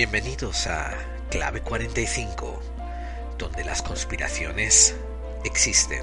[0.00, 0.96] Bienvenidos a
[1.30, 2.62] Clave 45,
[3.36, 4.96] donde las conspiraciones
[5.44, 6.02] existen.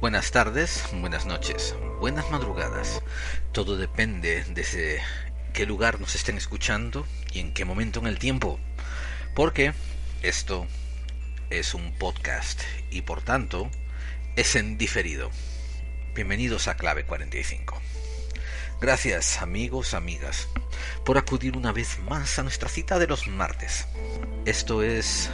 [0.00, 3.02] Buenas tardes, buenas noches, buenas madrugadas.
[3.52, 5.02] Todo depende desde
[5.52, 8.58] qué lugar nos estén escuchando y en qué momento en el tiempo.
[9.34, 9.74] Porque
[10.22, 10.66] esto
[11.50, 13.68] es un podcast y por tanto
[14.36, 15.30] es en diferido.
[16.14, 17.87] Bienvenidos a Clave 45.
[18.80, 20.46] Gracias amigos, amigas,
[21.04, 23.88] por acudir una vez más a nuestra cita de los martes.
[24.44, 25.30] Esto es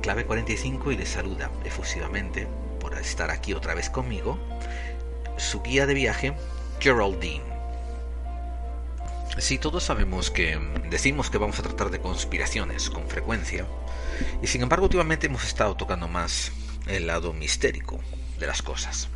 [0.00, 2.48] Clave 45 y les saluda efusivamente
[2.80, 4.38] por estar aquí otra vez conmigo
[5.36, 6.32] su guía de viaje,
[6.80, 7.44] Geraldine.
[9.36, 13.66] Si todos sabemos que decimos que vamos a tratar de conspiraciones con frecuencia,
[14.40, 16.50] y sin embargo últimamente hemos estado tocando más
[16.86, 18.00] el lado mistérico
[18.38, 19.10] de las cosas.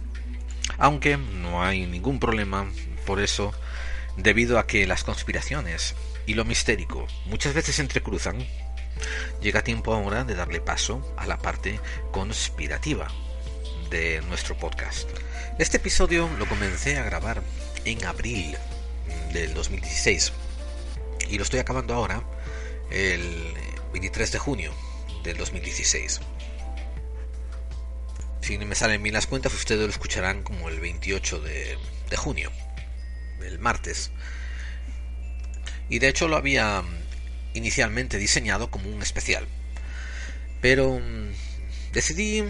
[0.77, 2.66] Aunque no hay ningún problema
[3.06, 3.52] por eso,
[4.16, 5.94] debido a que las conspiraciones
[6.27, 8.47] y lo mistérico muchas veces se entrecruzan,
[9.41, 11.80] llega tiempo ahora de darle paso a la parte
[12.11, 13.08] conspirativa
[13.91, 15.08] de nuestro podcast.
[15.58, 17.42] Este episodio lo comencé a grabar
[17.84, 18.56] en abril
[19.33, 20.33] del 2016
[21.28, 22.22] y lo estoy acabando ahora
[22.91, 23.55] el
[23.92, 24.72] 23 de junio
[25.22, 26.20] del 2016
[28.50, 31.78] si me salen bien las cuentas, ustedes lo escucharán como el 28 de,
[32.17, 32.50] junio,
[33.42, 34.10] el martes.
[35.88, 36.83] Y de hecho lo había
[37.55, 39.46] inicialmente diseñado como un especial.
[40.60, 42.44] Pero mm, decidí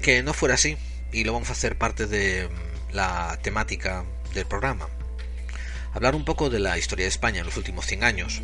[0.00, 0.76] que no fuera así
[1.12, 4.88] y lo vamos a hacer parte de mm, la temática del programa.
[5.92, 8.42] Hablar un poco de la historia de España en los últimos 100 años,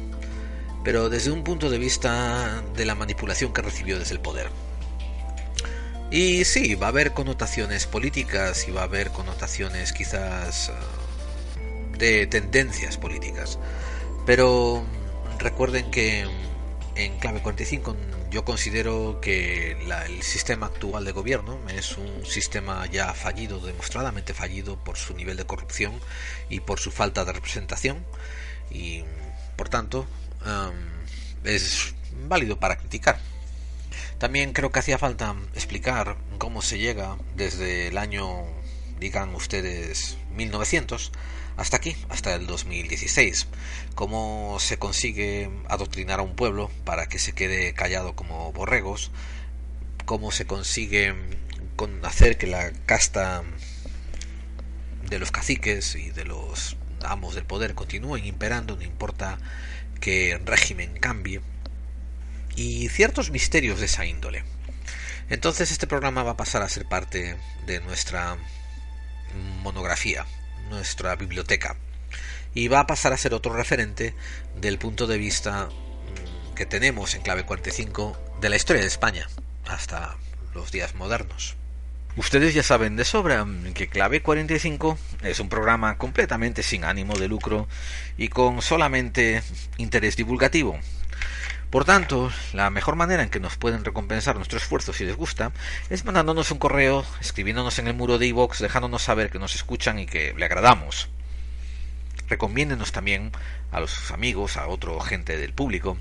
[0.84, 4.48] pero desde un punto de vista de la manipulación que recibió desde el poder.
[6.10, 10.80] Y sí, va a haber connotaciones políticas y va a haber connotaciones quizás ah,
[12.00, 13.60] de tendencias políticas.
[14.26, 14.82] Pero
[15.38, 16.26] recuerden que
[16.96, 17.96] en clave 45
[18.30, 24.76] yo considero que el sistema actual de gobierno es un sistema ya fallido, demostradamente fallido
[24.82, 25.92] por su nivel de corrupción
[26.48, 28.04] y por su falta de representación
[28.70, 29.04] y
[29.56, 30.06] por tanto
[31.44, 31.94] es
[32.28, 33.18] válido para criticar.
[34.18, 38.44] También creo que hacía falta explicar cómo se llega desde el año,
[39.00, 41.10] digan ustedes, 1900
[41.60, 43.46] hasta aquí, hasta el 2016.
[43.94, 49.10] Cómo se consigue adoctrinar a un pueblo para que se quede callado como borregos.
[50.06, 51.14] Cómo se consigue
[52.02, 53.42] hacer que la casta
[55.08, 59.38] de los caciques y de los amos del poder continúen imperando, no importa
[60.00, 61.40] que el régimen cambie
[62.56, 64.44] y ciertos misterios de esa índole.
[65.28, 68.36] Entonces este programa va a pasar a ser parte de nuestra
[69.62, 70.26] monografía,
[70.70, 71.76] nuestra biblioteca,
[72.54, 74.14] y va a pasar a ser otro referente
[74.56, 79.28] del punto de vista mm, que tenemos en clave 45 de la historia de España
[79.66, 80.16] hasta
[80.54, 81.56] los días modernos.
[82.16, 87.28] Ustedes ya saben de sobra que Clave 45 es un programa completamente sin ánimo de
[87.28, 87.68] lucro
[88.18, 89.42] y con solamente
[89.78, 90.78] interés divulgativo,
[91.70, 95.52] por tanto, la mejor manera en que nos pueden recompensar nuestro esfuerzo si les gusta
[95.88, 100.00] es mandándonos un correo, escribiéndonos en el muro de iVoox, dejándonos saber que nos escuchan
[100.00, 101.08] y que le agradamos.
[102.28, 103.30] Recomiéndenos también
[103.70, 105.96] a los amigos, a otra gente del público.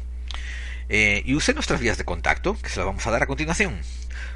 [0.89, 3.79] Eh, y use nuestras vías de contacto, que se las vamos a dar a continuación.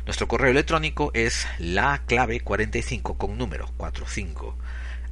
[0.06, 4.56] Nuestro correo electrónico es la clave 45 con número 45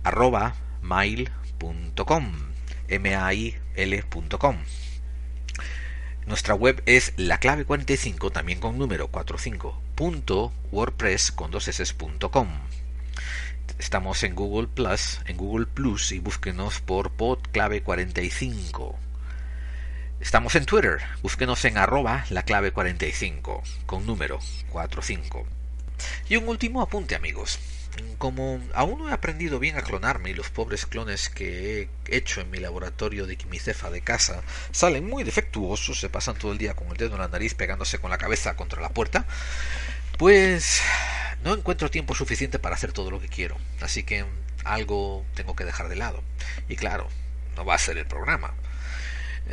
[0.04, 2.32] arroba mail.com
[2.90, 4.58] mail.com
[6.26, 12.48] nuestra web es laclave45, también con número 45.wordpress con dos s.com.
[13.80, 18.96] Estamos en Google Plus, en Google Plus y búsquenos por podclave45.
[20.20, 24.40] Estamos en Twitter, búsquenos en arroba laclave45 con número
[24.70, 25.46] 45.
[26.30, 27.60] Y un último apunte amigos
[28.18, 32.42] como aún no he aprendido bien a clonarme y los pobres clones que he hecho
[32.42, 36.76] en mi laboratorio de quimicefa de casa salen muy defectuosos, se pasan todo el día
[36.76, 39.26] con el dedo en la nariz pegándose con la cabeza contra la puerta,
[40.18, 40.82] pues
[41.44, 43.58] no encuentro tiempo suficiente para hacer todo lo que quiero.
[43.82, 44.26] Así que
[44.64, 46.24] algo tengo que dejar de lado.
[46.70, 47.08] Y claro,
[47.56, 48.54] no va a ser el programa.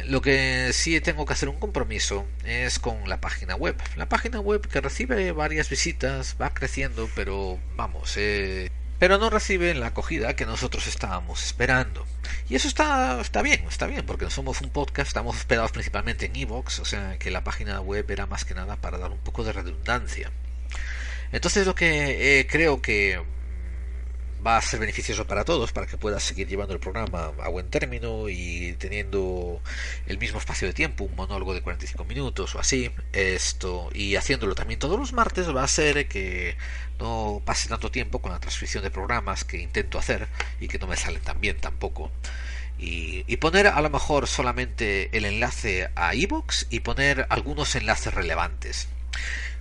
[0.07, 3.77] Lo que sí tengo que hacer un compromiso es con la página web.
[3.97, 9.75] La página web que recibe varias visitas, va creciendo, pero vamos, eh, pero no recibe
[9.75, 12.07] la acogida que nosotros estábamos esperando.
[12.49, 16.37] Y eso está, está bien, está bien, porque somos un podcast, estamos hospedados principalmente en
[16.37, 19.45] Evox, o sea que la página web era más que nada para dar un poco
[19.45, 20.31] de redundancia.
[21.33, 23.21] Entonces lo que eh, creo que
[24.49, 27.69] va a ser beneficioso para todos, para que puedas seguir llevando el programa a buen
[27.69, 29.61] término y teniendo
[30.07, 34.55] el mismo espacio de tiempo, un monólogo de 45 minutos o así, esto, y haciéndolo
[34.55, 36.57] también todos los martes va a ser que
[36.99, 40.29] no pase tanto tiempo con la transcripción de programas que intento hacer
[40.61, 42.11] y que no me salen tan bien tampoco.
[42.79, 48.89] Y, poner a lo mejor solamente el enlace a iVoox y poner algunos enlaces relevantes.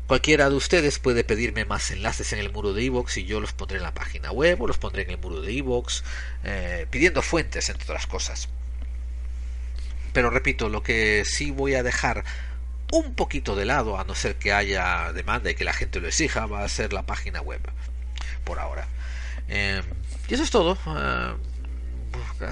[0.08, 3.52] Cualquiera de ustedes puede pedirme más enlaces en el muro de iVoox y yo los
[3.52, 6.02] pondré en la página web o los pondré en el muro de iVoox,
[6.46, 8.48] eh, pidiendo fuentes, entre otras cosas.
[10.14, 12.24] Pero repito, lo que sí voy a dejar
[12.94, 16.08] un poquito de lado, a no ser que haya demanda y que la gente lo
[16.08, 17.60] exija, va a ser la página web,
[18.46, 18.88] por ahora.
[19.50, 19.82] Eh,
[20.30, 20.78] y eso es todo.
[20.88, 21.34] Eh,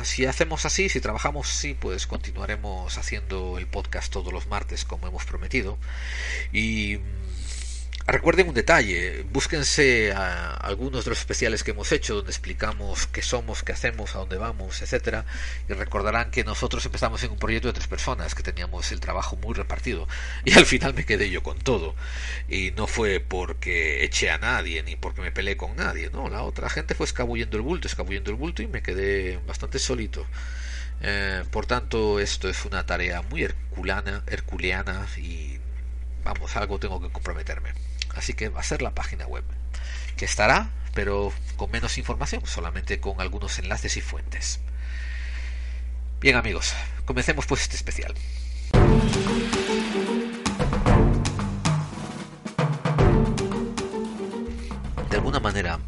[0.03, 5.07] si hacemos así, si trabajamos así, pues continuaremos haciendo el podcast todos los martes como
[5.07, 5.77] hemos prometido.
[6.51, 6.99] Y
[8.07, 13.23] Recuerden un detalle, búsquense a algunos de los especiales que hemos hecho donde explicamos qué
[13.23, 15.25] somos, qué hacemos, a dónde vamos, etcétera,
[15.67, 19.37] y recordarán que nosotros empezamos en un proyecto de tres personas, que teníamos el trabajo
[19.37, 20.07] muy repartido,
[20.45, 21.95] y al final me quedé yo con todo.
[22.47, 26.43] Y no fue porque eché a nadie ni porque me peleé con nadie, no, la
[26.43, 30.27] otra gente fue escabullendo el bulto, escabullendo el bulto y me quedé bastante solito.
[31.01, 35.59] Eh, por tanto, esto es una tarea muy herculana, herculeana y
[36.23, 37.73] vamos, algo tengo que comprometerme.
[38.15, 39.43] Así que va a ser la página web,
[40.17, 44.59] que estará, pero con menos información, solamente con algunos enlaces y fuentes.
[46.21, 46.73] Bien amigos,
[47.05, 48.13] comencemos pues este especial.
[55.09, 55.79] De alguna manera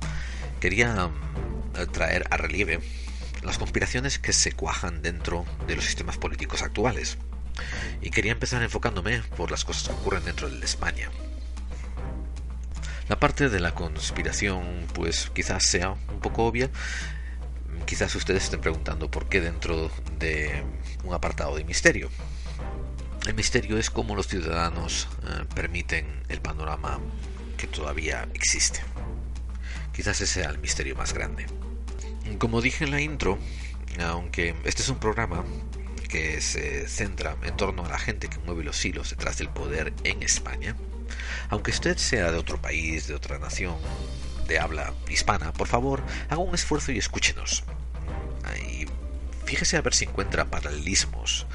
[0.60, 2.82] quería mm, traer a relieve
[3.44, 7.18] las conspiraciones que se cuajan dentro de los sistemas políticos actuales.
[8.02, 11.10] Y quería empezar enfocándome por las cosas que ocurren dentro de España.
[13.10, 16.70] La parte de la conspiración, pues quizás sea un poco obvia.
[17.86, 19.90] Quizás ustedes estén preguntando por qué dentro
[20.20, 20.64] de
[21.06, 22.10] un apartado de misterio.
[23.26, 27.00] El misterio es cómo los ciudadanos eh, permiten el panorama
[27.56, 28.82] que todavía existe.
[29.94, 31.46] Quizás ese sea el misterio más grande.
[32.40, 33.40] Como dije en la intro,
[34.02, 35.46] aunque este es un programa
[36.10, 39.94] que se centra en torno a la gente que mueve los hilos detrás del poder
[40.04, 40.76] en España,
[41.50, 43.76] aunque usted sea de otro país, de otra nación,
[44.48, 47.64] de habla hispana, por favor, haga un esfuerzo y escúchenos.
[48.70, 48.88] Y
[49.46, 51.46] fíjese a ver si encuentra paralelismos,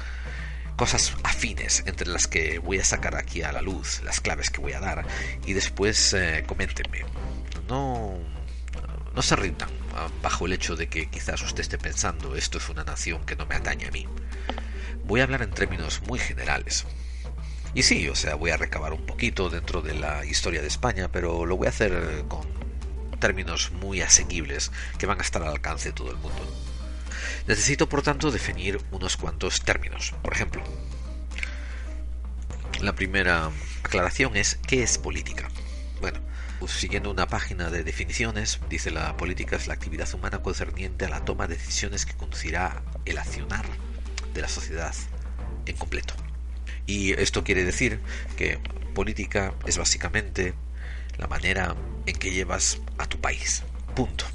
[0.75, 4.61] cosas afines entre las que voy a sacar aquí a la luz, las claves que
[4.61, 5.05] voy a dar,
[5.45, 7.05] y después eh, coméntenme.
[7.67, 8.17] No,
[9.15, 12.69] no se rindan ah, bajo el hecho de que quizás usted esté pensando esto es
[12.69, 14.07] una nación que no me atañe a mí.
[15.05, 16.85] Voy a hablar en términos muy generales.
[17.75, 21.11] Y sí, o sea, voy a recabar un poquito dentro de la historia de España,
[21.11, 22.47] pero lo voy a hacer con
[23.19, 26.41] términos muy asequibles que van a estar al alcance de todo el mundo.
[27.47, 30.13] Necesito, por tanto, definir unos cuantos términos.
[30.21, 30.63] Por ejemplo,
[32.81, 33.49] la primera
[33.83, 35.49] aclaración es ¿qué es política?
[35.99, 36.19] Bueno,
[36.59, 41.09] pues siguiendo una página de definiciones, dice la política es la actividad humana concerniente a
[41.09, 43.65] la toma de decisiones que conducirá el accionar
[44.33, 44.93] de la sociedad
[45.65, 46.13] en completo.
[46.85, 47.99] Y esto quiere decir
[48.37, 48.59] que
[48.93, 50.53] política es básicamente
[51.17, 51.75] la manera
[52.05, 53.63] en que llevas a tu país.
[53.95, 54.25] Punto.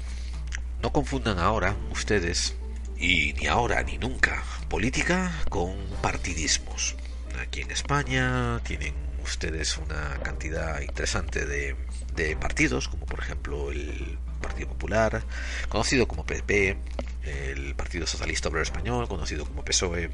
[0.81, 2.55] No confundan ahora ustedes,
[2.97, 6.95] y ni ahora ni nunca, política con partidismos.
[7.41, 11.75] Aquí en España tienen ustedes una cantidad interesante de,
[12.15, 15.23] de partidos, como por ejemplo el Partido Popular,
[15.67, 16.77] conocido como PP,
[17.23, 20.09] el Partido Socialista Obrero Español, conocido como PSOE,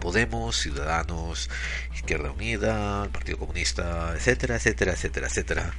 [0.00, 1.50] Podemos, Ciudadanos,
[1.94, 5.74] Izquierda Unida, el Partido Comunista, etcétera, etcétera, etcétera, etcétera.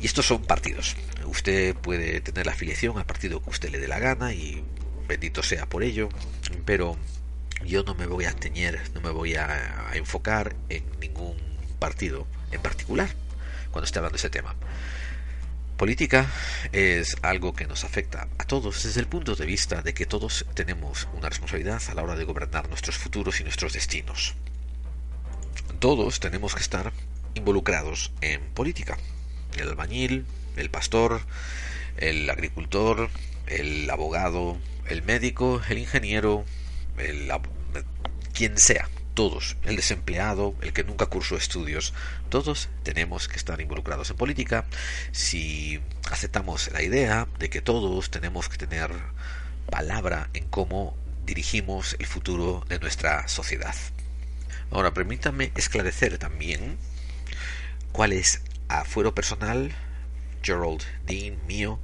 [0.00, 0.96] Y estos son partidos.
[1.26, 4.64] Usted puede tener la afiliación al partido que usted le dé la gana y
[5.06, 6.08] bendito sea por ello,
[6.64, 6.96] pero
[7.64, 11.36] yo no me voy a teñer, no me voy a, enfocar en ningún
[11.78, 13.08] partido en particular
[13.70, 14.54] cuando esté hablando de ese tema.
[15.80, 16.30] Política
[16.72, 20.44] es algo que nos afecta a todos desde el punto de vista de que todos
[20.52, 24.34] tenemos una responsabilidad a la hora de gobernar nuestros futuros y nuestros destinos.
[25.78, 26.92] Todos tenemos que estar
[27.32, 28.98] involucrados en política.
[29.56, 30.26] El albañil,
[30.58, 31.22] el pastor,
[31.96, 33.08] el agricultor,
[33.46, 36.44] el abogado, el médico, el ingeniero,
[36.98, 37.32] el,
[38.34, 38.86] quien sea
[39.20, 41.92] todos, el desempleado, el que nunca cursó estudios,
[42.30, 44.64] todos tenemos que estar involucrados en política
[45.12, 45.78] si
[46.10, 48.90] aceptamos la idea de que todos tenemos que tener
[49.68, 50.96] palabra en cómo
[51.26, 53.74] dirigimos el futuro de nuestra sociedad.
[54.70, 56.78] Ahora, permítame esclarecer también
[57.92, 59.70] cuál es, a fuero personal,
[60.42, 61.78] Gerald Dean mío,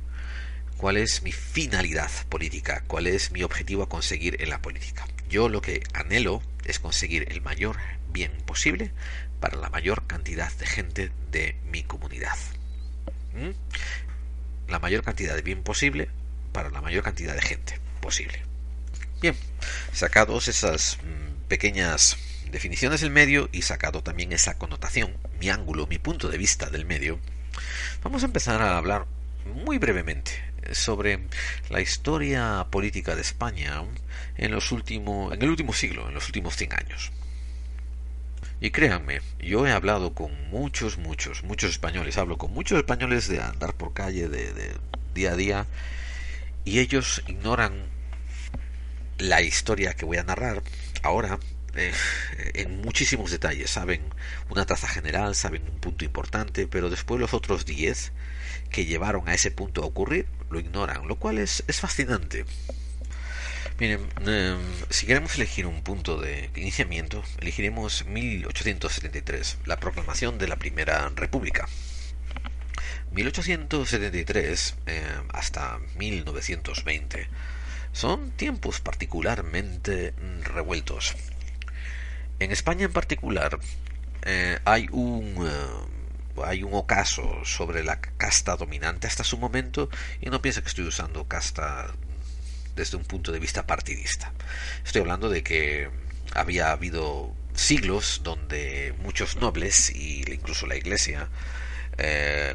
[0.79, 5.07] cuál es mi finalidad política, cuál es mi objetivo a conseguir en la política.
[5.29, 7.77] Yo lo que anhelo es conseguir el mayor
[8.13, 8.93] bien posible
[9.41, 12.37] para la mayor cantidad de gente de mi comunidad.
[13.35, 14.71] ¿Mm?
[14.71, 16.09] La mayor cantidad de bien posible
[16.53, 18.43] para la mayor cantidad de gente posible.
[19.21, 19.37] Bien,
[19.93, 22.17] sacados esas mm, pequeñas
[22.51, 26.85] definiciones del medio y sacado también esa connotación, mi ángulo, mi punto de vista del
[26.85, 27.19] medio,
[28.03, 29.07] vamos a empezar a hablar
[29.45, 30.33] muy brevemente
[30.73, 31.21] sobre
[31.71, 33.85] la historia política de España
[34.37, 37.13] en los últimos en el último siglo, en los últimos 100 años.
[38.61, 43.41] Y créanme, yo he hablado con muchos, muchos, muchos españoles, hablo con muchos españoles de
[43.41, 44.73] andar por calle de, de
[45.15, 45.67] día a día
[46.65, 47.73] y ellos ignoran
[49.19, 50.63] la historia que voy a narrar
[51.03, 51.39] ahora
[51.77, 51.93] eh,
[52.55, 53.71] en muchísimos detalles.
[53.71, 54.03] Saben
[54.51, 58.13] una traza general, saben un punto importante, pero después los otros 10
[58.77, 62.45] que llevaron a ese punto a ocurrir lo ignoran, lo cual es, es fascinante.
[63.81, 64.59] Miren, em,
[64.91, 71.67] si queremos elegir un punto de iniciamiento, elegiremos 1873, la proclamación de la Primera República.
[73.13, 77.29] 1873 em, hasta 1920
[77.93, 81.17] son tiempos particularmente revueltos.
[82.41, 83.59] En España en particular
[84.27, 85.97] eh, hay un eh,
[86.45, 89.89] hay un ocaso sobre la casta dominante hasta su momento
[90.21, 91.95] y no piensa que estoy usando casta
[92.75, 94.33] desde un punto de vista partidista.
[94.85, 95.91] Estoy hablando de que
[96.35, 101.29] había habido siglos donde muchos nobles y incluso la Iglesia
[101.99, 102.55] eh,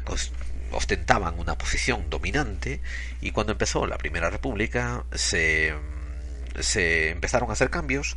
[0.70, 2.80] ostentaban una posición dominante
[3.20, 5.74] y cuando empezó la Primera República se,
[6.60, 8.14] se empezaron a hacer cambios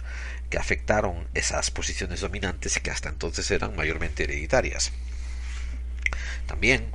[0.49, 4.91] que afectaron esas posiciones dominantes que hasta entonces eran mayormente hereditarias.
[6.45, 6.91] También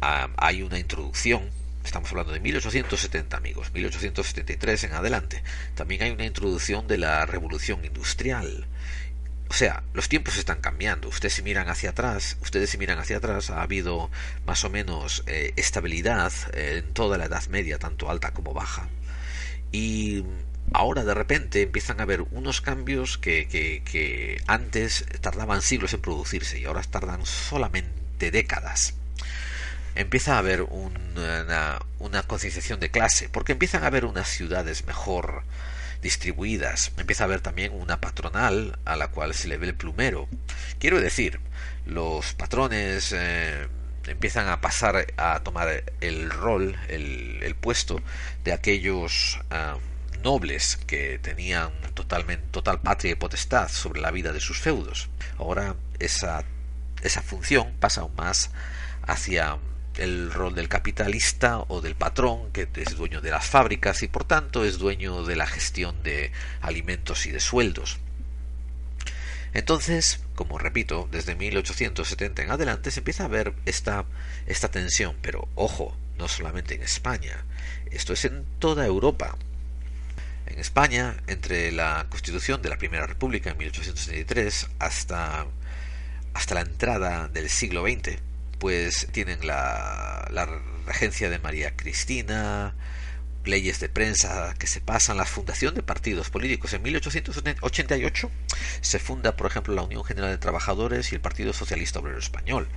[0.00, 1.50] ah, hay una introducción,
[1.84, 5.42] estamos hablando de 1870 amigos, 1873 en adelante,
[5.74, 8.66] también hay una introducción de la revolución industrial.
[9.52, 11.08] O sea, los tiempos están cambiando.
[11.08, 14.10] Ustedes si miran hacia atrás, ustedes si miran hacia atrás, ha habido
[14.46, 18.88] más o menos eh, estabilidad en toda la Edad Media, tanto alta como baja.
[19.70, 20.24] Y
[20.72, 26.64] ahora de repente empiezan a haber unos cambios que, antes tardaban siglos en producirse y
[26.64, 28.94] ahora tardan solamente décadas.
[29.94, 35.42] Empieza a haber una, concienciación de clase, porque empiezan a haber unas ciudades mejor
[36.00, 36.92] distribuidas.
[36.96, 40.28] Empieza a haber también una patronal a la cual se le ve el plumero.
[40.78, 41.40] Quiero decir,
[41.84, 43.68] los patrones eh,
[44.06, 48.00] empiezan a pasar a tomar el rol, el, el puesto
[48.44, 49.76] de aquellos ah,
[50.22, 55.08] nobles que tenían totalmente, total patria y potestad sobre la vida de sus feudos.
[55.38, 56.44] Ahora esa,
[57.02, 58.50] esa función pasa aún más
[59.06, 59.58] hacia
[59.96, 64.24] el rol del capitalista o del patrón que es dueño de las fábricas y por
[64.24, 67.98] tanto es dueño de la gestión de alimentos y de sueldos.
[69.54, 74.06] Entonces, como repito, desde 1870 en adelante se empieza a ver esta,
[74.46, 77.44] esta tensión, pero ojo, no solamente en España,
[77.90, 79.36] esto es en toda Europa.
[80.46, 85.46] En España, entre la constitución de la Primera República en 1863 hasta,
[86.34, 88.18] hasta la entrada del siglo XX,
[88.58, 90.28] pues tienen la,
[90.86, 92.74] regencia de María Cristina,
[93.44, 96.72] leyes de prensa que se pasan, la fundación de partidos políticos.
[96.72, 98.30] En 1888
[98.80, 102.68] se funda, por ejemplo, la Unión General de Trabajadores y el Partido Socialista Obrero Español.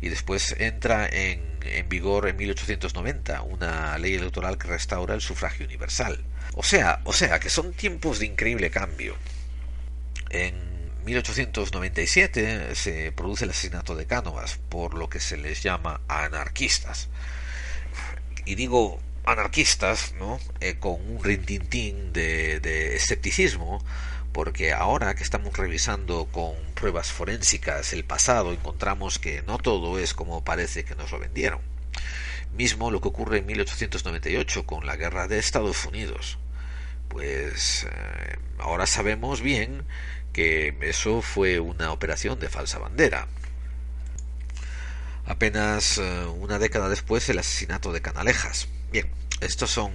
[0.00, 5.66] Y después entra en, en vigor en 1890 una ley electoral que restaura el sufragio
[5.66, 6.24] universal.
[6.54, 9.16] O sea, o sea, que son tiempos de increíble cambio.
[10.30, 17.08] En 1897 se produce el asesinato de Cánovas por lo que se les llama anarquistas.
[18.44, 20.38] Y digo anarquistas, ¿no?
[20.60, 23.84] Eh, con un rintintín de, de escepticismo,
[24.32, 30.14] porque ahora que estamos revisando con pruebas forensicas el pasado, encontramos que no todo es
[30.14, 31.60] como parece que nos lo vendieron.
[32.56, 36.38] Mismo lo que ocurre en 1898 con la guerra de Estados Unidos.
[37.08, 39.84] Pues eh, ahora sabemos bien
[40.38, 43.26] que eso fue una operación de falsa bandera.
[45.26, 48.68] Apenas eh, una década después el asesinato de Canalejas.
[48.92, 49.90] Bien, estos son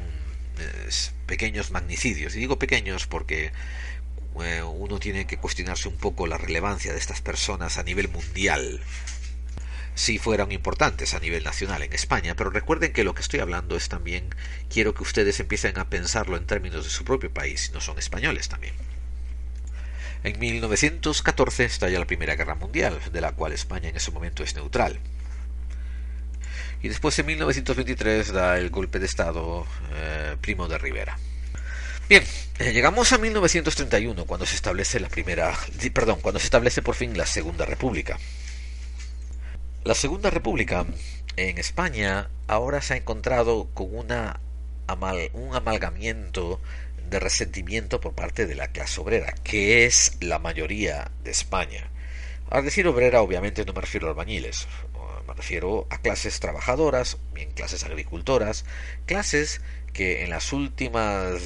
[0.60, 0.90] eh,
[1.28, 2.36] pequeños magnicidios.
[2.36, 3.54] Y digo pequeños porque
[4.36, 8.82] uno tiene que cuestionarse un poco la relevancia de estas personas a nivel mundial
[9.96, 13.78] si fueran importantes a nivel nacional en España, pero recuerden que lo que estoy hablando
[13.78, 14.28] es también,
[14.68, 18.50] quiero que ustedes empiecen a pensarlo en términos de su propio país, no son españoles
[18.50, 18.74] también.
[20.24, 24.56] En 1914 estalla la Primera Guerra Mundial, de la cual España en ese momento es
[24.56, 25.00] neutral.
[26.82, 31.18] y después en 1923 da el golpe de Estado eh, Primo de Rivera.
[32.10, 32.24] Bien,
[32.60, 35.54] eh, llegamos a 1931 cuando se establece la primera,
[35.94, 38.18] perdón, cuando se establece por fin la Segunda República.
[39.86, 40.86] La Segunda República
[41.38, 44.40] en España ahora se ha encontrado con una
[45.34, 46.60] un amalgamiento
[47.14, 51.90] de resentimiento por parte de la clase obrera, que es la mayoría de España.
[52.50, 54.68] Al decir obrera, obviamente no me refiero a albañiles,
[55.28, 58.66] me refiero a clases trabajadoras, bien clases agricultoras,
[59.06, 59.62] clases
[59.94, 61.40] que en las últimas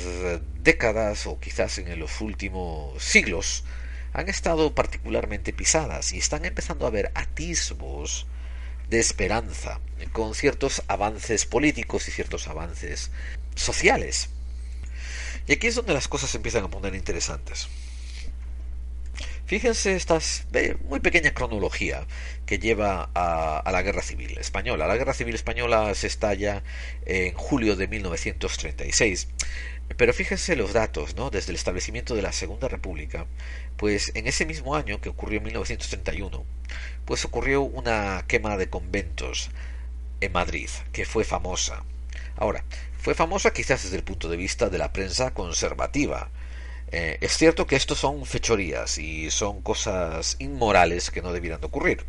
[0.64, 3.66] décadas o quizás en los últimos siglos
[4.14, 8.26] han estado particularmente pisadas y están empezando a ver atisbos
[8.90, 9.82] de esperanza
[10.14, 13.12] con ciertos avances políticos y ciertos avances
[13.56, 14.30] sociales.
[15.48, 17.68] Y aquí es donde las cosas empiezan a poner interesantes.
[19.48, 20.20] Fíjense esta
[20.90, 22.06] muy pequeña cronología
[22.46, 24.88] que lleva a, la Guerra Civil Española.
[24.88, 26.64] La Guerra Civil Española se estalla
[27.06, 29.30] en julio de 1936.
[29.96, 31.30] Pero fíjense los datos, ¿no?
[31.30, 33.26] Desde el establecimiento de la Segunda República,
[33.78, 36.44] pues en ese mismo año que ocurrió en 1931,
[37.06, 39.50] pues ocurrió una quema de conventos
[40.20, 41.86] en Madrid, que fue famosa.
[42.36, 42.66] Ahora,
[43.08, 46.30] fue famosa quizás desde el punto de vista de la prensa conservativa,
[46.92, 51.68] eh, es cierto que esto son fechorías y son cosas inmorales que no debieran de
[51.68, 52.04] ocurrir.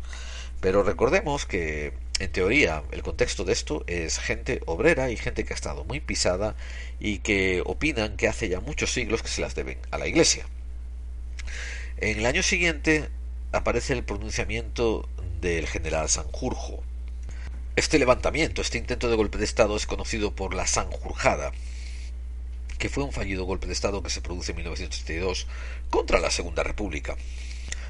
[0.59, 5.53] Pero recordemos que, en teoría, el contexto de esto es gente obrera y gente que
[5.53, 6.57] ha estado muy pisada
[6.99, 10.47] y que opinan que hace ya muchos siglos que se las deben a la Iglesia.
[11.95, 13.07] En el año siguiente
[13.53, 15.07] aparece el pronunciamiento
[15.39, 16.83] del general Sanjurjo.
[17.79, 21.53] Este levantamiento, este intento de golpe de Estado es conocido por la Sanjurjada,
[22.77, 25.47] que fue un fallido golpe de Estado que se produce en 1932
[25.89, 27.15] contra la Segunda República,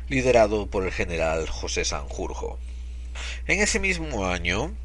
[0.08, 2.59] liderado por el general José Sanjurjo.
[3.48, 4.75] En ese mismo año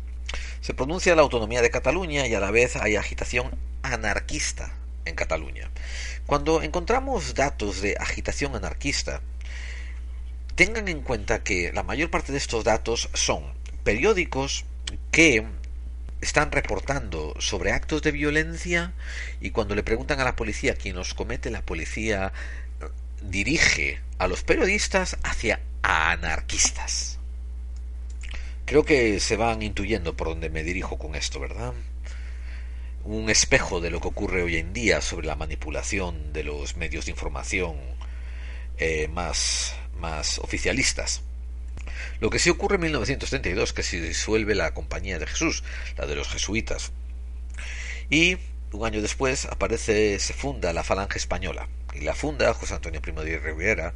[0.63, 3.51] se pronuncia la autonomía de Cataluña y a la vez hay agitación
[3.83, 4.73] anarquista
[5.05, 5.71] en Cataluña.
[6.25, 9.21] Cuando encontramos datos de agitación anarquista,
[10.55, 13.53] tengan en cuenta que la mayor parte de estos datos son
[13.83, 14.65] periódicos
[15.11, 15.47] que
[16.21, 18.95] están reportando sobre actos de violencia
[19.41, 22.33] y cuando le preguntan a la policía quién los comete, la policía
[22.81, 22.87] eh,
[23.23, 27.19] dirige a los periodistas hacia anarquistas.
[28.65, 31.75] Creo que se van intuyendo por dónde me dirijo con esto, ¿verdad?
[33.05, 37.05] Un espejo de lo que ocurre hoy en día sobre la manipulación de los medios
[37.05, 37.77] de información
[38.79, 41.23] eh, más, más oficialistas.
[42.21, 45.65] Lo que sí ocurre en 1932, que se disuelve la Compañía de Jesús,
[45.97, 46.93] la de los jesuitas.
[48.11, 48.39] Y
[48.73, 51.69] un año después aparece, se funda la Falange Española.
[51.95, 53.95] Y la funda José Antonio Primo de Rivera,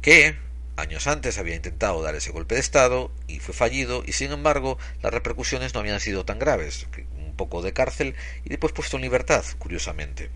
[0.00, 0.36] que
[0.76, 4.78] años antes había intentado dar ese golpe de Estado y fue fallido, y sin embargo
[5.02, 6.86] las repercusiones no habían sido tan graves.
[7.16, 8.14] Un poco de cárcel
[8.44, 10.30] y después puesto en libertad, curiosamente.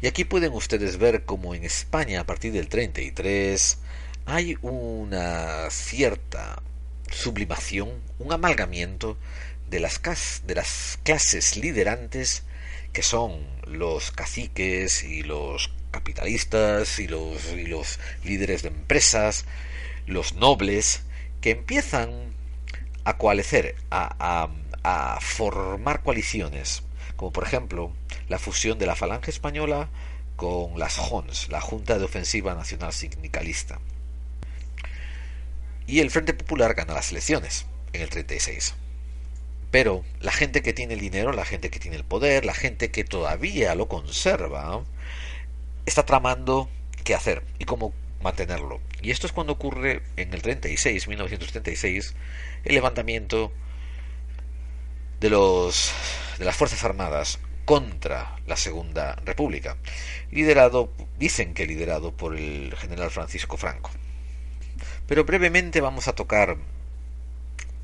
[0.00, 3.78] Y aquí pueden ustedes ver cómo en España a partir del 33
[4.26, 6.62] hay una cierta
[7.10, 9.18] sublimación, un amalgamiento
[9.68, 10.00] de las,
[10.46, 12.44] de las clases liderantes
[12.92, 19.44] que son los caciques y los capitalistas y los, y los líderes de empresas,
[20.06, 21.02] los nobles,
[21.40, 22.32] que empiezan
[23.04, 26.82] a coalescer, a, a, a formar coaliciones,
[27.16, 27.92] como por ejemplo
[28.28, 29.90] la fusión de la Falange Española
[30.36, 33.78] con las JONS, la Junta de Ofensiva Nacional Sindicalista
[35.86, 38.74] y el Frente Popular gana las elecciones en el 36.
[39.70, 42.90] Pero la gente que tiene el dinero, la gente que tiene el poder, la gente
[42.90, 44.82] que todavía lo conserva,
[45.86, 46.68] está tramando
[47.02, 47.92] qué hacer y cómo
[48.22, 48.80] mantenerlo.
[49.02, 52.14] Y esto es cuando ocurre en el 36, 1936,
[52.64, 53.52] el levantamiento
[55.20, 55.92] de los
[56.38, 59.76] de las Fuerzas Armadas contra la Segunda República,
[60.30, 63.90] liderado, dicen que liderado por el general Francisco Franco.
[65.06, 66.56] Pero brevemente vamos a tocar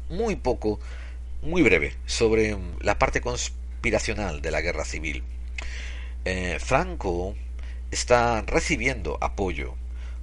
[0.08, 0.80] muy poco,
[1.42, 5.22] muy breve, sobre la parte conspiracional de la guerra civil.
[6.24, 7.34] Eh, Franco
[7.90, 9.74] está recibiendo apoyo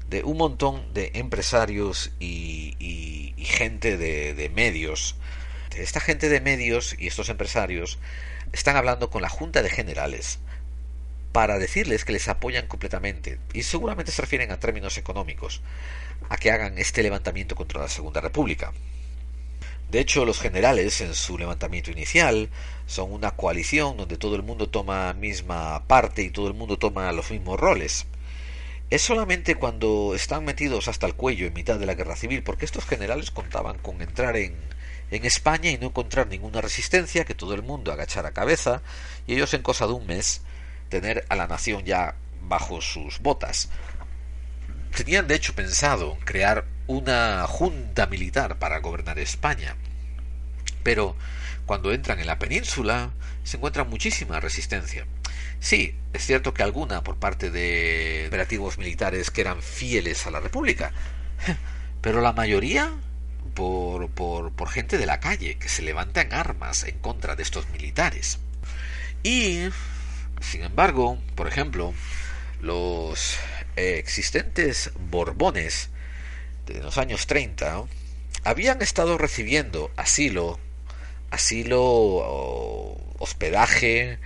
[0.09, 5.15] de un montón de empresarios y, gente de, de, medios.
[5.75, 7.99] Esta gente de medios y estos empresarios
[8.51, 10.39] están hablando con la Junta de Generales
[11.31, 15.61] para decirles que les apoyan completamente y seguramente se refieren a términos económicos
[16.29, 18.73] a que hagan este levantamiento contra la Segunda República.
[19.89, 22.49] De hecho, los generales en su levantamiento inicial
[22.87, 27.11] son una coalición donde todo el mundo toma misma parte y todo el mundo toma
[27.13, 28.05] los mismos roles.
[28.89, 32.65] Es solamente cuando están metidos hasta el cuello en mitad de la guerra civil, porque
[32.65, 34.55] estos generales contaban con entrar en,
[35.11, 38.81] en España y no encontrar ninguna resistencia, que todo el mundo agachara cabeza
[39.25, 40.41] y ellos en cosa de un mes
[40.89, 43.69] tener a la nación ya bajo sus botas.
[44.95, 49.75] Tenían de hecho pensado crear una junta militar para gobernar España,
[50.83, 51.15] pero
[51.65, 53.11] cuando entran en la península
[53.43, 55.05] se encuentra muchísima resistencia.
[55.59, 60.39] Sí, es cierto que alguna por parte de operativos militares que eran fieles a la
[60.39, 60.91] República,
[62.01, 62.93] pero la mayoría
[63.53, 67.69] por, por, por gente de la calle que se levantan armas en contra de estos
[67.69, 68.39] militares.
[69.23, 69.69] Y,
[70.41, 71.93] sin embargo, por ejemplo,
[72.61, 73.37] los
[73.77, 75.89] existentes Borbones
[76.65, 77.85] de los años 30
[78.43, 80.59] habían estado recibiendo asilo,
[81.29, 81.77] asilo,
[83.19, 84.19] hospedaje,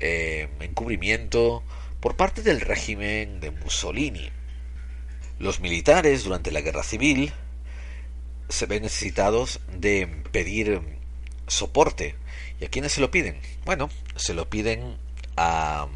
[0.00, 1.62] eh, encubrimiento
[2.00, 4.30] por parte del régimen de Mussolini.
[5.38, 7.32] Los militares durante la guerra civil
[8.48, 10.80] se ven necesitados de pedir
[11.46, 12.14] soporte.
[12.60, 13.38] ¿Y a quiénes se lo piden?
[13.64, 14.96] Bueno, se lo piden
[15.36, 15.88] a,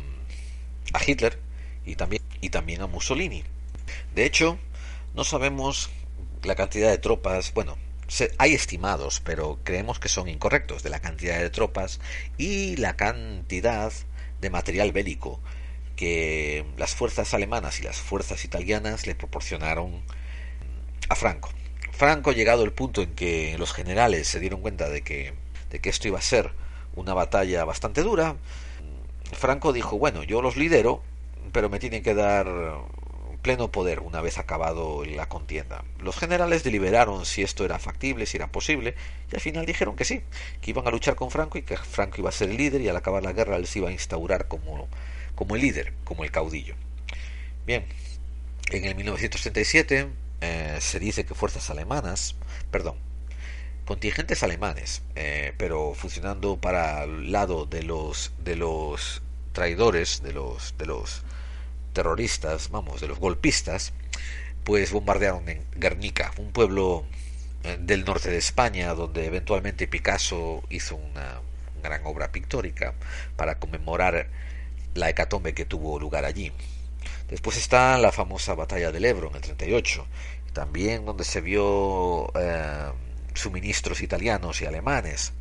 [0.92, 1.38] a Hitler
[1.84, 3.44] y también, y también a Mussolini.
[4.14, 4.58] De hecho,
[5.14, 5.90] no sabemos
[6.42, 7.76] la cantidad de tropas, bueno,
[8.38, 12.00] hay estimados, pero creemos que son incorrectos de la cantidad de tropas
[12.38, 13.92] y la cantidad
[14.40, 15.40] de material bélico
[15.96, 20.02] que las fuerzas alemanas y las fuerzas italianas le proporcionaron
[21.08, 21.50] a Franco.
[21.92, 25.34] Franco, llegado el punto en que los generales se dieron cuenta de que,
[25.70, 26.52] de que esto iba a ser
[26.94, 28.36] una batalla bastante dura,
[29.32, 31.02] Franco dijo, bueno, yo los lidero,
[31.52, 32.46] pero me tienen que dar
[33.40, 35.84] pleno poder una vez acabado la contienda.
[35.98, 38.94] Los generales deliberaron si esto era factible, si era posible,
[39.30, 40.22] y al final dijeron que sí,
[40.60, 42.88] que iban a luchar con Franco y que Franco iba a ser el líder y
[42.88, 44.88] al acabar la guerra les iba a instaurar como,
[45.34, 46.74] como el líder, como el caudillo.
[47.66, 47.86] Bien,
[48.70, 50.08] en el 1937
[50.40, 52.36] eh, se dice que fuerzas alemanas,
[52.70, 52.96] perdón,
[53.84, 60.76] contingentes alemanes, eh, pero funcionando para el lado de los de los traidores, de los
[60.78, 61.22] de los
[61.92, 63.92] terroristas, vamos, de los golpistas,
[64.64, 67.04] pues bombardearon en Guernica, un pueblo
[67.64, 71.40] eh, del norte de España, donde eventualmente Picasso hizo una
[71.82, 72.94] gran obra pictórica
[73.36, 74.28] para conmemorar
[74.94, 76.52] la hecatombe que tuvo lugar allí.
[77.28, 80.06] Después está la famosa batalla del Ebro en el 38,
[80.52, 82.92] también donde se vio eh,
[83.34, 85.32] suministros italianos y alemanes.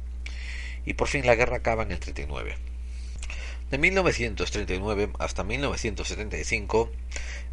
[0.86, 2.69] Y por fin la guerra acaba en el 39.
[3.70, 6.92] De 1939 hasta 1975,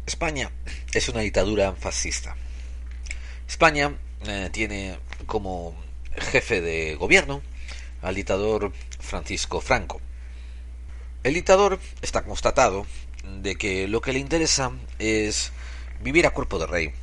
[0.07, 0.51] España
[0.91, 2.35] es una dictadura fascista.
[3.47, 5.75] España eh, tiene como
[6.17, 7.43] jefe de gobierno
[8.01, 10.01] al dictador Francisco Franco.
[11.23, 12.87] El dictador está constatado
[13.41, 15.51] de que lo que le interesa es
[16.01, 16.93] vivir a cuerpo de rey.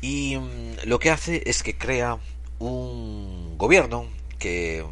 [0.00, 2.18] Y mm, lo que hace es que crea
[2.60, 4.06] un gobierno
[4.38, 4.84] que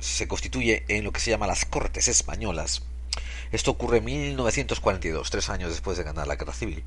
[0.00, 2.82] se constituye en lo que se llama las Cortes Españolas.
[3.52, 6.84] Esto ocurre en 1942, tres años después de ganar la guerra civil,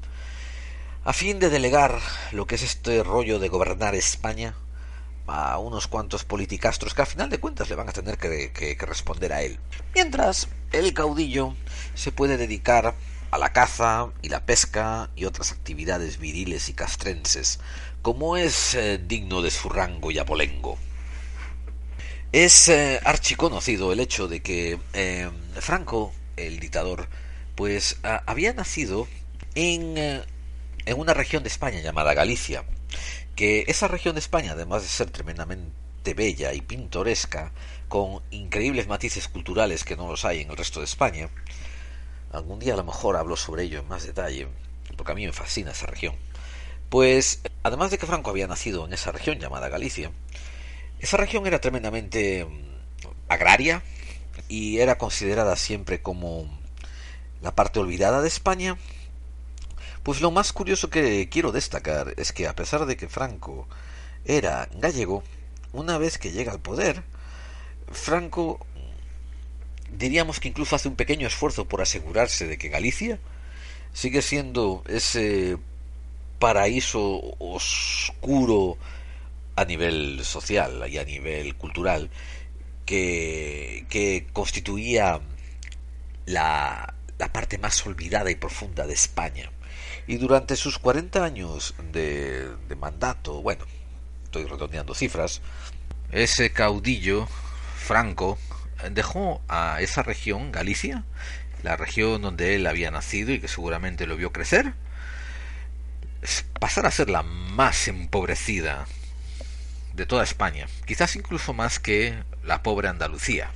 [1.05, 1.99] a fin de delegar
[2.31, 4.55] lo que es este rollo de gobernar España
[5.27, 9.33] a unos cuantos politicastros que al final de cuentas le van a tener que, responder
[9.33, 9.59] a él.
[9.95, 11.55] Mientras el caudillo
[11.93, 12.95] se puede dedicar
[13.31, 17.59] a la caza y la pesca y otras actividades viriles y castrenses,
[18.01, 20.77] como es eh, digno de su rango y abolengo.
[22.33, 27.07] Es eh, archiconocido el hecho de que eh, Franco, el dictador,
[27.53, 29.07] pues había nacido
[29.53, 30.23] en, eh,
[30.87, 32.63] en una región de España llamada Galicia,
[33.35, 37.51] que esa región de España, además de ser tremendamente bella y pintoresca,
[37.87, 41.29] con increíbles matices culturales que no los hay en el resto de España,
[42.31, 44.47] algún día a lo mejor hablo sobre ello en más detalle,
[44.97, 46.15] porque a mí me fascina esa región.
[46.89, 50.11] Pues, además de que Franco había nacido en esa región llamada Galicia,
[51.03, 52.61] esa región era tremendamente mm,
[53.27, 53.83] agraria
[54.47, 56.47] y era considerada siempre como
[57.41, 58.77] la parte olvidada de España.
[60.01, 63.67] Pues lo más curioso que quiero destacar es que a pesar de que Franco
[64.23, 65.23] era gallego,
[65.73, 67.03] una vez que llega al poder,
[67.91, 68.65] Franco
[69.91, 73.19] diríamos que incluso hace un pequeño esfuerzo por asegurarse de que Galicia
[73.91, 75.57] sigue siendo ese
[76.39, 78.77] paraíso oscuro
[79.55, 82.09] a nivel social y a nivel cultural
[82.85, 85.21] que, que constituía
[86.25, 89.51] la, la parte más olvidada y profunda de España.
[90.07, 93.65] Y durante sus 40 años de, de mandato, bueno,
[94.25, 95.41] estoy redondeando cifras,
[96.11, 97.27] ese caudillo
[97.77, 98.37] Franco
[98.91, 101.03] dejó a esa región, Galicia,
[101.63, 104.73] la región donde él había nacido y que seguramente lo vio crecer,
[106.59, 108.85] pasar a ser la más empobrecida
[109.93, 113.51] de toda España, quizás incluso más que la pobre Andalucía.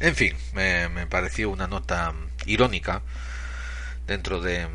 [0.00, 2.14] En fin, me, pareció una nota
[2.46, 3.02] irónica
[4.06, 4.66] dentro de,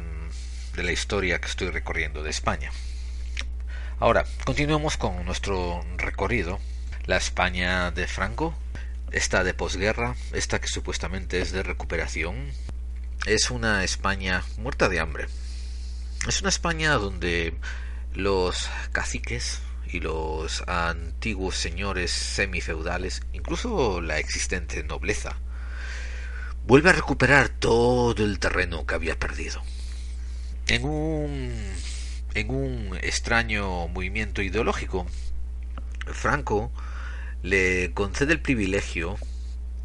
[0.76, 2.71] de la historia que estoy recorriendo de España.
[3.99, 6.60] Ahora, continuemos con nuestro recorrido.
[7.06, 8.54] La España de Franco,
[9.12, 12.52] esta de posguerra, esta que supuestamente es de recuperación,
[13.26, 15.28] es una España muerta de hambre.
[16.28, 17.56] Es una España donde
[18.13, 19.62] los caciques
[19.93, 25.38] y los antiguos señores semifeudales, incluso la existente nobleza,
[26.65, 29.62] vuelve a recuperar todo el terreno que había perdido.
[30.67, 31.53] En un,
[32.34, 35.06] en un extraño movimiento ideológico,
[36.08, 36.71] Franco
[37.43, 39.17] le concede el privilegio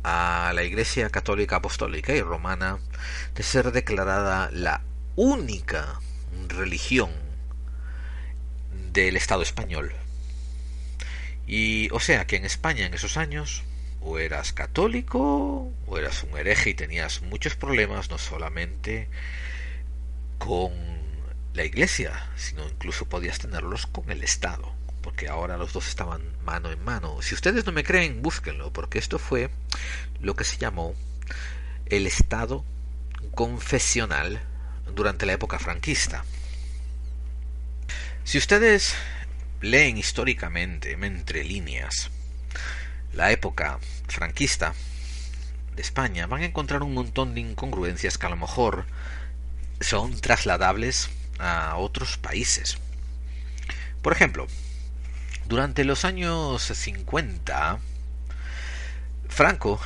[0.04, 2.78] a la Iglesia Católica Apostólica y Romana
[3.34, 4.80] de ser declarada la
[5.16, 6.00] única
[6.48, 7.27] religión
[8.92, 9.92] del Estado español.
[11.46, 13.62] Y o sea que en España en esos años
[14.00, 19.08] o eras católico o eras un hereje y tenías muchos problemas no solamente
[20.38, 20.72] con
[21.54, 24.72] la iglesia, sino incluso podías tenerlos con el Estado,
[25.02, 27.20] porque ahora los dos estaban mano en mano.
[27.22, 29.50] Si ustedes no me creen, búsquenlo, porque esto fue
[30.20, 30.94] lo que se llamó
[31.86, 32.64] el Estado
[33.34, 34.40] confesional
[34.94, 36.24] durante la época franquista.
[38.28, 38.94] Si ustedes
[39.62, 42.10] leen históricamente, entre líneas,
[43.14, 44.74] la época franquista
[45.74, 48.84] de España, van a encontrar un montón de incongruencias que a lo mejor
[49.80, 52.76] son trasladables a otros países.
[54.02, 54.46] Por ejemplo,
[55.46, 57.78] durante los años 50,
[59.30, 59.80] Franco,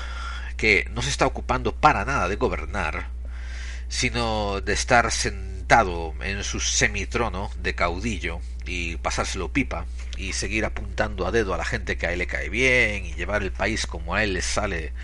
[0.57, 3.12] que no se está ocupando para nada de gobernar,
[3.93, 9.85] sino de estar sentado en su semitrono de caudillo y pasárselo pipa
[10.17, 13.13] y seguir apuntando a dedo a la gente que a él le cae bien y
[13.13, 14.95] llevar el país como a él le sale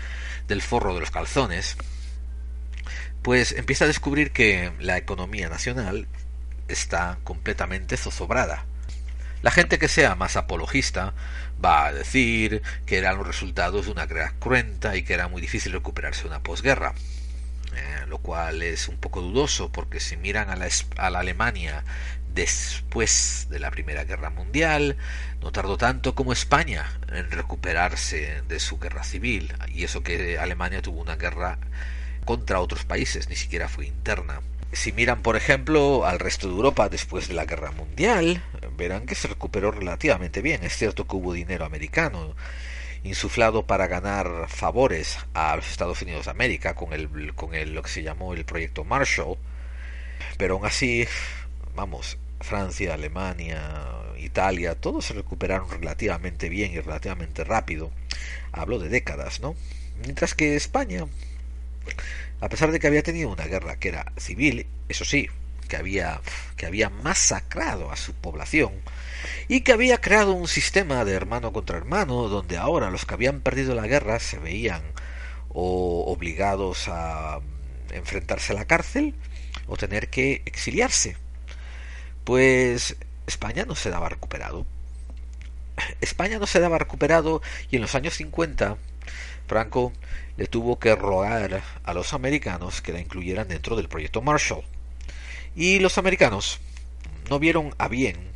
[0.47, 1.77] del forro de los calzones,
[3.21, 6.07] pues empieza a descubrir que la economía nacional
[6.67, 8.65] está completamente zozobrada.
[9.43, 11.13] La gente que sea más apologista
[11.63, 15.43] va a decir que eran los resultados de una guerra cruenta y que era muy
[15.43, 16.95] difícil recuperarse una posguerra.
[17.79, 21.83] Eh, lo cual es un poco dudoso porque si miran a la, a la Alemania
[22.33, 24.97] después de la Primera Guerra Mundial,
[25.41, 30.81] no tardó tanto como España en recuperarse de su guerra civil, y eso que Alemania
[30.81, 31.57] tuvo una guerra
[32.25, 34.41] contra otros países, ni siquiera fue interna.
[34.71, 38.43] Si miran, por ejemplo, al resto de Europa después de la Guerra Mundial,
[38.77, 40.63] verán que se recuperó relativamente bien.
[40.63, 42.35] Es cierto que hubo dinero americano,
[43.03, 47.81] insuflado para ganar favores a los Estados Unidos de América con el con el lo
[47.81, 49.37] que se llamó el proyecto Marshall.
[50.37, 51.07] Pero aún así
[51.75, 53.61] vamos Francia Alemania
[54.17, 57.91] Italia todos se recuperaron relativamente bien y relativamente rápido.
[58.51, 59.55] Hablo de décadas no
[60.01, 61.05] mientras que España
[62.41, 65.29] a pesar de que había tenido una guerra que era civil eso sí
[65.67, 66.21] que había
[66.57, 68.71] que había masacrado a su población
[69.47, 73.41] y que había creado un sistema de hermano contra hermano donde ahora los que habían
[73.41, 74.81] perdido la guerra se veían
[75.49, 77.39] o obligados a
[77.91, 79.15] enfrentarse a la cárcel
[79.67, 81.17] o tener que exiliarse.
[82.23, 84.65] Pues España no se daba recuperado.
[86.01, 88.77] España no se daba recuperado y en los años 50
[89.47, 89.93] Franco
[90.37, 94.63] le tuvo que rogar a los americanos que la incluyeran dentro del proyecto Marshall.
[95.55, 96.59] Y los americanos
[97.29, 98.29] no vieron a bien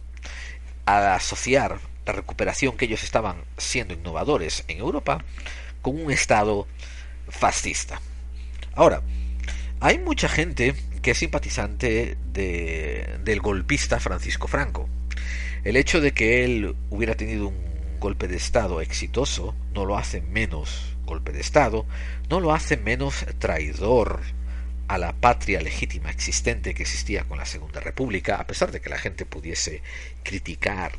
[0.85, 5.23] a asociar la recuperación que ellos estaban siendo innovadores en Europa
[5.81, 6.67] con un Estado
[7.29, 8.01] fascista.
[8.75, 9.01] Ahora,
[9.79, 14.89] hay mucha gente que es simpatizante de, del golpista Francisco Franco.
[15.63, 20.21] El hecho de que él hubiera tenido un golpe de Estado exitoso no lo hace
[20.21, 21.85] menos golpe de Estado,
[22.29, 24.21] no lo hace menos traidor
[24.93, 28.91] a la patria legítima existente que existía con la Segunda República, a pesar de que
[28.91, 29.82] la gente pudiese
[30.21, 30.91] criticar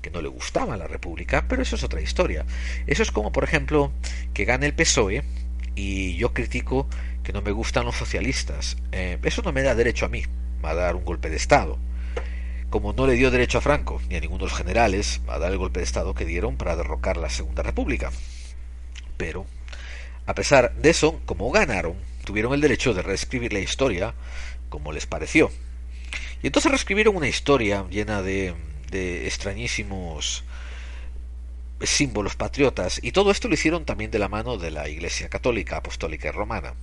[0.00, 2.46] que no le gustaba la República, pero eso es otra historia.
[2.86, 3.90] Eso es como, por ejemplo,
[4.34, 5.24] que gane el PSOE
[5.74, 6.88] y yo critico
[7.24, 8.76] que no me gustan los socialistas.
[8.92, 10.22] Eh, eso no me da derecho a mí
[10.62, 11.76] a dar un golpe de Estado.
[12.70, 15.50] Como no le dio derecho a Franco ni a ninguno de los generales a dar
[15.50, 18.12] el golpe de Estado que dieron para derrocar la Segunda República.
[19.16, 19.44] Pero,
[20.26, 21.96] a pesar de eso, como ganaron,
[22.30, 24.14] tuvieron el derecho de reescribir la historia
[24.68, 25.50] como les pareció.
[26.44, 28.54] Y entonces reescribieron una historia llena de,
[28.88, 30.44] de extrañísimos
[31.80, 35.78] símbolos patriotas y todo esto lo hicieron también de la mano de la Iglesia Católica,
[35.78, 36.74] Apostólica y Romana,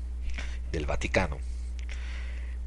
[0.73, 1.37] del Vaticano.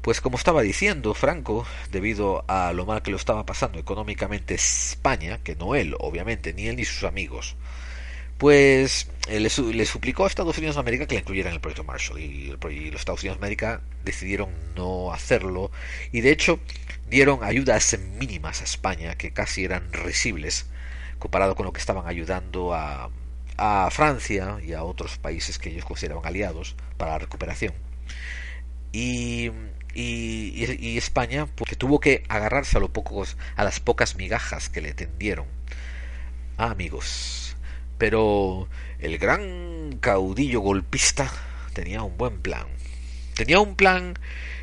[0.01, 5.37] Pues como estaba diciendo Franco, debido a lo mal que lo estaba pasando económicamente España,
[5.43, 7.55] que no él, obviamente, ni él ni sus amigos,
[8.41, 11.83] pues eh, le, suplicó a Estados Unidos de América que le incluyeran en el proyecto
[11.83, 15.69] Marshall y, los Estados Unidos de América decidieron no hacerlo
[16.11, 16.59] y de hecho
[17.07, 20.65] dieron ayudas mínimas a España que casi eran risibles
[21.19, 23.11] comparado con lo que estaban ayudando a,
[23.57, 27.75] a Francia y a otros países que ellos consideraban aliados para la recuperación.
[28.91, 29.51] Y,
[29.93, 34.81] y, España pues, que tuvo que agarrarse a, lo pocos, a las pocas migajas que
[34.81, 35.45] le tendieron.
[36.57, 37.40] Ah, amigos,
[38.01, 41.31] pero el gran caudillo golpista
[41.73, 42.65] tenía un buen plan.
[43.35, 44.17] Tenía un plan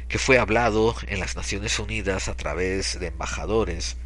[0.08, 3.96] que fue hablado en las Naciones Unidas a través de embajadores,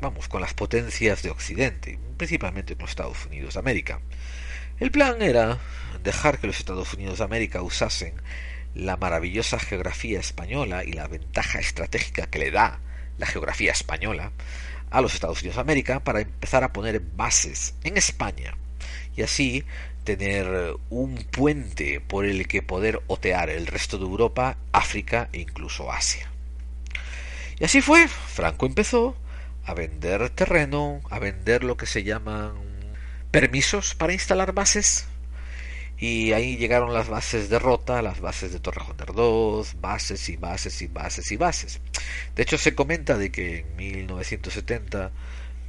[0.00, 4.00] vamos, con las potencias de Occidente, principalmente con los Estados Unidos de América.
[4.80, 5.60] El plan era
[6.02, 8.14] dejar que los Estados Unidos de América usasen
[8.74, 12.80] la maravillosa geografía española y la ventaja estratégica que le da
[13.16, 14.32] la geografía española
[14.94, 18.56] a los Estados Unidos de América para empezar a poner bases en España
[19.16, 19.64] y así
[20.04, 25.90] tener un puente por el que poder otear el resto de Europa, África e incluso
[25.90, 26.30] Asia.
[27.58, 29.16] Y así fue, Franco empezó
[29.64, 32.54] a vender terreno, a vender lo que se llaman
[33.32, 35.08] permisos para instalar bases
[35.98, 40.82] y ahí llegaron las bases de Rota, las bases de Torrejoner 2, bases y bases
[40.82, 41.80] y bases y bases.
[42.34, 45.12] De hecho, se comenta de que en 1970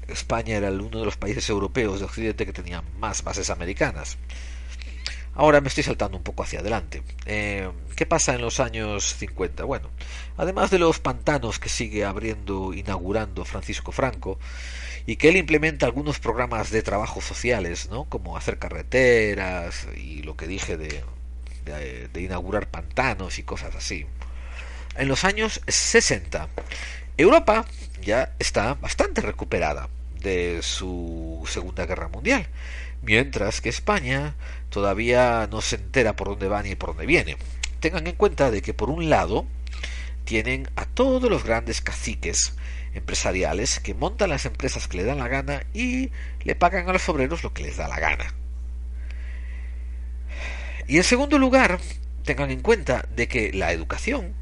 [0.07, 4.17] España era uno de los países europeos de Occidente que tenía más bases americanas.
[5.38, 7.03] Ahora me estoy saltando un poco hacia adelante.
[7.25, 9.65] Eh, ¿Qué pasa en los años 50?
[9.65, 9.89] Bueno,
[10.38, 14.39] además de los pantanos que sigue abriendo, inaugurando Francisco Franco,
[15.07, 18.05] y que él implementa algunos programas de trabajo sociales, ¿no?
[18.05, 21.03] Como hacer carreteras y lo que dije de,
[21.65, 24.05] de, inaugurar pantanos y cosas así.
[24.95, 26.47] En los años 60,
[27.17, 27.65] Europa
[28.01, 29.89] ya está bastante recuperada
[30.21, 32.47] de su Segunda Guerra Mundial,
[33.03, 34.35] mientras que España
[34.69, 37.37] todavía no se entera por dónde va ni por dónde viene.
[37.79, 39.45] Tengan en cuenta de que por un lado
[40.23, 42.55] tienen a todos los grandes caciques
[42.95, 46.12] empresariales que montan las empresas que le dan la gana y
[46.43, 48.34] le pagan a los obreros lo que les da la gana.
[50.88, 51.79] Y en segundo lugar,
[52.23, 54.34] tengan en cuenta de que la educación,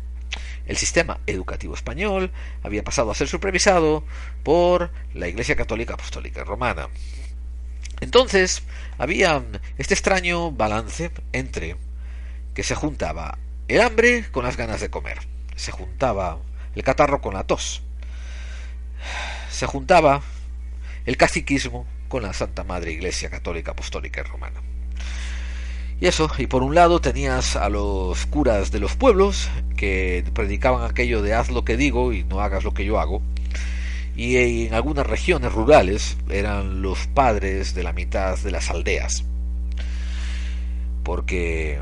[0.66, 4.06] el sistema educativo español, había pasado a ser supervisado
[4.44, 6.89] por la Iglesia Católica Apostólica Romana.
[8.02, 8.63] Entonces,
[8.98, 9.44] había
[9.78, 11.78] este extraño balance entre
[12.54, 13.38] que se juntaba
[13.68, 15.20] el hambre con las ganas de comer,
[15.56, 16.39] se juntaba
[16.76, 17.82] el catarro con la tos,
[19.50, 20.22] se juntaba
[21.06, 24.62] el caciquismo con la Santa Madre Iglesia Católica Apostólica y Romana.
[26.00, 30.89] Y eso, y por un lado tenías a los curas de los pueblos que predicaban
[30.89, 33.22] aquello de haz lo que digo y no hagas lo que yo hago.
[34.16, 39.24] Y en algunas regiones rurales eran los padres de la mitad de las aldeas.
[41.04, 41.80] Porque,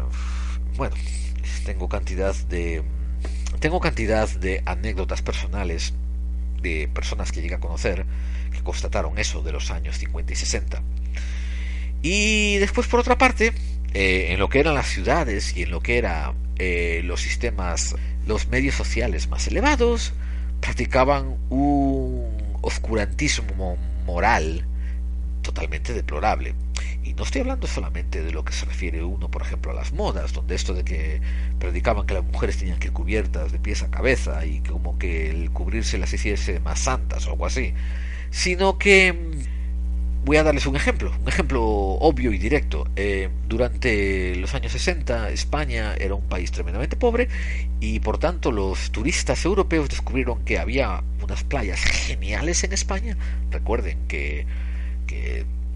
[0.77, 0.95] bueno,
[1.65, 2.83] tengo cantidad de
[3.59, 5.93] tengo cantidad de anécdotas personales
[6.61, 8.05] de personas que llega a conocer
[8.51, 10.81] que constataron eso de los años 50 y 60.
[12.01, 13.53] Y después, por otra parte,
[13.93, 17.95] eh, en lo que eran las ciudades y en lo que eran eh, los sistemas,
[18.25, 20.13] los medios sociales más elevados,
[20.59, 22.27] practicaban un
[22.61, 24.65] oscurantismo moral
[25.41, 26.53] totalmente deplorable.
[27.21, 30.33] No estoy hablando solamente de lo que se refiere uno, por ejemplo, a las modas,
[30.33, 31.21] donde esto de que
[31.59, 35.29] predicaban que las mujeres tenían que ir cubiertas de pies a cabeza y como que
[35.29, 37.75] el cubrirse las hiciese más santas o algo así,
[38.31, 42.87] sino que mm, voy a darles un ejemplo, un ejemplo obvio y directo.
[42.95, 47.27] Eh, durante los años 60 España era un país tremendamente pobre
[47.79, 53.15] y por tanto los turistas europeos descubrieron que había unas playas geniales en España.
[53.51, 54.47] Recuerden que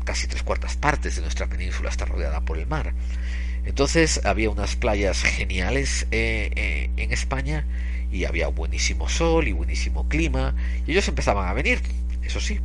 [0.06, 2.94] casi tres cuartas partes de nuestra península está rodeada por el mar.
[3.66, 7.66] Entonces había unas playas geniales eh, eh, en España
[8.12, 10.54] y había buenísimo sol y buenísimo clima
[10.86, 11.82] y ellos empezaban a venir,
[12.24, 12.60] eso sí,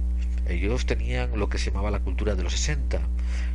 [0.49, 3.01] ellos tenían lo que se llamaba la cultura de los 60,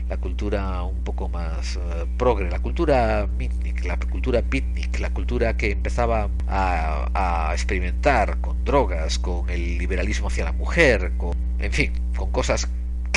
[0.09, 5.57] la cultura un poco más eh, progre, la cultura mitnic, la cultura beatnik, la cultura
[5.57, 11.71] que empezaba a, a, experimentar con drogas, con el liberalismo hacia la mujer, con, en
[11.71, 12.67] fin, con cosas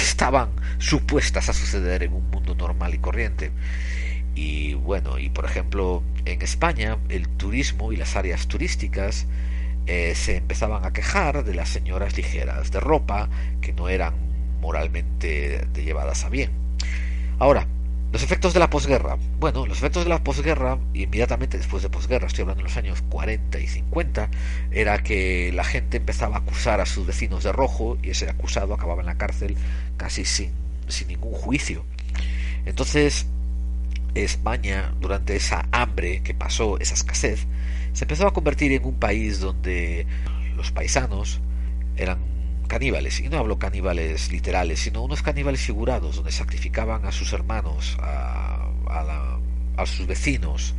[0.00, 3.50] estaban supuestas a suceder en un mundo normal y corriente.
[4.34, 9.26] Y bueno, y por ejemplo, en España el turismo y las áreas turísticas
[9.86, 13.28] eh, se empezaban a quejar de las señoras ligeras de ropa
[13.60, 14.14] que no eran
[14.60, 16.50] moralmente llevadas a bien.
[17.38, 17.66] Ahora,
[18.10, 19.18] Los efectos de la posguerra.
[19.38, 23.02] Bueno, los efectos de la posguerra, inmediatamente después de posguerra, estoy hablando de los años
[23.10, 24.30] 40 y 50,
[24.70, 28.72] era que la gente empezaba a acusar a sus vecinos de rojo y ese acusado
[28.72, 29.56] acababa en la cárcel
[29.98, 30.52] casi sin,
[30.88, 31.84] sin ningún juicio.
[32.64, 33.26] Entonces,
[34.14, 37.46] España, durante esa hambre que pasó, esa escasez,
[37.92, 40.06] se empezó a convertir en un país donde
[40.56, 41.40] los paisanos
[41.96, 42.18] eran
[42.68, 47.96] caníbales, y no hablo caníbales literales, sino unos caníbales figurados, donde sacrificaban a sus hermanos,
[48.00, 48.68] a,
[49.76, 50.74] a, sus vecinos,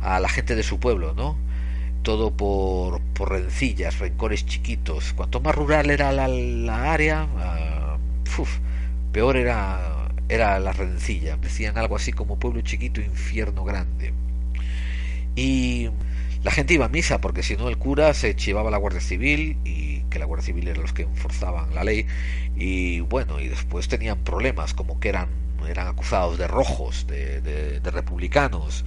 [0.00, 1.36] a la gente de su pueblo, ¿no?
[2.02, 5.12] Todo por, por rencillas, rencores chiquitos.
[5.14, 7.26] Cuanto más rural era la, la área,
[9.12, 11.36] peor era, era la rencilla.
[11.36, 14.12] Decían algo así como pueblo chiquito, infierno grande.
[15.36, 15.90] Y
[16.42, 19.58] la gente iba a misa porque si no el cura se chivaba la Guardia Civil
[19.64, 22.06] y que la Guardia Civil era los que enforzaban la ley
[22.56, 25.28] y bueno y después tenían problemas como que eran
[25.68, 28.86] eran acusados de rojos, de, republicanos,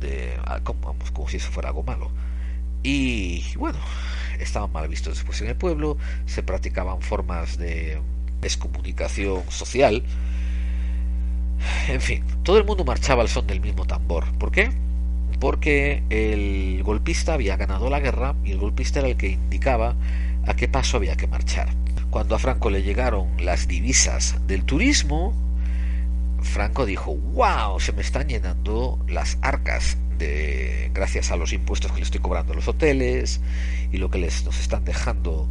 [0.00, 2.10] de ah, como si eso fuera algo malo
[2.82, 3.78] y bueno
[4.40, 8.00] estaban mal vistos después en el pueblo se practicaban formas de
[8.46, 10.02] excomunicación social
[11.88, 14.70] en fin todo el mundo marchaba al son del mismo tambor ¿por qué?
[15.40, 19.96] porque el golpista había ganado la guerra y el golpista era el que indicaba
[20.46, 21.68] a qué paso había que marchar.
[22.10, 25.32] Cuando a Franco le llegaron las divisas del turismo,
[26.42, 31.98] Franco dijo, wow, se me están llenando las arcas de, gracias a los impuestos que
[31.98, 33.40] le estoy cobrando a los hoteles
[33.92, 35.48] y lo que les, nos están dejando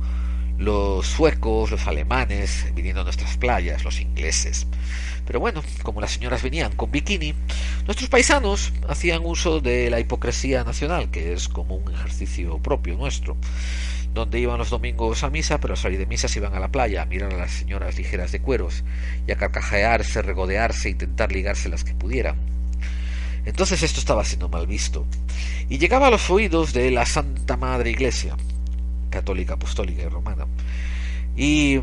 [0.59, 4.67] los suecos, los alemanes, viniendo a nuestras playas, los ingleses.
[5.25, 7.33] Pero bueno, como las señoras venían con bikini,
[7.85, 13.37] nuestros paisanos hacían uso de la hipocresía nacional, que es como un ejercicio propio nuestro,
[14.13, 16.67] donde iban los domingos a misa, pero al salir de misa se iban a la
[16.67, 18.83] playa a mirar a las señoras ligeras de cueros
[19.27, 22.35] y a carcajearse, regodearse, intentar ligarse las que pudieran.
[23.45, 25.07] Entonces esto estaba siendo mal visto,
[25.69, 28.35] y llegaba a los oídos de la Santa Madre Iglesia,
[29.09, 30.45] católica, apostólica y romana.
[31.35, 31.81] Y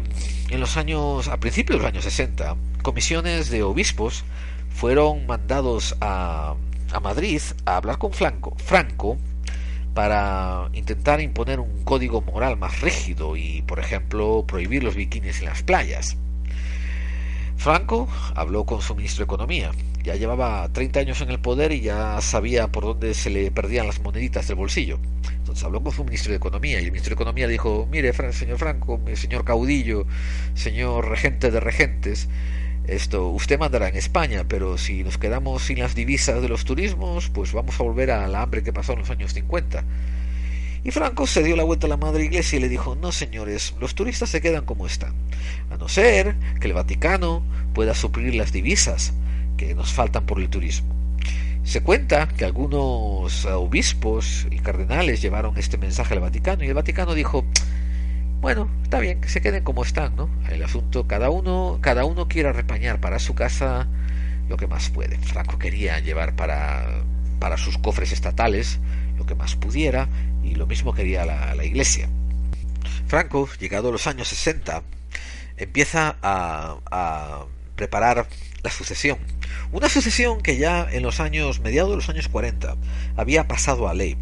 [0.50, 4.24] en los años, a principios de los años 60, comisiones de obispos
[4.70, 6.54] fueron mandados a,
[6.92, 9.16] a Madrid a hablar con Franco, Franco
[9.94, 15.46] para intentar imponer un código moral más rígido y, por ejemplo, prohibir los bikinis en
[15.46, 16.18] las playas.
[17.56, 19.70] Franco habló con su ministro de Economía.
[20.04, 23.86] Ya llevaba 30 años en el poder y ya sabía por dónde se le perdían
[23.86, 24.98] las moneditas del bolsillo.
[25.56, 28.58] Entonces habló con su ministro de Economía y el ministro de Economía dijo, mire, señor
[28.58, 30.06] Franco, señor caudillo,
[30.52, 32.28] señor regente de regentes,
[32.86, 37.30] esto, usted mandará en España, pero si nos quedamos sin las divisas de los turismos,
[37.30, 39.82] pues vamos a volver a la hambre que pasó en los años 50.
[40.84, 43.74] Y Franco se dio la vuelta a la madre iglesia y le dijo, no señores,
[43.80, 45.14] los turistas se quedan como están,
[45.70, 47.42] a no ser que el Vaticano
[47.72, 49.14] pueda suplir las divisas
[49.56, 50.95] que nos faltan por el turismo.
[51.66, 57.12] Se cuenta que algunos obispos y cardenales llevaron este mensaje al Vaticano y el Vaticano
[57.12, 57.44] dijo,
[58.40, 60.30] bueno, está bien, que se queden como están, ¿no?
[60.48, 63.88] El asunto, cada uno, cada uno quiere repañar para su casa
[64.48, 65.18] lo que más puede.
[65.18, 67.02] Franco quería llevar para,
[67.40, 68.78] para sus cofres estatales
[69.18, 70.08] lo que más pudiera
[70.44, 72.08] y lo mismo quería la, la iglesia.
[73.08, 74.84] Franco, llegado a los años 60,
[75.56, 77.44] empieza a
[77.74, 78.28] preparar
[78.66, 79.18] la sucesión.
[79.70, 82.76] Una sucesión que ya en los años, mediados de los años 40,
[83.16, 84.16] había pasado a ley.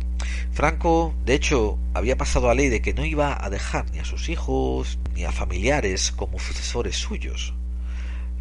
[0.53, 4.05] Franco, de hecho, había pasado a ley de que no iba a dejar ni a
[4.05, 7.55] sus hijos ni a familiares como sucesores suyos.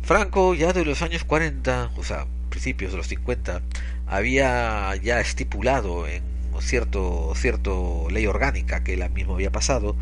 [0.02, 3.62] Franco, ya de los años 40, o sea, principios de los 50,
[4.06, 6.22] había ya estipulado en
[6.60, 9.96] cierto, cierto ley orgánica que él mismo había pasado,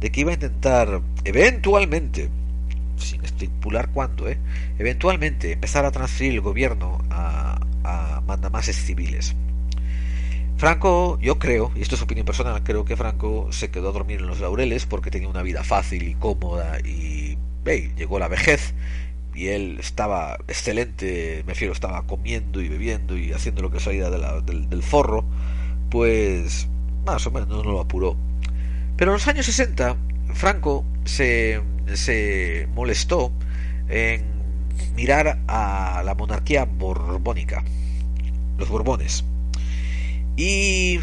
[0.00, 2.28] de que iba a intentar eventualmente
[2.96, 4.38] sin estipular cuándo, ¿eh?
[4.78, 9.34] eventualmente empezar a transferir el gobierno a, a mandamases civiles.
[10.56, 14.20] Franco, yo creo, y esto es opinión personal, creo que Franco se quedó a dormir
[14.20, 17.36] en los laureles porque tenía una vida fácil y cómoda y
[17.96, 18.74] llegó la vejez
[19.34, 24.08] y él estaba excelente, me refiero, estaba comiendo y bebiendo y haciendo lo que salía
[24.10, 25.24] del, del forro,
[25.90, 26.68] pues
[27.04, 28.16] más o menos no lo apuró.
[28.96, 29.96] Pero en los años 60,
[30.34, 31.62] Franco se
[32.74, 33.32] molestó
[33.88, 34.34] en
[34.96, 37.64] mirar a la monarquía borbónica,
[38.58, 39.24] los Borbones.
[40.36, 41.00] Y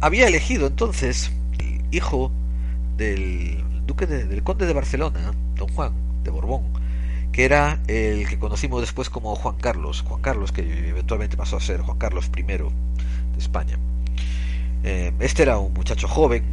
[0.00, 2.32] había elegido entonces el hijo
[2.96, 5.92] del duque del conde de Barcelona, don Juan
[6.24, 6.62] de Borbón,
[7.32, 11.60] que era el que conocimos después como Juan Carlos, Juan Carlos que eventualmente pasó a
[11.60, 12.68] ser Juan Carlos I de
[13.38, 13.78] España.
[14.82, 16.44] Eh, este era un muchacho joven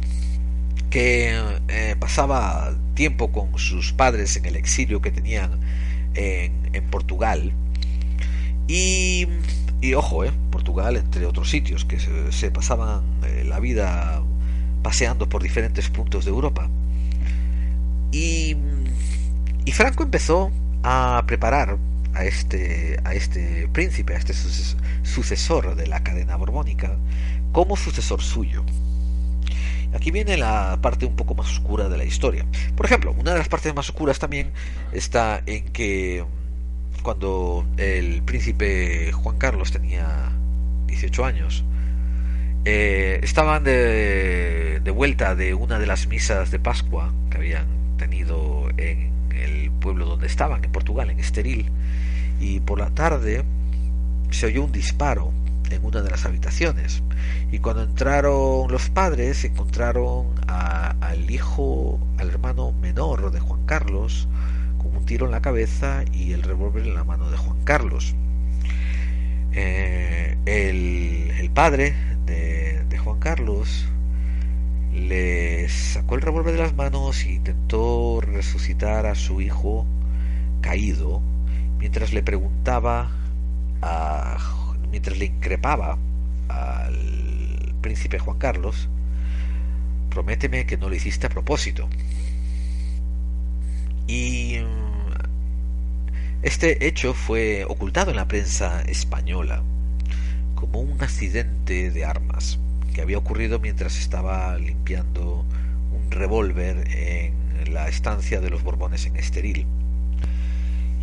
[0.90, 5.60] que eh, pasaba tiempo con sus padres en el exilio que tenían
[6.14, 6.58] en,
[6.90, 7.52] Portugal
[8.66, 9.26] Y,
[9.94, 14.22] ojo, eh, Portugal, entre otros sitios, que se, pasaban eh, la vida
[14.82, 16.68] paseando por diferentes puntos de Europa.
[18.10, 18.56] Y,
[19.64, 20.50] y Franco empezó
[20.82, 21.78] a preparar
[22.14, 24.34] a este, a este príncipe, a este
[25.02, 26.96] sucesor de la cadena borbónica,
[27.52, 28.64] como sucesor suyo.
[29.94, 32.46] Aquí viene la parte un poco más oscura de la historia.
[32.76, 34.50] Por ejemplo, una de las partes más oscuras también
[34.92, 36.24] está en que
[37.02, 40.32] cuando el príncipe Juan Carlos tenía
[40.86, 41.64] 18 años,
[42.64, 48.68] eh, estaban de, de, vuelta de una de las misas de Pascua que habían tenido
[48.76, 51.70] en el pueblo donde estaban, en Portugal, en Esteril,
[52.40, 53.44] y por la tarde
[54.30, 55.32] se oyó un disparo
[55.70, 57.02] en una de las habitaciones.
[57.50, 64.28] Y cuando entraron los padres, encontraron al hijo, al hermano menor de Juan Carlos,
[64.78, 68.14] con un tiro en la cabeza y el revólver en la mano de Juan Carlos.
[69.52, 71.94] Eh, el, padre
[72.26, 73.88] de, de Juan Carlos
[74.92, 79.86] le sacó el revólver de las manos e intentó resucitar a su hijo
[80.60, 81.22] caído
[81.78, 83.10] mientras le preguntaba
[83.82, 84.36] a
[84.90, 85.98] mientras le increpaba
[86.48, 88.88] al príncipe Juan Carlos,
[90.10, 91.88] prométeme que no lo hiciste a propósito.
[94.06, 94.98] Y mm,
[96.42, 99.62] este hecho fue ocultado en la prensa española
[100.54, 102.58] como un accidente de armas
[102.94, 105.44] que había ocurrido mientras estaba limpiando
[105.92, 109.66] un revólver en la estancia de los Borbones en Esteril.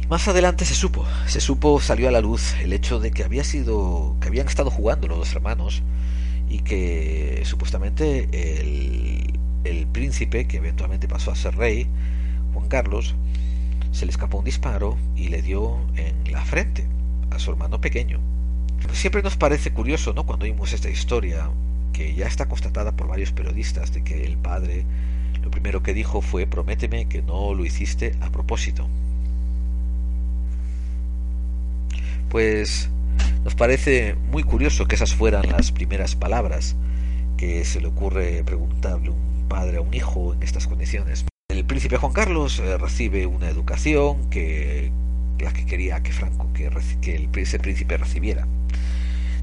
[0.09, 3.43] Más adelante se supo, se supo, salió a la luz el hecho de que había
[3.43, 5.81] sido, que habían estado jugando los dos hermanos
[6.47, 11.87] y que supuestamente el, el príncipe, que eventualmente pasó a ser rey,
[12.53, 13.15] Juan Carlos,
[13.91, 16.85] se le escapó un disparo y le dio en la frente
[17.31, 18.19] a su hermano pequeño.
[18.93, 20.27] Siempre nos parece curioso, ¿no?
[20.27, 21.49] Cuando oímos esta historia,
[21.93, 24.85] que ya está constatada por varios periodistas, de que el padre
[25.41, 28.87] lo primero que dijo fue prométeme que no lo hiciste a propósito.
[32.35, 32.89] Pues
[33.45, 36.75] nos parece muy curioso que esas fueran las primeras palabras
[37.37, 41.23] que se le ocurre preguntarle un padre a un hijo en estas condiciones.
[41.47, 44.91] El príncipe Juan Carlos eh, recibe una educación que
[45.39, 46.67] la que quería que Franco que,
[47.15, 48.45] el, ese príncipe recibiera.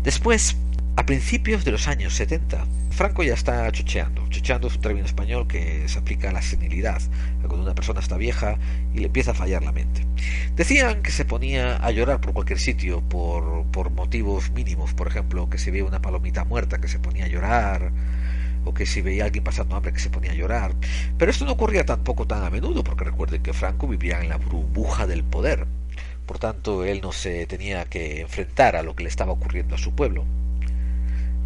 [0.02, 0.58] Después
[0.94, 4.28] a principios de los años 70, Franco ya está chocheando.
[4.28, 7.00] Chocheando es un término español que se aplica a la senilidad,
[7.40, 8.58] cuando una persona está vieja
[8.94, 10.06] y le empieza a fallar la mente.
[10.54, 15.48] Decían que se ponía a llorar por cualquier sitio, por, por motivos mínimos, por ejemplo,
[15.48, 17.90] que si veía una palomita muerta que se ponía a llorar,
[18.64, 20.74] o que si veía a alguien pasando hambre que se ponía a llorar.
[21.16, 24.36] Pero esto no ocurría tampoco tan a menudo, porque recuerden que Franco vivía en la
[24.36, 25.66] burbuja del poder.
[26.26, 29.78] Por tanto, él no se tenía que enfrentar a lo que le estaba ocurriendo a
[29.78, 30.24] su pueblo.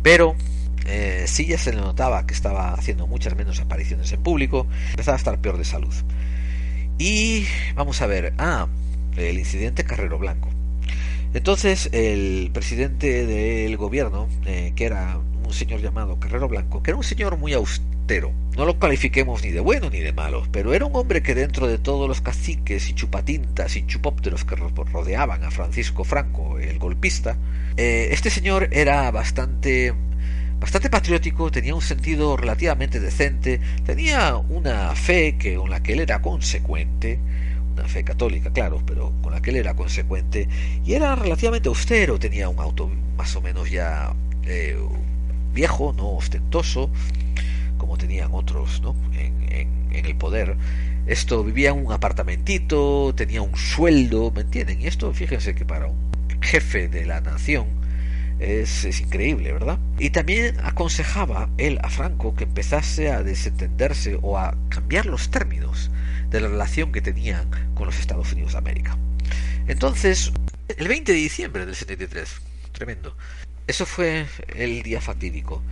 [0.06, 0.36] Pero
[0.86, 5.16] eh, sí ya se le notaba que estaba haciendo muchas menos apariciones en público, empezaba
[5.16, 5.92] a estar peor de salud.
[6.96, 7.44] Y
[7.74, 8.68] vamos a ver, ah,
[9.16, 10.48] el incidente Carrero Blanco.
[11.34, 16.98] Entonces el presidente del gobierno, eh, que era un señor llamado Carrero Blanco, que era
[16.98, 20.86] un señor muy austero, no lo califiquemos ni de bueno ni de malo, pero era
[20.86, 25.50] un hombre que dentro de todos los caciques y chupatintas y chupópteros que rodeaban a
[25.50, 27.36] Francisco Franco, el golpista,
[27.76, 29.94] eh, este señor era bastante
[30.58, 36.00] bastante patriótico, tenía un sentido relativamente decente, tenía una fe que con la que él
[36.00, 37.18] era consecuente,
[37.74, 40.48] una fe católica, claro, pero con la que él era consecuente,
[40.84, 44.78] y era relativamente austero, tenía un auto más o menos ya eh,
[45.56, 46.90] viejo, no ostentoso,
[47.78, 48.94] como tenían otros ¿no?
[49.14, 50.56] en, el poder.
[51.06, 54.80] Esto vivía en un apartamentito, tenía un sueldo, ¿me entienden?
[54.82, 55.96] Y esto, fíjense que para un
[56.42, 57.66] jefe de la nación
[58.38, 59.78] es, es, increíble, ¿verdad?
[59.98, 65.90] Y también aconsejaba él a Franco que empezase a desentenderse o a cambiar los términos
[66.28, 68.98] de la relación que tenían con los Estados Unidos de América.
[69.66, 70.32] Entonces,
[70.76, 72.28] el 20 de diciembre del 73,
[72.72, 73.16] tremendo,
[73.66, 75.62] eso fue el día fatídico,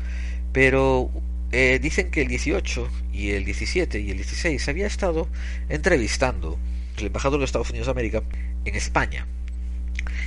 [0.53, 1.11] pero
[1.53, 5.28] eh, dicen que el 18 y el 17 y el 16 había estado
[5.68, 6.59] entrevistando
[6.99, 8.22] el embajador de Estados Unidos de América
[8.64, 9.26] en España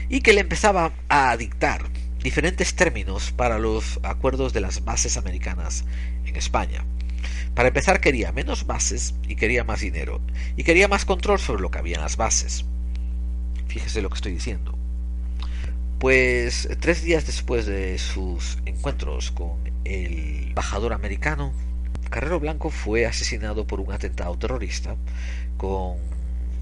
[0.09, 1.89] y que le empezaba a dictar
[2.23, 5.85] diferentes términos para los acuerdos de las bases americanas
[6.25, 6.85] en España.
[7.53, 10.21] Para empezar quería menos bases y quería más dinero
[10.55, 12.65] y quería más control sobre lo que había en las bases.
[13.67, 14.76] Fíjese lo que estoy diciendo.
[15.99, 21.53] Pues tres días después de sus encuentros con el embajador americano,
[22.11, 24.95] Carrero Blanco fue asesinado por un atentado terrorista
[25.57, 25.95] con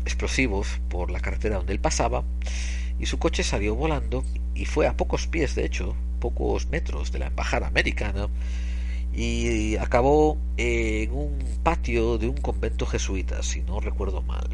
[0.05, 2.23] explosivos por la carretera donde él pasaba
[2.97, 4.23] y su coche salió volando
[4.53, 8.29] y fue a pocos pies, de hecho, pocos metros de la embajada americana
[9.13, 14.47] y acabó en un patio de un convento jesuita, si no recuerdo mal.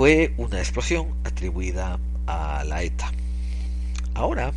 [0.00, 3.12] Fue una explosión atribuida a la ETA.
[4.14, 4.54] Ahora,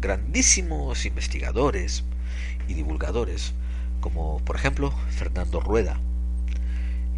[0.00, 2.04] grandísimos investigadores
[2.68, 3.54] y divulgadores,
[4.00, 5.98] como por ejemplo Fernando Rueda,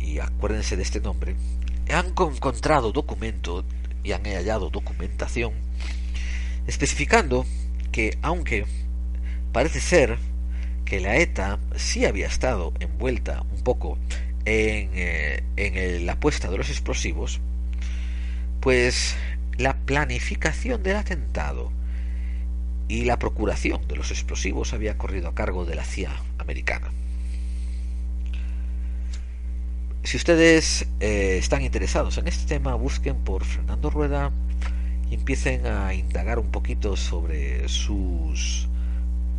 [0.00, 1.36] y acuérdense de este nombre,
[1.92, 3.66] han encontrado documentos
[4.02, 5.52] y han hallado documentación
[6.66, 7.44] especificando
[7.90, 8.64] que aunque
[9.52, 10.16] parece ser
[10.86, 13.98] que la ETA sí había estado envuelta un poco
[14.44, 17.40] en, eh, en la puesta de los explosivos,
[18.60, 19.16] pues
[19.58, 21.72] la planificación del atentado
[22.88, 26.90] y la procuración de los explosivos había corrido a cargo de la CIA americana.
[30.04, 34.32] Si ustedes eh, están interesados en este tema, busquen por Fernando Rueda
[35.08, 38.68] y empiecen a indagar un poquito sobre sus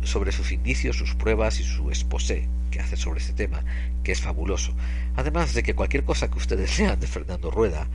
[0.04, 3.64] sobre sus indicios, sus pruebas y su exposé que hace sobre este tema,
[4.02, 4.74] que es fabuloso.
[5.16, 7.86] Además de que cualquier cosa que ustedes lean de Fernando Rueda,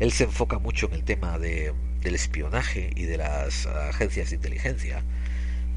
[0.00, 4.36] él se enfoca mucho en el tema de, del espionaje y de las agencias de
[4.36, 5.02] inteligencia,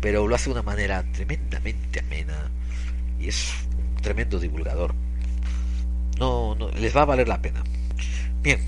[0.02, 2.52] pero lo hace de una manera tremendamente amena
[3.20, 4.94] y es un tremendo divulgador.
[6.20, 7.64] No, no les va a valer la pena.
[8.42, 8.60] Bien,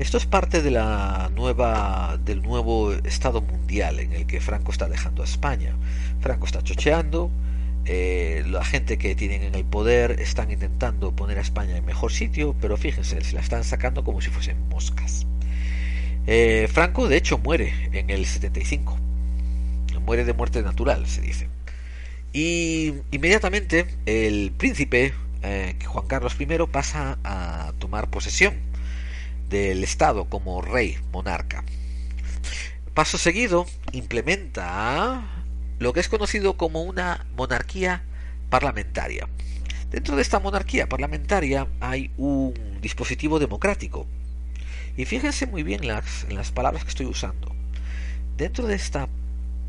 [0.00, 4.88] esto es parte de la nueva, del nuevo estado mundial en el que Franco está
[4.88, 5.76] dejando a España.
[6.20, 7.30] Franco está chocheando,
[7.84, 12.12] eh, la gente que tienen en el poder están intentando poner a España en mejor
[12.12, 15.26] sitio, pero fíjense, se la están sacando como si fuesen moscas.
[16.26, 18.98] Eh, Franco, de hecho, muere en el 75.
[20.06, 21.48] Muere de muerte natural, se dice.
[22.32, 28.69] Y inmediatamente el príncipe eh, Juan Carlos I pasa a tomar posesión
[29.50, 31.64] del Estado como rey, monarca.
[32.94, 35.22] Paso seguido, implementa
[35.78, 38.02] lo que es conocido como una monarquía
[38.48, 39.28] parlamentaria.
[39.90, 44.06] Dentro de esta monarquía parlamentaria hay un dispositivo democrático.
[44.96, 47.54] Y fíjense muy bien las, en las palabras que estoy usando.
[48.36, 49.08] Dentro de esta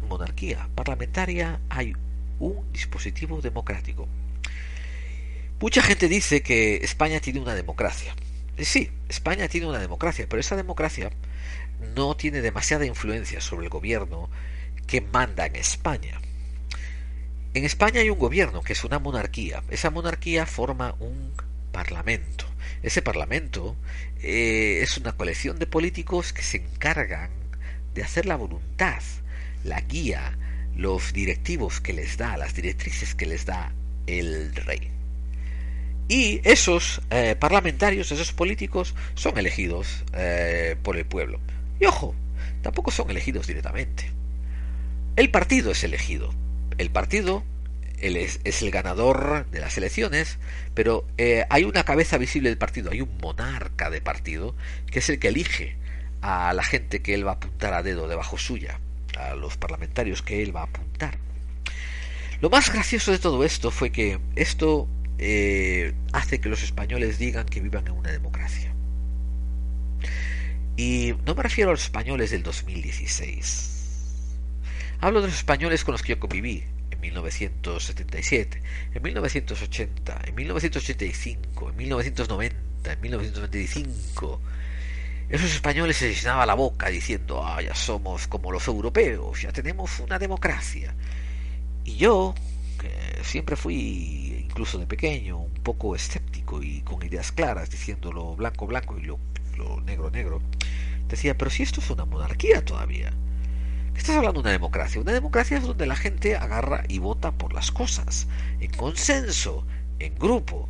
[0.08, 1.96] monarquía parlamentaria hay
[2.40, 4.08] un dispositivo democrático.
[5.60, 8.16] Mucha gente dice que España tiene una democracia.
[8.58, 11.12] Sí, España tiene una democracia, pero esa democracia
[11.95, 14.30] no tiene demasiada influencia sobre el gobierno
[14.88, 16.20] que manda en España.
[17.54, 19.64] En España hay un gobierno que es una monarquía.
[19.70, 21.34] Esa monarquía forma un
[21.72, 22.45] parlamento.
[22.84, 23.76] Ese parlamento
[24.22, 27.30] eh, es una colección de políticos que se encargan
[27.93, 29.02] de hacer la voluntad,
[29.64, 30.38] la guía,
[30.76, 33.74] los directivos que les da, las directrices que les da
[34.08, 35.01] el rey.
[36.12, 41.39] Y esos eh, parlamentarios, esos políticos, son elegidos eh, por el pueblo.
[41.80, 42.14] Y ojo,
[42.62, 44.12] tampoco son elegidos directamente.
[45.16, 46.34] El partido es elegido.
[46.78, 47.45] El partido
[47.97, 50.38] es, el ganador de las elecciones,
[50.74, 54.53] pero eh, hay una cabeza visible del partido, hay un monarca de partido,
[54.88, 55.78] que es el que elige
[56.20, 58.82] a la gente que él va a apuntar a dedo debajo suya,
[59.18, 61.18] a los parlamentarios que él va a apuntar.
[62.41, 67.45] Lo más gracioso de todo esto fue que esto eh, hace que los españoles digan
[67.45, 68.74] que vivan en una democracia.
[70.78, 73.72] Y no me refiero a los españoles del 2016.
[74.99, 78.62] Hablo de los españoles con los que yo conviví en 1977,
[78.93, 84.41] en 1980, en 1985, en 1990, en 1995.
[85.30, 89.99] Esos españoles se llenaban la boca diciendo, ah, ya somos como los europeos, ya tenemos
[89.99, 90.93] una democracia.
[91.86, 92.36] Y yo,
[92.80, 98.36] que siempre fui incluso de pequeño, un poco escéptico y con ideas claras, diciendo lo
[98.36, 99.18] blanco blanco y lo,
[99.86, 100.41] negro negro,
[101.08, 103.12] decía, pero si esto es una monarquía todavía.
[103.93, 104.99] ¿Qué estás hablando de una democracia?
[105.02, 108.28] Una democracia es donde la gente agarra y vota por las cosas,
[108.60, 109.66] en consenso,
[109.99, 110.68] en grupo.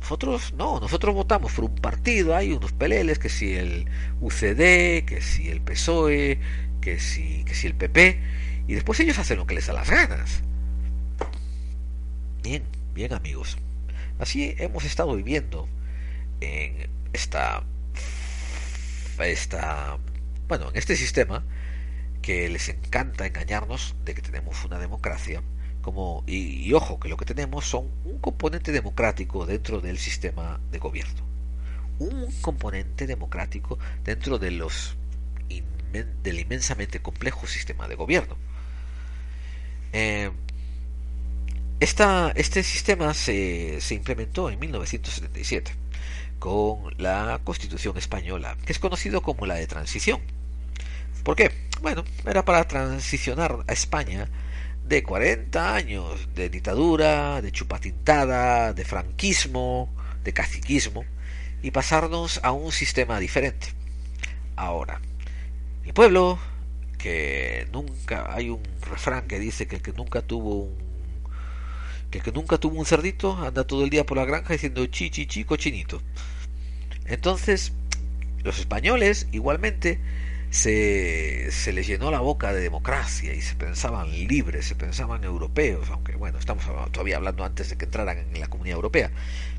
[0.00, 3.86] Nosotros no, nosotros votamos por un partido, hay unos peleles, que si el
[4.20, 6.38] UCD, que si el PSOE,
[6.80, 8.20] que si, que si el PP,
[8.66, 10.42] y después ellos hacen lo que les da las ganas.
[12.42, 12.62] Bien,
[12.94, 13.56] Bien amigos,
[14.18, 15.66] así hemos estado viviendo
[16.42, 17.62] en esta,
[19.18, 19.96] esta,
[20.46, 21.42] bueno, en este sistema
[22.20, 25.42] que les encanta engañarnos de que tenemos una democracia,
[25.80, 30.78] como y, ojo que lo que tenemos son un componente democrático dentro del sistema de
[30.78, 31.22] gobierno,
[31.98, 34.96] un componente democrático dentro de los
[36.22, 38.36] del inmensamente complejo sistema de gobierno.
[39.94, 40.30] Eh,
[41.82, 45.72] este sistema se, implementó en 1977,
[46.38, 50.20] con la Constitución española, que es conocido como la de transición.
[51.24, 51.50] ¿Por qué?
[51.80, 54.28] Bueno, era para transicionar a España
[54.84, 61.04] de 40 años de dictadura, de chupatintada, de franquismo, de caciquismo,
[61.62, 63.68] y pasarnos a un sistema diferente.
[64.54, 65.00] Ahora,
[65.84, 66.38] mi pueblo,
[66.96, 70.81] que nunca hay un refrán que dice que el que nunca tuvo un
[72.20, 75.26] que nunca tuvo un cerdito anda todo el día por la granja diciendo chi chi
[75.26, 76.02] chi cochinito.
[77.06, 77.72] Entonces,
[78.42, 79.98] los españoles igualmente
[80.50, 85.88] se, se les llenó la boca de democracia y se pensaban libres, se pensaban europeos,
[85.90, 89.10] aunque bueno, estamos todavía hablando antes de que entraran en la Comunidad Europea,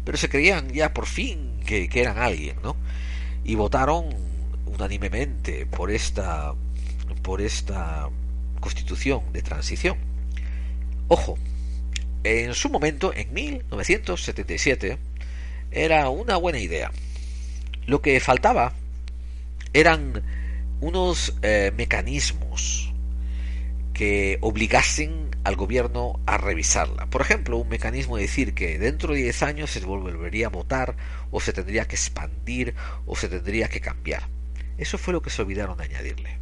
[0.05, 2.75] pero se creían ya por fin que, que eran alguien, ¿no?
[3.43, 4.05] Y votaron
[4.67, 6.53] unánimemente por esta,
[7.23, 8.09] por esta
[8.59, 9.97] constitución de transición.
[11.07, 11.37] Ojo,
[12.23, 14.97] en su momento, en 1977,
[15.71, 16.91] era una buena idea.
[17.85, 18.73] Lo que faltaba
[19.73, 20.23] eran
[20.79, 22.93] unos eh, mecanismos
[23.93, 27.05] que obligasen al gobierno a revisarla.
[27.07, 30.95] Por ejemplo, un mecanismo de decir que dentro de 10 años se volvería a votar
[31.31, 34.27] o se tendría que expandir o se tendría que cambiar.
[34.77, 36.37] Eso fue lo que se olvidaron de añadirle.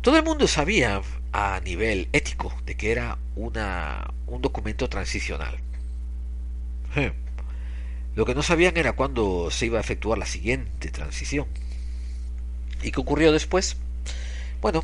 [0.00, 1.02] Todo el mundo sabía
[1.32, 5.58] a nivel ético de que era una, un documento transicional.
[8.14, 11.46] Lo que no sabían era cuándo se iba a efectuar la siguiente transición.
[12.82, 13.76] ¿Y qué ocurrió después?
[14.60, 14.82] Bueno,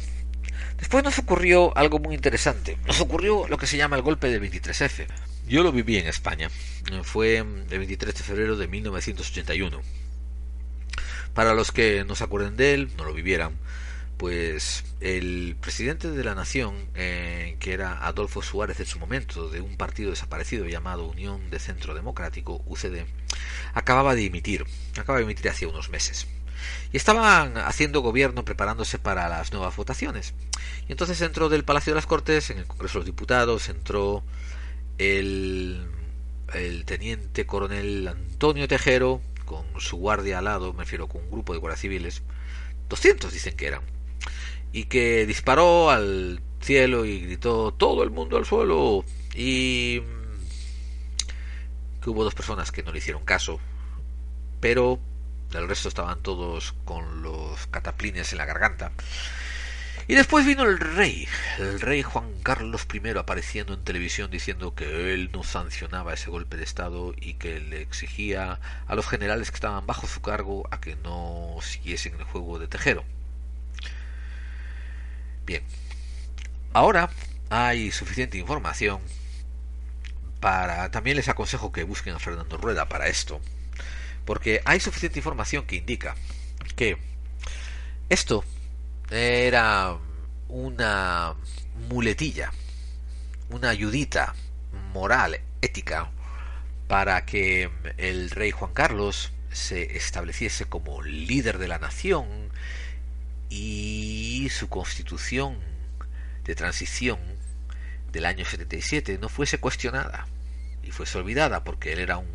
[0.79, 2.79] después nos ocurrió algo muy interesante.
[2.87, 5.07] Nos ocurrió lo que se llama el golpe del 23F.
[5.49, 6.49] Yo lo viví en España.
[7.03, 9.81] Fue el 23 de febrero de 1981.
[11.35, 13.59] Para los que no se acuerden de él, no lo vivieran,
[14.25, 19.61] pues el presidente de la nación, eh, que era Adolfo Suárez en su momento, de
[19.61, 23.05] un partido desaparecido llamado Unión de Centro Democrático, UCD,
[23.75, 24.65] acababa de dimitir,
[24.99, 26.27] acaba de dimitir hace unos meses.
[26.91, 30.33] Y estaban haciendo gobierno preparándose para las nuevas votaciones.
[30.89, 34.25] Y entonces entró del Palacio de las Cortes, en el Congreso de los Diputados, entró
[34.97, 35.87] el,
[36.55, 41.53] el teniente coronel Antonio Tejero, con su guardia al lado, me refiero con un grupo
[41.53, 42.23] de guardias civiles,
[42.89, 43.83] 200 dicen que eran,
[44.75, 49.05] y que disparó al cielo y gritó todo el mundo al suelo
[49.37, 50.01] y
[52.03, 53.61] que hubo dos personas que no le hicieron caso,
[54.59, 54.99] pero
[55.53, 58.91] el resto estaban todos con los cataplines en la garganta.
[60.09, 65.15] Y después vino el rey, el rey Juan Carlos I apareciendo en televisión diciendo que
[65.15, 68.59] él no sancionaba ese golpe de Estado y que le exigía
[68.89, 72.67] a los generales que estaban bajo su cargo a que no siguiesen el juego de
[72.67, 73.05] tejero.
[75.47, 75.63] Bien,
[76.73, 77.11] ahora
[77.51, 79.01] hay suficiente información
[80.41, 80.91] para...
[80.91, 83.41] También les aconsejo que busquen a Fernando Rueda para esto,
[84.25, 86.15] porque hay suficiente información que indica
[86.77, 86.99] que
[88.09, 88.45] esto
[89.11, 89.99] era
[90.49, 91.35] una
[91.89, 92.53] muletilla,
[93.51, 94.35] una ayudita
[94.93, 96.11] moral, ética,
[96.89, 102.51] para que el rey Juan Carlos se estableciese como líder de la nación
[103.57, 105.57] y su constitución
[106.43, 107.21] de transición
[108.11, 110.27] del año 77 no fuese cuestionada
[110.83, 112.27] y fuese olvidada porque él era un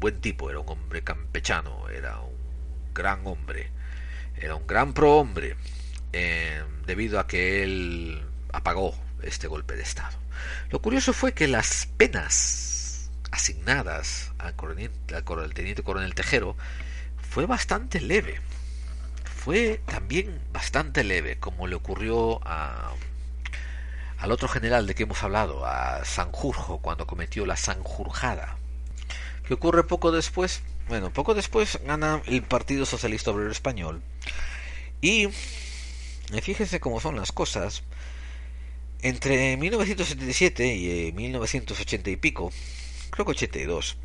[0.00, 2.34] buen tipo, era un hombre campechano, era un
[2.92, 3.70] gran hombre,
[4.36, 5.56] era un gran prohombre,
[6.12, 8.92] eh, debido a que él apagó
[9.22, 10.18] este golpe de Estado.
[10.70, 16.56] Lo curioso fue que las penas asignadas al, coronel, al teniente coronel Tejero
[17.30, 18.40] fue bastante leve.
[19.46, 22.92] Fue también bastante leve, como le ocurrió a,
[24.18, 28.56] al otro general de que hemos hablado, a Sanjurjo, cuando cometió la Sanjurjada.
[29.46, 30.62] ¿Qué ocurre poco después?
[30.88, 34.02] Bueno, poco después gana el Partido Socialista Obrero Español.
[35.00, 35.28] Y
[36.42, 37.84] fíjense cómo son las cosas.
[39.00, 42.50] Entre 1977 y 1980 eh, y pico,
[43.10, 43.96] creo que 82,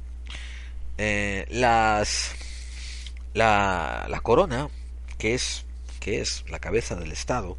[1.00, 2.36] eh, las,
[3.34, 4.70] la, la corona,
[5.22, 5.66] que es,
[6.00, 7.58] que es la cabeza del Estado,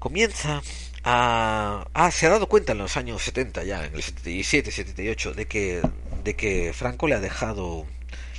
[0.00, 0.62] comienza
[1.02, 5.32] Ah, ah, se ha dado cuenta en los años 70 ya, en el 77, 78,
[5.32, 5.80] de que,
[6.24, 7.86] de que Franco le ha dejado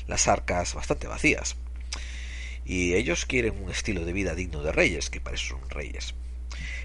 [0.07, 1.55] las arcas bastante vacías.
[2.63, 6.13] Y ellos quieren un estilo de vida digno de reyes, que para eso son reyes.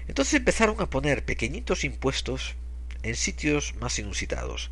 [0.07, 2.55] Entonces empezaron a poner pequeñitos impuestos
[3.03, 4.71] en sitios más inusitados.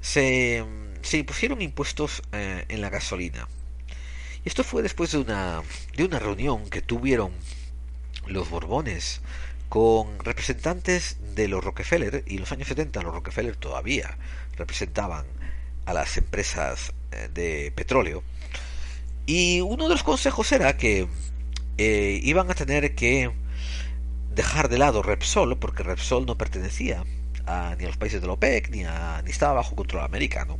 [0.00, 0.64] Se,
[1.02, 3.46] se impusieron impuestos eh, en la gasolina.
[4.44, 5.62] Esto fue después de una,
[5.96, 7.32] de una reunión que tuvieron
[8.26, 9.20] los Borbones
[9.68, 14.18] con representantes de los Rockefeller y en los años 70 los Rockefeller todavía
[14.56, 15.24] representaban
[15.86, 18.22] a las empresas eh, de petróleo.
[19.26, 21.06] Y uno de los consejos era que
[21.78, 23.30] eh, iban a tener que
[24.34, 27.04] dejar de lado Repsol, porque Repsol no pertenecía
[27.46, 30.58] a, ni a los países de la OPEC, ni, a, ni estaba bajo control americano.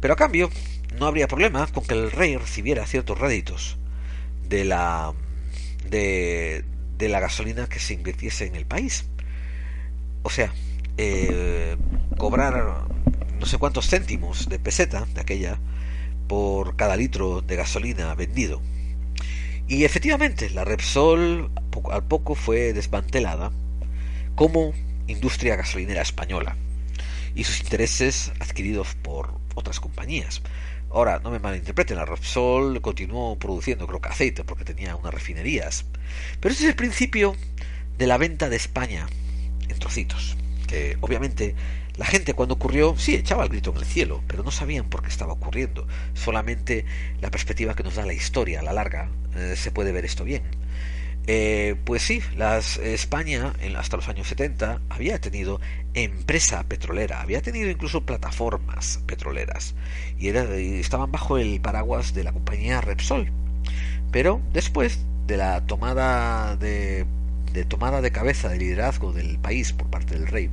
[0.00, 0.50] Pero a cambio,
[0.98, 3.76] no habría problema con que el rey recibiera ciertos réditos
[4.48, 5.12] de la,
[5.88, 6.64] de,
[6.98, 9.06] la gasolina que se invirtiese en el país.
[10.22, 10.52] O sea,
[10.96, 11.76] eh,
[12.16, 12.86] cobrar
[13.38, 15.58] no sé cuántos céntimos de peseta de aquella
[16.28, 18.62] por cada litro de gasolina vendido.
[19.66, 21.50] Y efectivamente, la Repsol
[21.90, 23.50] al poco fue desmantelada
[24.34, 24.72] como
[25.06, 26.56] industria gasolinera española
[27.34, 30.42] y sus intereses adquiridos por otras compañías.
[30.94, 35.86] Ahora, no me malinterpreten, la Repsol continuó produciendo, creo que aceite, porque tenía unas refinerías.
[36.38, 37.34] Pero ese es el principio
[37.98, 39.08] de la venta de España
[39.68, 40.36] en trocitos.
[40.68, 41.56] Que obviamente
[41.96, 45.02] la gente cuando ocurrió, sí, echaba el grito en el cielo, pero no sabían por
[45.02, 45.88] qué estaba ocurriendo.
[46.14, 46.84] Solamente
[47.20, 50.22] la perspectiva que nos da la historia, a la larga, eh, se puede ver esto
[50.22, 50.44] bien.
[51.26, 55.58] Eh, pues sí, las, España hasta los años 70 había tenido
[55.94, 59.74] empresa petrolera, había tenido incluso plataformas petroleras
[60.18, 63.30] y, era, estaban bajo el paraguas de la compañía Repsol.
[64.12, 67.06] Pero después de la tomada de,
[67.52, 70.50] de tomada de cabeza de liderazgo del país por parte del rey,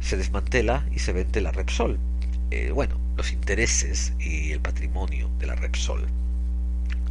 [0.00, 1.98] se desmantela y se vende la Repsol.
[2.50, 6.06] Eh, bueno, los intereses y el patrimonio de la Repsol.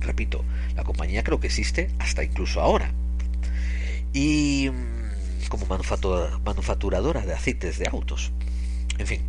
[0.01, 0.43] Repito,
[0.75, 2.91] la compañía creo que existe hasta incluso ahora.
[4.13, 8.31] Y mm, como manufacturadora de aceites de autos.
[8.97, 9.21] En fin.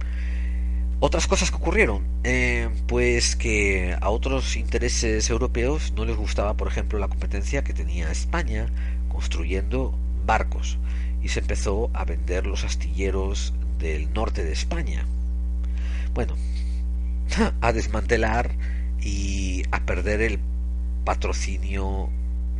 [1.01, 6.66] Otras cosas que ocurrieron, eh, pues que a otros intereses europeos no les gustaba, por
[6.66, 8.66] ejemplo, la competencia que tenía España
[9.09, 9.97] construyendo
[10.27, 10.77] barcos
[11.23, 15.07] y se empezó a vender los astilleros del norte de España.
[16.14, 16.35] Bueno,
[17.61, 18.51] a desmantelar
[19.01, 20.41] y a perder el
[21.09, 22.11] patrocinio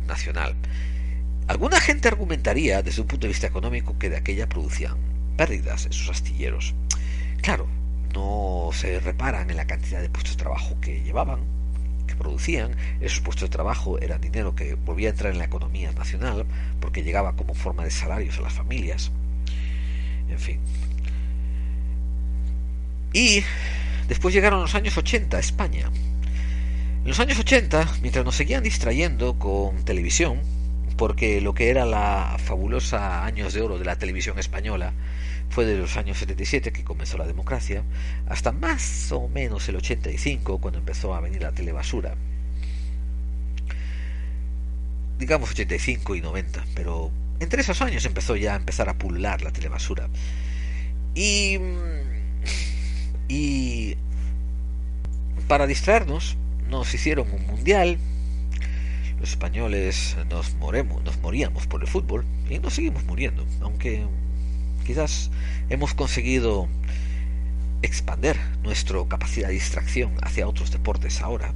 [0.07, 0.55] nacional.
[1.47, 4.97] Alguna gente argumentaría desde un punto de vista económico que de aquella producían
[5.37, 6.73] pérdidas esos astilleros.
[7.43, 7.67] Claro,
[8.15, 11.41] no se reparan en la cantidad de puestos de trabajo que llevaban,
[12.07, 12.75] que producían.
[13.01, 16.47] Esos puestos de trabajo eran dinero que volvía a entrar en la economía nacional
[16.79, 19.11] porque llegaba como forma de salarios a las familias.
[20.27, 20.59] En fin.
[23.13, 23.43] Y
[24.07, 25.91] después llegaron los años 80 a España.
[27.09, 30.41] En los años 80, mientras nos seguían distrayendo con televisión,
[30.95, 34.93] porque lo que era la fabulosa años de oro de la televisión española
[35.49, 37.81] fue de los años 77 que comenzó la democracia,
[38.27, 42.13] hasta más o menos el 85 cuando empezó a venir la telebasura.
[45.17, 49.49] Digamos 85 y 90, pero entre esos años empezó ya a empezar a pulular la
[49.49, 50.09] telebasura.
[51.15, 51.57] Y
[53.27, 53.95] y
[55.47, 56.37] para distraernos
[56.69, 57.97] nos hicieron un mundial,
[59.19, 64.05] los españoles nos, moríamos por el fútbol y nos seguimos muriendo, aunque
[64.85, 65.29] quizás
[65.69, 66.67] hemos conseguido
[67.81, 71.53] expander nuestra capacidad de distracción hacia otros deportes ahora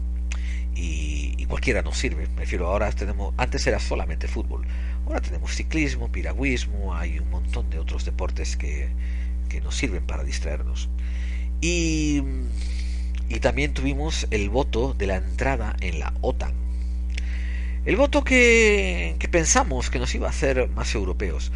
[0.76, 2.28] y, y, cualquiera nos sirve.
[2.30, 4.66] Me refiero, ahora tenemos, antes era solamente fútbol,
[5.06, 8.90] ahora tenemos ciclismo, piragüismo, hay un montón de otros deportes que,
[9.50, 10.90] que nos sirven para distraernos.
[11.62, 12.22] Y
[13.30, 16.54] y también tuvimos el voto de la entrada en la OTAN.
[17.86, 21.52] El voto que, pensamos que nos iba a hacer más europeos.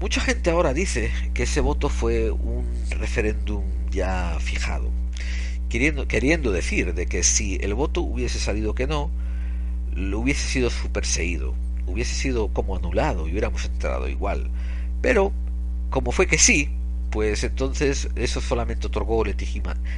[0.00, 4.90] Mucha gente ahora dice que ese voto fue un referéndum ya fijado,
[5.68, 9.10] queriendo, queriendo decir de que si el voto hubiese salido que no,
[9.94, 11.54] lo hubiese sido superseído,
[11.86, 14.50] hubiese sido como anulado y hubiéramos entrado igual.
[15.02, 15.32] Pero,
[15.90, 16.70] como fue que sí,
[17.10, 19.24] pues entonces eso solamente otorgó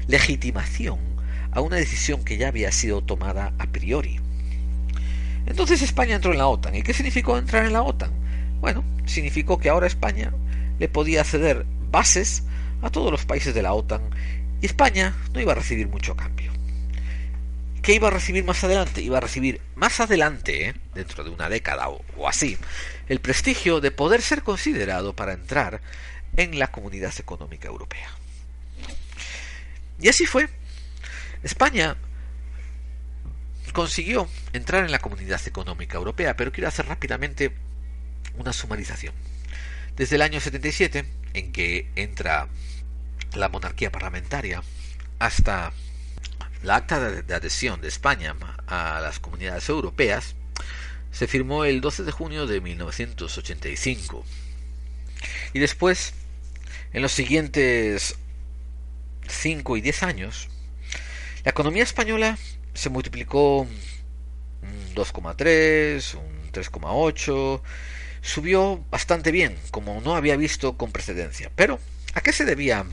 [0.08, 0.98] legitimación
[1.52, 4.18] a una decisión que ya había sido tomada a priori.
[5.46, 6.74] Entonces España entró en la OTAN.
[6.74, 8.10] ¿Y qué significó entrar en la OTAN?
[8.60, 10.32] Bueno, significó que ahora España
[10.78, 12.44] le podía ceder bases
[12.80, 14.02] a todos los países de la OTAN
[14.60, 16.52] y España no iba a recibir mucho cambio.
[17.82, 19.02] ¿Qué iba a recibir más adelante?
[19.02, 20.74] Iba a recibir más adelante, ¿eh?
[20.94, 22.56] dentro de una década o así,
[23.08, 25.80] el prestigio de poder ser considerado para entrar
[26.36, 28.10] en la Comunidad Económica Europea.
[30.00, 30.48] Y así fue.
[31.42, 31.96] España
[33.72, 37.52] consiguió entrar en la Comunidad Económica Europea, pero quiero hacer rápidamente
[38.36, 39.14] una sumarización.
[39.96, 41.04] Desde el año 77,
[41.34, 42.48] en que entra
[43.34, 44.62] la monarquía parlamentaria,
[45.18, 45.72] hasta
[46.62, 48.34] la acta de adhesión de España
[48.66, 50.34] a las comunidades europeas,
[51.10, 54.24] se firmó el 12 de junio de 1985.
[55.52, 56.14] Y después
[56.92, 58.16] en los siguientes
[59.28, 60.48] 5 y 10 años,
[61.44, 62.38] la economía española
[62.74, 67.60] se multiplicó un 2,3, un 3,8,
[68.20, 71.50] subió bastante bien, como no había visto con precedencia.
[71.56, 71.80] Pero,
[72.14, 72.86] ¿a qué se debía,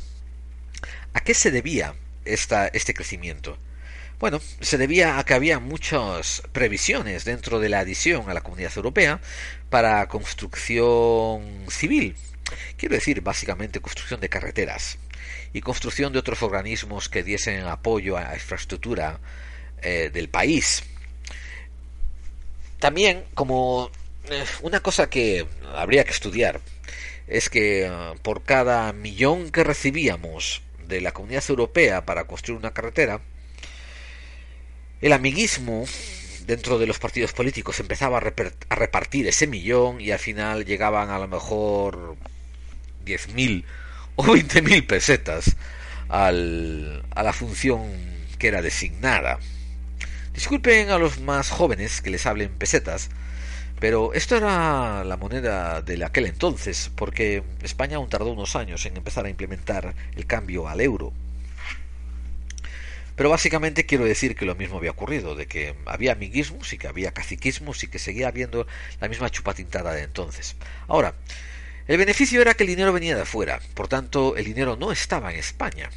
[1.14, 1.93] a qué se debía
[2.26, 3.58] esta, este crecimiento?
[4.20, 8.74] Bueno, se debía a que había muchas previsiones dentro de la adhesión a la Comunidad
[8.76, 9.22] Europea
[9.70, 12.18] para construcción civil.
[12.78, 14.97] Quiero decir, básicamente, construcción de carreteras
[15.54, 19.20] y construcción de otros organismos que diesen apoyo a la infraestructura
[19.82, 20.84] eh, del país.
[22.80, 23.91] También, como
[24.30, 26.62] eh, una cosa que habría que estudiar,
[27.28, 27.91] es que eh,
[28.22, 33.22] por cada millón que recibíamos de la Comunidad Europea para construir una carretera,
[35.02, 35.86] el amiguismo
[36.45, 41.20] dentro de los partidos políticos empezaba a, repartir ese millón y al final llegaban a
[41.20, 42.18] lo mejor
[43.06, 43.64] 10.000
[44.16, 45.56] o 20.000 pesetas
[46.08, 47.89] al, a la función
[48.38, 49.39] que era designada.
[50.34, 53.10] Disculpen a los más jóvenes que les hablen pesetas,
[53.80, 58.97] pero esto era la moneda de aquel entonces, porque España aún tardó unos años en
[58.97, 61.14] empezar a implementar el cambio al euro.
[63.16, 66.88] Pero básicamente quiero decir que lo mismo había ocurrido, de que había amiguismos y que
[66.88, 68.66] había caciquismos y que seguía habiendo
[69.02, 70.56] la misma chupatintada de entonces.
[70.88, 71.16] Ahora,
[71.90, 75.34] el beneficio era que el dinero venía de afuera, por tanto el dinero no estaba
[75.34, 75.90] en España.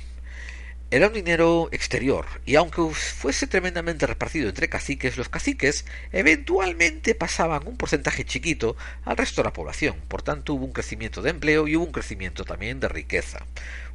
[0.90, 7.66] Era un dinero exterior, y aunque fuese tremendamente repartido entre caciques, los caciques eventualmente pasaban
[7.66, 8.74] un porcentaje chiquito
[9.04, 9.96] al resto de la población.
[10.08, 13.44] Por tanto, hubo un crecimiento de empleo y hubo un crecimiento también de riqueza.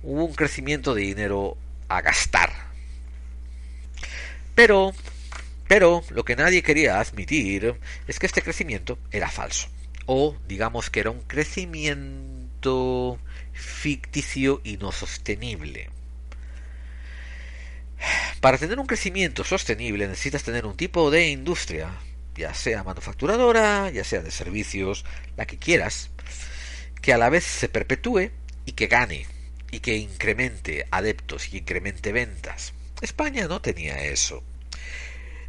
[0.03, 2.53] Hubo un crecimiento de dinero a gastar,
[4.53, 4.93] pero,
[5.67, 7.73] pero lo que nadie quería admitir
[8.07, 9.67] es que este crecimiento era falso.
[10.07, 13.19] O digamos que era un crecimiento
[13.53, 15.89] ficticio y no sostenible.
[18.41, 21.89] Para tener un crecimiento sostenible necesitas tener un tipo de industria,
[22.35, 25.05] ya sea manufacturadora, ya sea de servicios,
[25.35, 26.09] la que quieras,
[27.01, 28.31] que a la vez se perpetúe
[28.65, 29.25] y que gane,
[29.71, 32.73] y que incremente adeptos y incremente ventas.
[33.01, 34.43] España no tenía eso.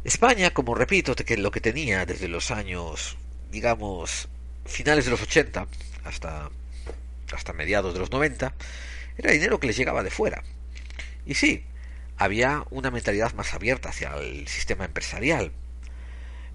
[0.03, 3.17] España, como repito, que lo que tenía desde los años,
[3.51, 4.29] digamos,
[4.69, 5.67] finales de los 80
[6.05, 6.49] hasta,
[7.33, 8.53] hasta mediados de los 90,
[9.17, 10.43] era dinero que les llegaba de fuera.
[11.25, 11.63] Y sí,
[12.17, 15.51] había una mentalidad más abierta hacia el sistema empresarial.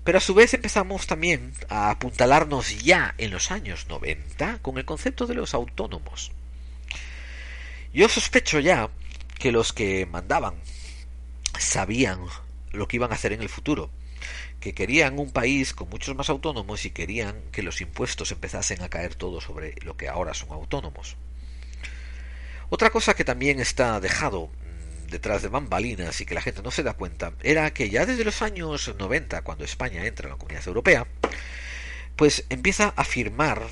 [0.04, 4.84] Pero a su vez empezamos también a apuntalarnos ya en los años 90 con el
[4.84, 6.32] concepto de los autónomos.
[7.94, 8.90] Yo sospecho ya
[9.38, 10.54] que los que mandaban
[11.58, 12.20] sabían
[12.72, 13.90] lo que iban a hacer en el futuro,
[14.61, 18.89] que querían un país con muchos más autónomos y querían que los impuestos empezasen a
[18.89, 21.16] caer todo sobre lo que ahora son autónomos.
[22.70, 26.70] Otra cosa que también está dejado mm, detrás de bambalinas y que la gente no
[26.70, 30.39] se da cuenta era que ya desde los años 90, cuando España entra en la
[30.39, 31.07] Comunidad Europea,
[32.16, 33.62] pues empieza a firmar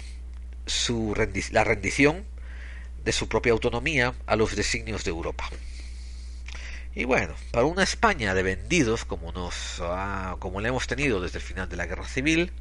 [0.67, 1.15] su
[1.51, 2.25] la rendición
[3.05, 5.49] de su propia autonomía a los designios de Europa.
[6.95, 9.82] Y bueno, para una España de vendidos como nos
[10.38, 12.53] como la hemos tenido desde el final de la Guerra Civil,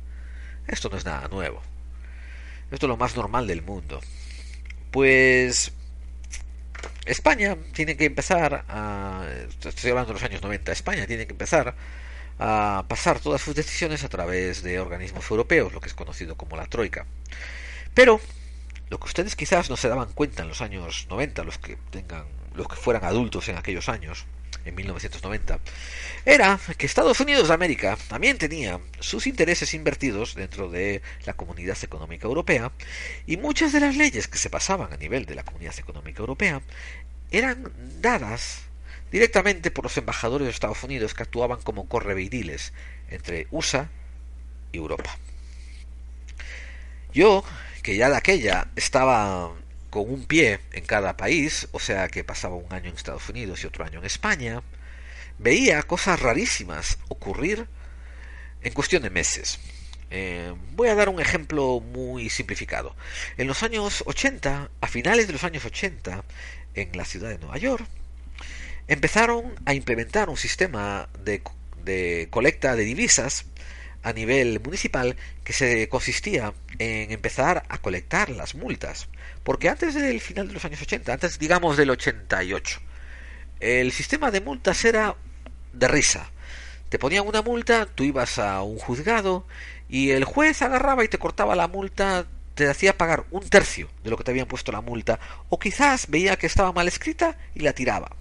[0.68, 1.62] esto no es nada nuevo.
[2.72, 4.00] Esto es lo más normal del mundo.
[4.92, 5.74] Pues
[7.06, 9.26] España tiene que empezar a
[9.64, 11.76] estoy hablando de los años 90, España tiene que empezar
[12.40, 16.56] a pasar todas sus decisiones a través de organismos europeos, lo que es conocido como
[16.56, 17.06] la Troika.
[17.94, 18.22] Pero
[18.90, 22.26] lo que ustedes quizás no se daban cuenta en los años 90, los que tengan
[22.56, 24.26] los que fueran adultos en aquellos años,
[24.66, 25.60] en 1990,
[26.26, 31.78] era que Estados Unidos de América también tenía sus intereses invertidos dentro de la Comunidad
[31.82, 32.72] Económica Europea
[33.26, 36.62] y muchas de las leyes que se pasaban a nivel de la Comunidad Económica Europea
[37.32, 37.72] eran
[38.02, 38.64] dadas
[39.12, 42.74] directamente por los embajadores de Estados Unidos que actuaban como correveidiles
[43.10, 43.90] entre USA
[44.72, 45.18] y Europa.
[47.14, 47.44] Yo,
[47.84, 49.54] que ya de aquella estaba
[49.92, 53.64] con un pie en cada país, o sea que pasaba un año en Estados Unidos
[53.64, 54.64] y otro año en España,
[55.38, 57.68] veía cosas rarísimas ocurrir
[58.64, 59.60] en cuestión de meses.
[60.10, 62.96] Eh, voy a dar un ejemplo muy simplificado.
[63.38, 66.24] En los años 80, a finales de los años 80,
[66.74, 67.86] en la ciudad de Nueva York,
[68.88, 71.42] empezaron a implementar un sistema de,
[71.84, 73.46] de colecta de divisas
[74.04, 79.08] a nivel municipal que se consistía en empezar a colectar las multas.
[79.44, 82.80] Porque antes del final de los años 80, antes digamos del 88,
[83.60, 85.16] el sistema de multas era
[85.74, 86.30] de risa.
[86.90, 89.46] Te ponían una multa, tú ibas a un juzgado
[89.88, 92.26] y el juez agarraba y te cortaba la multa
[92.62, 96.08] te hacía pagar un tercio de lo que te habían puesto la multa, o quizás
[96.10, 98.12] veía que estaba mal escrita y la tiraba.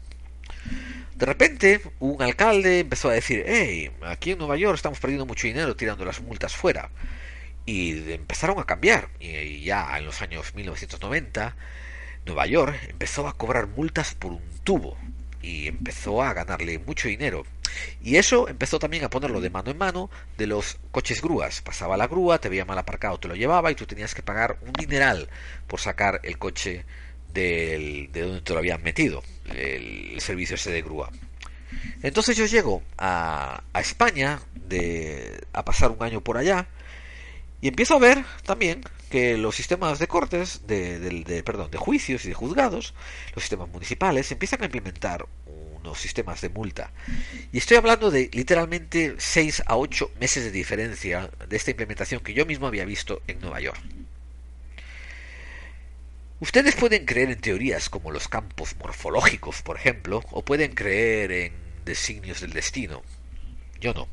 [1.20, 5.46] De repente, un alcalde empezó a decir, hey, aquí en Nueva York estamos perdiendo mucho
[5.46, 6.88] dinero tirando las multas fuera.
[7.66, 9.10] Y empezaron a cambiar.
[9.20, 11.56] Y ya en los años 1990,
[12.24, 14.96] Nueva York empezó a cobrar multas por un tubo.
[15.42, 17.44] Y empezó a ganarle mucho dinero.
[18.02, 20.08] Y eso empezó también a ponerlo de mano en mano
[20.38, 21.60] de los coches grúas.
[21.60, 24.56] Pasaba la grúa, te veía mal aparcado, te lo llevaba y tú tenías que pagar
[24.62, 25.28] un dineral
[25.66, 26.86] por sacar el coche
[27.32, 29.22] de donde te lo habían metido,
[29.54, 31.10] el, servicio ese de grúa.
[32.02, 36.66] Entonces yo llego a, a España de, a pasar un año por allá
[37.60, 42.24] y empiezo a ver también que los sistemas de cortes, de, de, perdón, de juicios
[42.24, 42.94] y de juzgados,
[43.34, 46.92] los sistemas municipales, empiezan a implementar unos sistemas de multa.
[47.52, 52.34] Y estoy hablando de literalmente 6 a 8 meses de diferencia de esta implementación que
[52.34, 53.80] yo mismo había visto en Nueva York.
[56.40, 61.52] Ustedes pueden creer en teorías como los campos morfológicos, por ejemplo, o pueden creer en
[61.84, 63.02] designios del destino.
[63.78, 64.08] Yo no.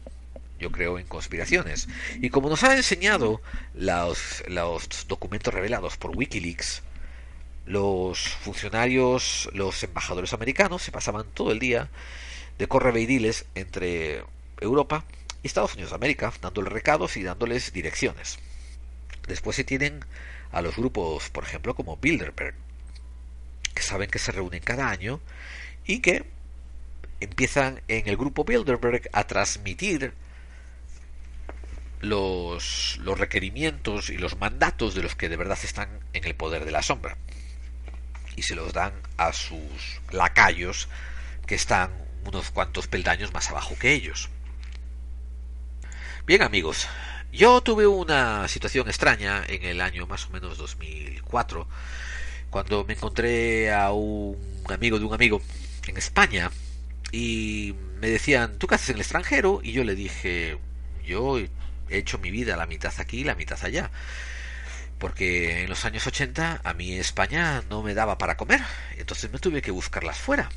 [0.59, 1.87] Yo creo en conspiraciones.
[2.21, 3.41] Y como nos han enseñado
[3.73, 6.81] los, los documentos revelados por Wikileaks,
[7.65, 11.89] los funcionarios, los embajadores americanos se pasaban todo el día
[12.57, 14.23] de correveidiles entre
[14.59, 15.05] Europa
[15.43, 18.39] y Estados Unidos de América, dándoles recados y dándoles direcciones.
[19.27, 20.03] Después se tienen
[20.51, 22.55] a los grupos, por ejemplo, como Bilderberg,
[23.73, 25.19] que saben que se reúnen cada año
[25.85, 26.25] y que
[27.19, 30.13] empiezan en el grupo Bilderberg a transmitir
[31.99, 36.65] los, los requerimientos y los mandatos de los que de verdad están en el poder
[36.65, 37.17] de la sombra
[38.35, 40.87] y se los dan a sus lacayos
[41.47, 41.91] que están
[42.23, 44.29] unos cuantos peldaños más abajo que ellos.
[46.25, 46.87] Bien amigos,
[47.37, 51.67] yo tuve una situación extraña en el año más o menos 2004,
[52.49, 55.39] cuando me encontré a un amigo de un amigo
[55.87, 56.49] en España
[57.11, 59.59] y me decían, ¿tú qué haces en el extranjero?
[59.61, 60.57] Y yo le dije,
[61.05, 61.49] yo he
[61.89, 63.91] hecho mi vida la mitad aquí y la mitad allá.
[64.97, 68.61] Porque en los años 80 a mí España no me daba para comer,
[68.97, 70.49] entonces me tuve que buscarlas fuera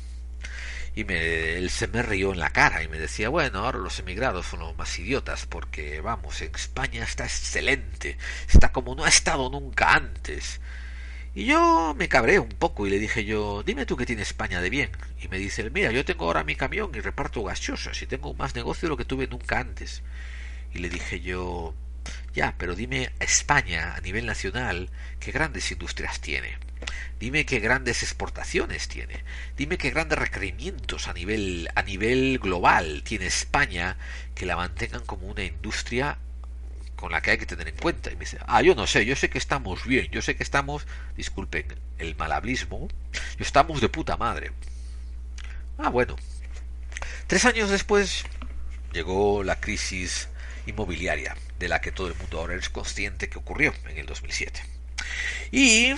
[0.95, 3.99] y me, él se me rió en la cara y me decía, bueno, ahora los
[3.99, 8.17] emigrados son los más idiotas porque, vamos, España está excelente,
[8.49, 10.59] está como no ha estado nunca antes.
[11.33, 14.61] Y yo me cabré un poco y le dije yo, dime tú qué tiene España
[14.61, 14.91] de bien.
[15.21, 18.53] Y me dice, mira, yo tengo ahora mi camión y reparto gaseosas y tengo más
[18.55, 20.03] negocio de lo que tuve nunca antes.
[20.73, 21.73] Y le dije yo,
[22.33, 26.57] ya, pero dime España a nivel nacional qué grandes industrias tiene.
[27.19, 29.23] Dime qué grandes exportaciones tiene.
[29.55, 33.97] Dime qué grandes requerimientos a nivel, a nivel global tiene España
[34.33, 36.17] que la mantengan como una industria
[36.95, 38.11] con la que hay que tener en cuenta.
[38.11, 40.43] Y me dice, ah, yo no sé, yo sé que estamos bien, yo sé que
[40.43, 41.65] estamos, disculpen
[41.97, 42.87] el malablismo,
[43.39, 44.51] estamos de puta madre.
[45.77, 46.15] Ah, bueno.
[47.27, 48.23] Tres años después
[48.93, 50.27] llegó la crisis
[50.65, 54.61] inmobiliaria, de la que todo el mundo ahora es consciente que ocurrió en el 2007.
[55.51, 55.93] Y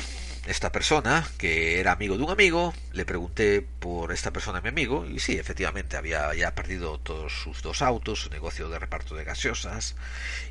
[0.45, 4.67] esta persona, que era amigo de un amigo, le pregunté por esta persona a mi
[4.67, 9.15] amigo, y sí, efectivamente, había ya perdido todos sus dos autos, su negocio de reparto
[9.15, 9.95] de gaseosas,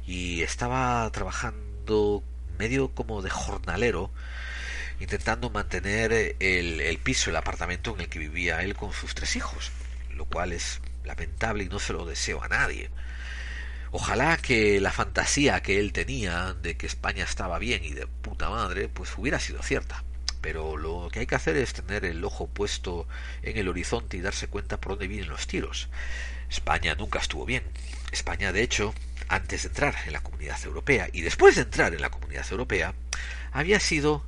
[0.06, 2.24] y estaba trabajando
[2.58, 4.10] medio como de jornalero,
[4.98, 9.36] intentando mantener el, el piso, el apartamento en el que vivía él con sus tres
[9.36, 9.72] hijos,
[10.14, 12.88] lo cual es lamentable y no se lo deseo a nadie.
[13.94, 18.48] Ojalá que la fantasía que él tenía de que España estaba bien y de puta
[18.48, 20.02] madre, pues hubiera sido cierta.
[20.40, 23.06] Pero lo que hay que hacer es tener el ojo puesto
[23.42, 25.90] en el horizonte y darse cuenta por dónde vienen los tiros.
[26.48, 27.64] España nunca estuvo bien.
[28.12, 28.94] España, de hecho,
[29.28, 32.94] antes de entrar en la comunidad europea y después de entrar en la comunidad europea,
[33.52, 34.24] había sido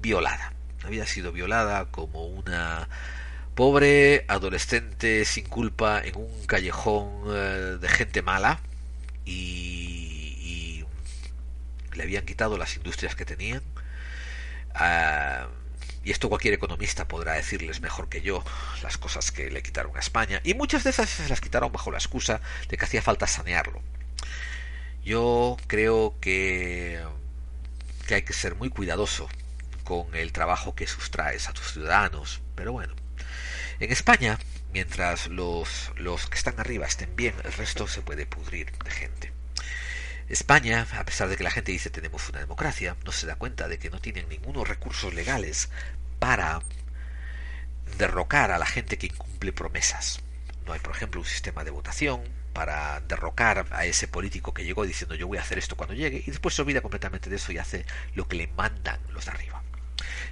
[0.00, 0.52] violada.
[0.84, 2.88] Había sido violada como una
[3.56, 8.60] pobre adolescente sin culpa en un callejón eh, de gente mala
[9.28, 10.84] y,
[11.94, 13.62] le habían quitado las industrias que tenían.
[14.74, 15.48] Ah,
[16.04, 18.44] y esto cualquier economista podrá decirles mejor que yo
[18.82, 20.40] las cosas que le quitaron a España.
[20.44, 23.82] Y muchas de esas se las quitaron bajo la excusa de que hacía falta sanearlo.
[25.04, 27.02] Yo creo que,
[28.06, 29.28] que hay que ser muy cuidadoso
[29.82, 32.40] con el trabajo que sustraes a tus ciudadanos.
[32.54, 32.94] Pero bueno,
[33.80, 34.38] en España
[34.72, 39.32] mientras los, los que están arriba estén bien, el resto se puede pudrir de gente.
[40.28, 43.66] España, a pesar de que la gente dice tenemos una democracia, no se da cuenta
[43.66, 45.70] de que no tienen ningunos recursos legales
[46.18, 46.60] para
[47.96, 50.20] derrocar a la gente que incumple promesas.
[50.66, 52.22] No hay, por ejemplo, un sistema de votación
[52.52, 56.22] para derrocar a ese político que llegó diciendo yo voy a hacer esto cuando llegue
[56.26, 59.30] y después se olvida completamente de eso y hace lo que le mandan los de
[59.30, 59.62] arriba.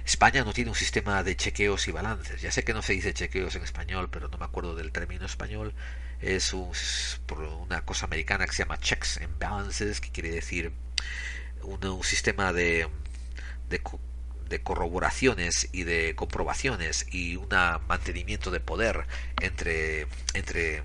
[0.07, 2.41] España no tiene un sistema de chequeos y balances.
[2.41, 5.25] Ya sé que no se dice chequeos en español, pero no me acuerdo del término
[5.25, 5.73] español.
[6.21, 6.55] Es
[7.25, 10.71] por una cosa americana que se llama checks and balances, que quiere decir
[11.61, 12.87] un, sistema de,
[13.69, 13.81] de,
[14.47, 17.49] de, corroboraciones y de comprobaciones y un
[17.89, 19.07] mantenimiento de poder
[19.41, 20.83] entre, entre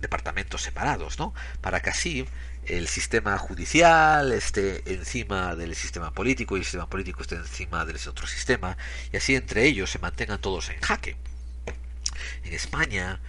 [0.00, 1.32] departamentos separados, ¿no?
[1.60, 2.26] Para que así
[2.66, 7.96] el sistema judicial esté encima del sistema político y el sistema político esté encima del
[8.08, 8.76] otro sistema
[9.12, 11.16] y así entre ellos se mantengan todos en jaque.
[12.44, 13.20] En España,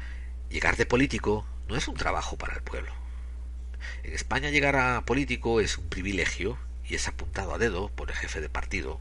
[0.50, 2.92] llegar de político no es un trabajo para el pueblo.
[4.04, 6.58] En España llegar a político es un privilegio
[6.88, 9.00] y es apuntado a dedo por el jefe de partido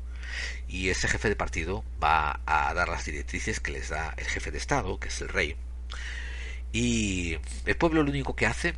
[0.69, 4.51] y ese jefe de partido va a dar las directrices que les da el jefe
[4.51, 5.56] de Estado, que es el rey.
[6.73, 8.74] Y el pueblo lo único que hace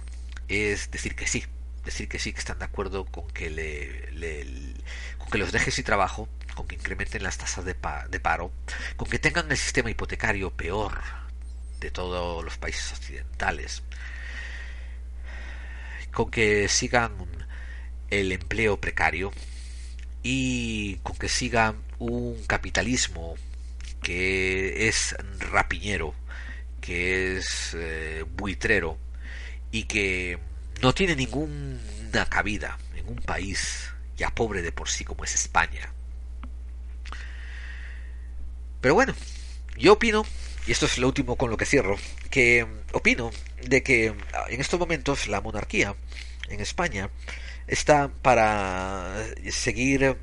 [0.49, 1.45] es decir que sí,
[1.85, 4.75] decir que sí, que están de acuerdo con que, le,
[5.19, 7.77] con que los dejes sin trabajo, con que incrementen las tasas de,
[8.11, 8.53] de paro,
[8.97, 11.01] con que tengan el sistema hipotecario peor
[11.81, 13.83] de todos los países occidentales,
[16.13, 17.13] con que sigan
[18.11, 19.33] el empleo precario
[20.23, 23.35] y con que sigan un capitalismo
[24.03, 26.15] que es rapiñero,
[26.81, 28.99] que es eh, buitrero,
[29.71, 30.39] y que
[30.83, 35.93] no tiene ninguna cabida en un país ya pobre de por sí como es España.
[38.81, 39.15] Pero bueno,
[39.77, 40.25] yo opino,
[40.67, 41.97] y esto es lo último con lo que cierro,
[42.31, 43.31] que opino
[43.63, 44.15] de que
[44.49, 45.95] en estos momentos la monarquía
[46.49, 47.11] en España
[47.67, 50.17] está para seguir,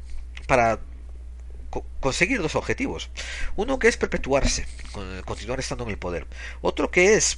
[0.47, 0.79] para
[1.99, 3.09] conseguir dos objetivos.
[3.55, 4.65] Uno que es perpetuarse,
[5.25, 6.27] continuar estando en el poder.
[6.61, 7.37] Otro que es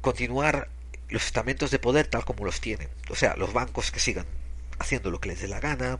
[0.00, 0.70] continuar
[1.08, 2.88] los estamentos de poder tal como los tienen.
[3.10, 4.26] O sea, los bancos que sigan
[4.78, 5.98] haciendo lo que les dé la gana,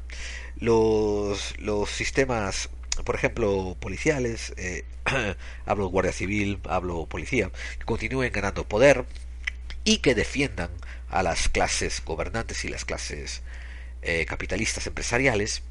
[0.56, 2.70] los, los sistemas,
[3.04, 4.84] por ejemplo, policiales, eh,
[5.66, 9.04] hablo guardia civil, hablo policía, que continúen ganando poder
[9.84, 10.70] y que defiendan
[11.08, 13.42] a las clases gobernantes y las clases
[14.02, 15.62] eh, capitalistas empresariales.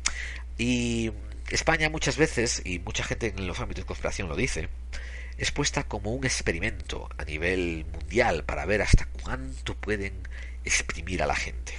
[0.58, 1.12] Y
[1.50, 4.70] España muchas veces, y mucha gente en los ámbitos de conspiración lo dice,
[5.38, 10.28] es puesta como un experimento a nivel mundial para ver hasta cuánto pueden
[10.64, 11.74] exprimir a la gente.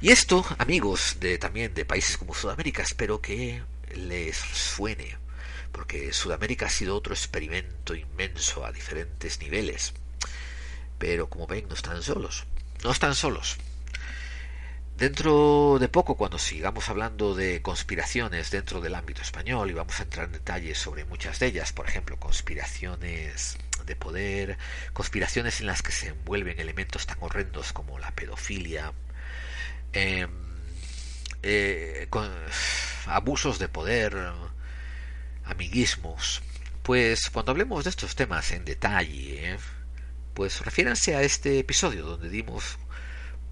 [0.00, 3.62] Y esto, amigos de también de países como Sudamérica, espero que
[3.94, 5.16] les suene,
[5.72, 9.94] porque Sudamérica ha sido otro experimento inmenso a diferentes niveles.
[10.98, 12.44] Pero como ven, no están solos.
[12.82, 13.56] No están solos.
[14.96, 20.04] Dentro de poco, cuando sigamos hablando de conspiraciones dentro del ámbito español, y vamos a
[20.04, 24.56] entrar en detalles sobre muchas de ellas, por ejemplo, conspiraciones de poder,
[24.94, 28.94] conspiraciones en las que se envuelven elementos tan horrendos como la pedofilia,
[29.92, 30.30] em,
[31.42, 32.08] eh,
[33.06, 34.16] abusos de poder,
[35.44, 36.42] amiguismos.
[36.82, 39.58] Pues cuando hablemos de estos temas en detalle,
[40.32, 42.78] pues refiéranse a este episodio donde dimos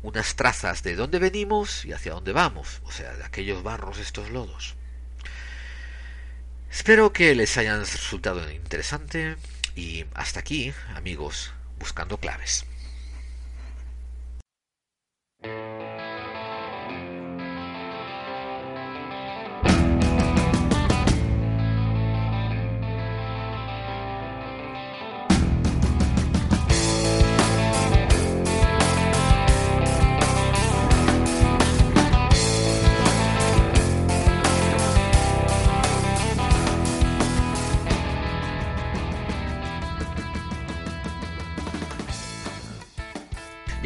[0.04, 4.28] unas trazas de dónde venimos y hacia dónde vamos, o sea, de aquellos barros, estos
[4.30, 4.74] lodos.
[6.70, 9.36] Espero que les hayan resultado interesante
[9.74, 12.66] y hasta aquí, amigos, buscando claves.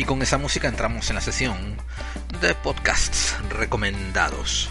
[0.04, 1.76] Con esa música entramos en la sesión
[2.40, 4.70] de podcasts recomendados.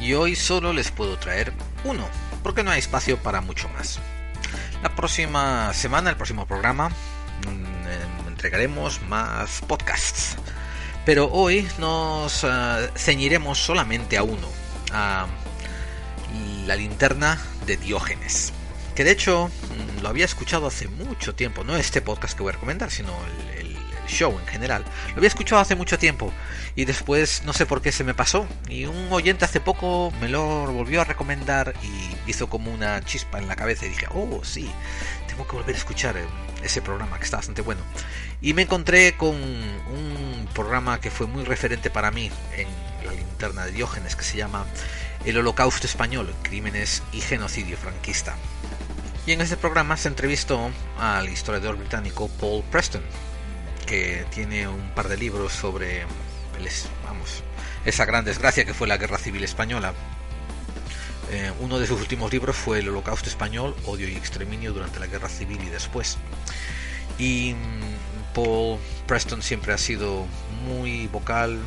[0.00, 1.52] Y hoy solo les puedo traer
[1.84, 2.08] uno,
[2.42, 3.98] porque no hay espacio para mucho más.
[4.82, 10.36] La próxima semana, el próximo programa, mm, entregaremos más podcasts.
[11.04, 14.48] Pero hoy nos eh, ceñiremos solamente a uno,
[14.92, 15.26] a
[16.66, 18.52] la linterna de Diógenes
[18.96, 22.50] que de hecho mm, lo había escuchado hace mucho tiempo, no este podcast que voy
[22.50, 23.12] a recomendar, sino
[23.58, 23.76] el,
[24.08, 24.84] show en general.
[25.08, 26.32] Lo había escuchado hace mucho tiempo
[26.76, 30.28] y después no sé por qué se me pasó y un oyente hace poco me
[30.28, 34.44] lo volvió a recomendar y hizo como una chispa en la cabeza y dije, oh
[34.44, 34.70] sí,
[35.26, 36.14] tengo que volver a escuchar
[36.62, 37.80] ese programa que está bastante bueno.
[38.40, 42.68] Y me encontré con un programa que fue muy referente para mí en
[43.04, 44.66] la linterna de Diógenes que se llama
[45.24, 48.36] El Holocausto Español, Crímenes y Genocidio Franquista
[49.26, 50.70] Y en este programa se entrevistó
[51.00, 53.02] al historiador británico Paul Preston,
[53.84, 56.04] que tiene un par de libros sobre
[57.84, 59.94] esa gran desgracia que fue la Guerra Civil Española.
[61.32, 65.08] Eh, uno de sus últimos libros fue El Holocausto Español, Odio y Exterminio durante la
[65.08, 66.18] Guerra Civil y después.
[67.18, 68.78] Y mm, Paul
[69.08, 70.24] Preston siempre ha sido
[70.64, 71.58] muy vocal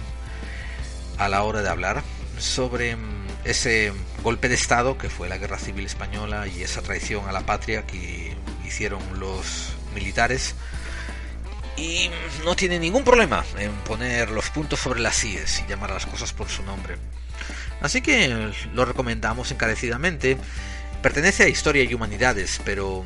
[1.18, 2.03] a la hora de hablar
[2.38, 3.94] sobre mm, ese
[4.24, 7.86] golpe de Estado que fue la Guerra Civil Española y esa traición a la patria
[7.86, 8.36] que
[8.66, 10.56] hicieron los militares.
[11.78, 12.10] Y
[12.44, 16.06] no tiene ningún problema en poner los puntos sobre las IES y llamar a las
[16.06, 16.98] cosas por su nombre.
[17.82, 20.38] Así que lo recomendamos encarecidamente.
[21.02, 23.06] Pertenece a Historia y Humanidades, pero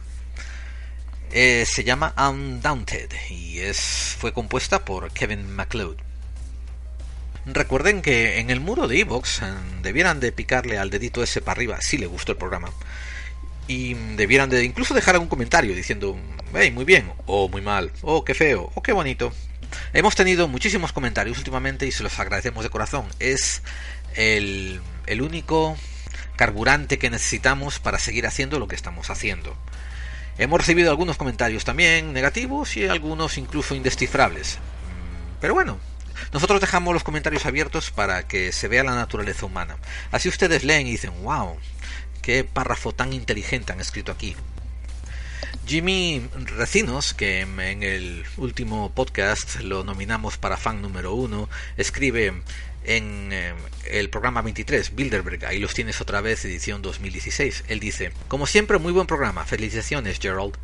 [1.31, 5.97] Eh, se llama Undaunted y fue compuesta por Kevin MacLeod.
[7.45, 9.45] Recuerden que en el muro de Evox eh,
[9.83, 12.69] debieran de picarle al dedito ese para arriba si le gustó el programa.
[13.67, 16.17] Y debieran de incluso dejar algún comentario diciendo,
[16.55, 19.31] hey, muy bien, o muy mal, o qué feo, o qué bonito.
[19.93, 23.05] Hemos tenido muchísimos comentarios últimamente y se los agradecemos de corazón.
[23.19, 23.61] Es
[24.15, 24.81] el
[25.21, 25.77] único
[26.35, 29.55] carburante que necesitamos para seguir haciendo lo que estamos haciendo.
[30.39, 34.57] Hemos recibido algunos comentarios también negativos y algunos incluso indescifrables.
[35.41, 35.77] Pero bueno,
[36.31, 39.75] nosotros dejamos los comentarios abiertos para que se vea la naturaleza humana.
[40.11, 41.57] Así ustedes leen y dicen, wow,
[42.21, 44.33] qué párrafo tan inteligente han escrito aquí.
[45.67, 46.25] Jimmy
[46.55, 52.33] Recinos, que en el último podcast lo nominamos para fan número uno, escribe
[52.89, 53.53] en eh,
[53.85, 57.65] el programa 23, Bilderberg, ahí los tienes otra vez, edición 2016.
[57.67, 60.55] Él dice, como siempre, muy buen programa, felicitaciones Gerald,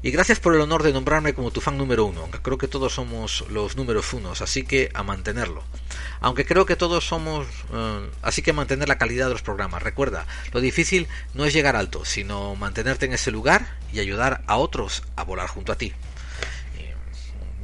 [0.00, 2.68] y gracias por el honor de nombrarme como tu fan número uno, aunque creo que
[2.68, 5.64] todos somos los números unos, así que a mantenerlo.
[6.20, 9.82] Aunque creo que todos somos, eh, así que mantener la calidad de los programas.
[9.82, 14.56] Recuerda, lo difícil no es llegar alto, sino mantenerte en ese lugar y ayudar a
[14.56, 15.92] otros a volar junto a ti.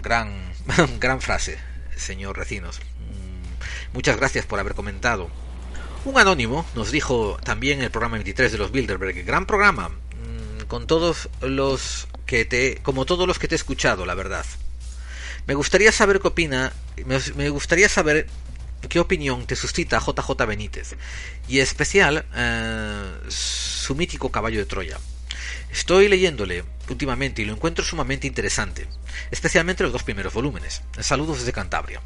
[0.02, 0.52] gran,
[0.98, 1.56] gran frase,
[1.96, 2.80] señor Recinos.
[3.92, 5.28] Muchas gracias por haber comentado.
[6.04, 10.64] Un anónimo nos dijo también en el programa 23 de los Bilderberg, gran programa, mm,
[10.68, 14.44] con todos los que te, como todos los que te he escuchado, la verdad.
[15.46, 16.72] Me gustaría saber qué opina,
[17.36, 18.26] me gustaría saber
[18.88, 20.94] qué opinión te suscita JJ Benítez
[21.48, 24.98] y en especial eh, su mítico caballo de Troya.
[25.70, 28.86] Estoy leyéndole últimamente y lo encuentro sumamente interesante,
[29.30, 30.82] especialmente los dos primeros volúmenes.
[31.00, 32.00] Saludos desde Cantabria.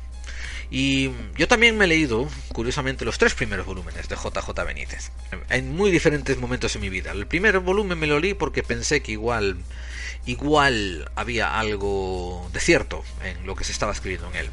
[0.75, 5.11] Y yo también me he leído, curiosamente, los tres primeros volúmenes de JJ Benítez,
[5.51, 7.13] en muy diferentes momentos en mi vida.
[7.13, 9.59] El primer volumen me lo leí porque pensé que igual,
[10.25, 14.51] igual había algo de cierto en lo que se estaba escribiendo en él.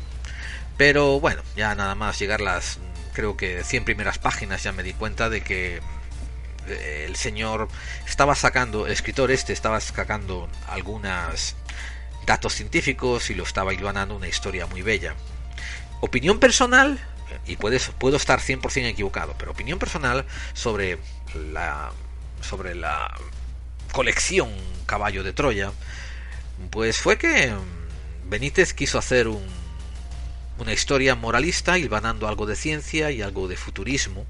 [0.76, 2.80] Pero bueno, ya nada más llegar las,
[3.14, 5.80] creo que 100 primeras páginas ya me di cuenta de que
[6.68, 7.70] eh, el señor
[8.06, 11.56] estaba sacando, el escritor este estaba sacando algunos
[12.26, 15.16] datos científicos y lo estaba iluminando una historia muy bella
[16.02, 17.00] opinión personal,
[17.46, 20.98] y puedes, puedo estar 100% equivocado, pero opinión personal sobre
[21.54, 21.92] la,
[22.42, 23.16] sobre la
[23.92, 24.50] colección
[24.86, 25.72] Caballo de Troya,
[26.72, 27.54] pues fue que
[28.26, 29.44] Benítez quiso hacer un,
[30.58, 34.26] una historia moralista, hilvanando algo de ciencia y algo de futurismo.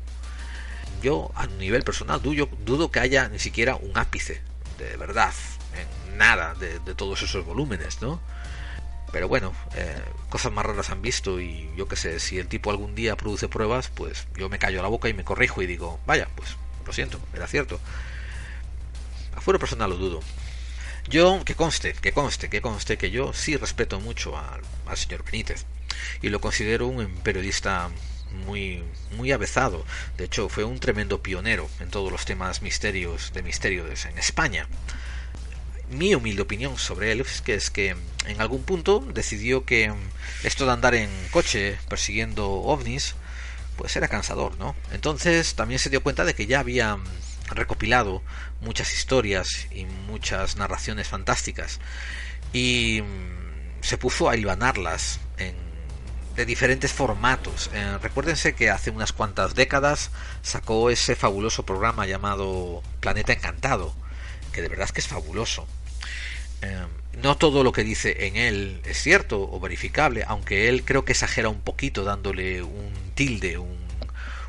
[1.01, 4.41] Yo, a nivel personal, dudo, dudo que haya ni siquiera un ápice
[4.77, 5.33] de verdad
[6.07, 8.21] en nada de, de todos esos volúmenes, ¿no?
[9.11, 12.71] Pero bueno, eh, cosas más raras han visto y yo qué sé, si el tipo
[12.71, 15.99] algún día produce pruebas, pues yo me callo la boca y me corrijo y digo,
[16.05, 16.55] vaya, pues
[16.85, 17.79] lo siento, era cierto.
[19.35, 20.19] A personal lo dudo.
[21.07, 24.61] Yo, que conste, que conste, que conste, que yo sí respeto mucho al,
[24.95, 25.65] señor Benítez.
[26.21, 27.89] y lo considero un periodista
[28.45, 29.85] muy muy avezado.
[30.17, 34.67] De hecho, fue un tremendo pionero en todos los temas misterios de misterios en España.
[35.89, 37.95] Mi humilde opinión sobre él es que es que
[38.25, 39.91] en algún punto decidió que
[40.43, 43.15] esto de andar en coche persiguiendo ovnis
[43.75, 44.75] pues era cansador, ¿no?
[44.91, 46.97] Entonces también se dio cuenta de que ya había
[47.49, 48.21] recopilado
[48.61, 51.79] muchas historias y muchas narraciones fantásticas
[52.53, 53.01] y
[53.81, 55.55] se puso a hilvanarlas en
[56.35, 57.69] de diferentes formatos.
[57.73, 60.09] Eh, recuérdense que hace unas cuantas décadas
[60.41, 63.93] sacó ese fabuloso programa llamado Planeta Encantado,
[64.53, 65.67] que de verdad es que es fabuloso.
[66.61, 66.85] Eh,
[67.21, 71.13] no todo lo que dice en él es cierto o verificable, aunque él creo que
[71.13, 73.59] exagera un poquito dándole un tilde,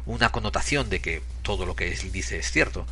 [0.07, 2.87] una connotación de que todo lo que él dice es cierto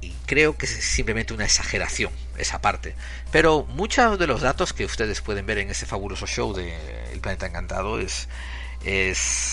[0.00, 2.94] y creo que es simplemente una exageración esa parte.
[3.32, 6.72] Pero muchos de los datos que ustedes pueden ver en ese fabuloso show de
[7.12, 8.28] El Planeta Encantado es,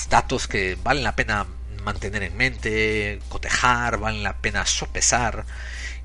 [0.09, 1.47] datos que valen la pena
[1.83, 5.45] mantener en mente, cotejar, valen la pena sopesar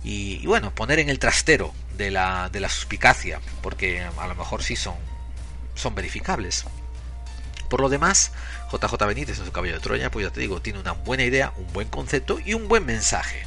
[0.03, 4.63] y, bueno, poner en el trastero de la, de la suspicacia, porque a lo mejor
[4.63, 4.97] sí son,
[5.75, 6.65] son verificables.
[7.69, 8.33] Por lo demás,
[8.73, 11.53] JJ Benítez en su caballo de Troya, pues ya te digo, tiene una buena idea,
[11.57, 13.43] un buen concepto y un buen mensaje.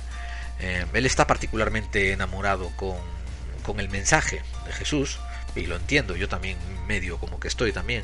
[0.59, 2.97] Eh, él está particularmente enamorado con,
[3.63, 5.19] con, el mensaje de Jesús,
[5.55, 6.57] y lo entiendo, yo también
[6.87, 8.03] medio como que estoy también.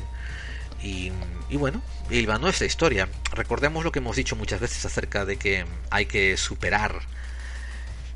[0.82, 1.12] Y,
[1.48, 1.82] y bueno,
[2.28, 3.08] va nuestra historia.
[3.32, 7.00] Recordemos lo que hemos dicho muchas veces acerca de que hay que superar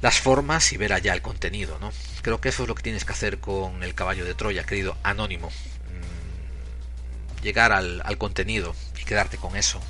[0.04, 1.90] las formas y ver allá el contenido, ¿no?
[2.20, 4.98] Creo que eso es lo que tienes que hacer con el caballo de Troya, querido
[5.02, 5.48] anónimo.
[5.48, 9.80] Mm, llegar al, al contenido y quedarte con eso.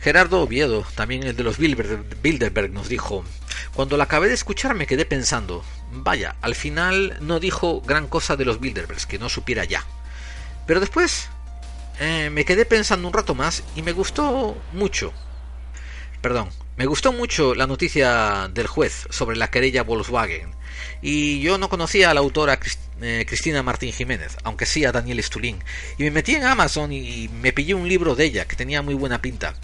[0.00, 3.24] Gerardo Oviedo, también el de los Bilderberg, nos dijo,
[3.74, 8.34] cuando la acabé de escuchar me quedé pensando, vaya, al final no dijo gran cosa
[8.34, 9.86] de los Bilderbergs, que no supiera ya.
[10.66, 11.28] Pero después
[12.00, 15.12] eh, me quedé pensando un rato más y me gustó mucho.
[16.20, 20.54] Perdón, me gustó mucho la noticia del juez sobre la querella Volkswagen.
[21.02, 22.58] Y yo no conocía a la autora
[23.00, 25.62] eh, Cristina Martín Jiménez, aunque sí a Daniel Stulin.
[25.98, 28.94] Y me metí en Amazon y me pillé un libro de ella que tenía muy
[28.94, 29.54] buena pinta.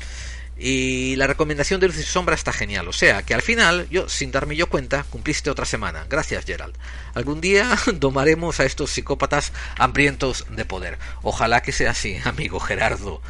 [0.58, 2.88] Y la recomendación de Luz y Sombra está genial.
[2.88, 6.04] O sea, que al final, yo, sin darme yo cuenta, cumpliste otra semana.
[6.10, 6.74] Gracias, Gerald.
[7.14, 10.98] Algún día domaremos a estos psicópatas hambrientos de poder.
[11.22, 13.22] Ojalá que sea así, amigo Gerardo.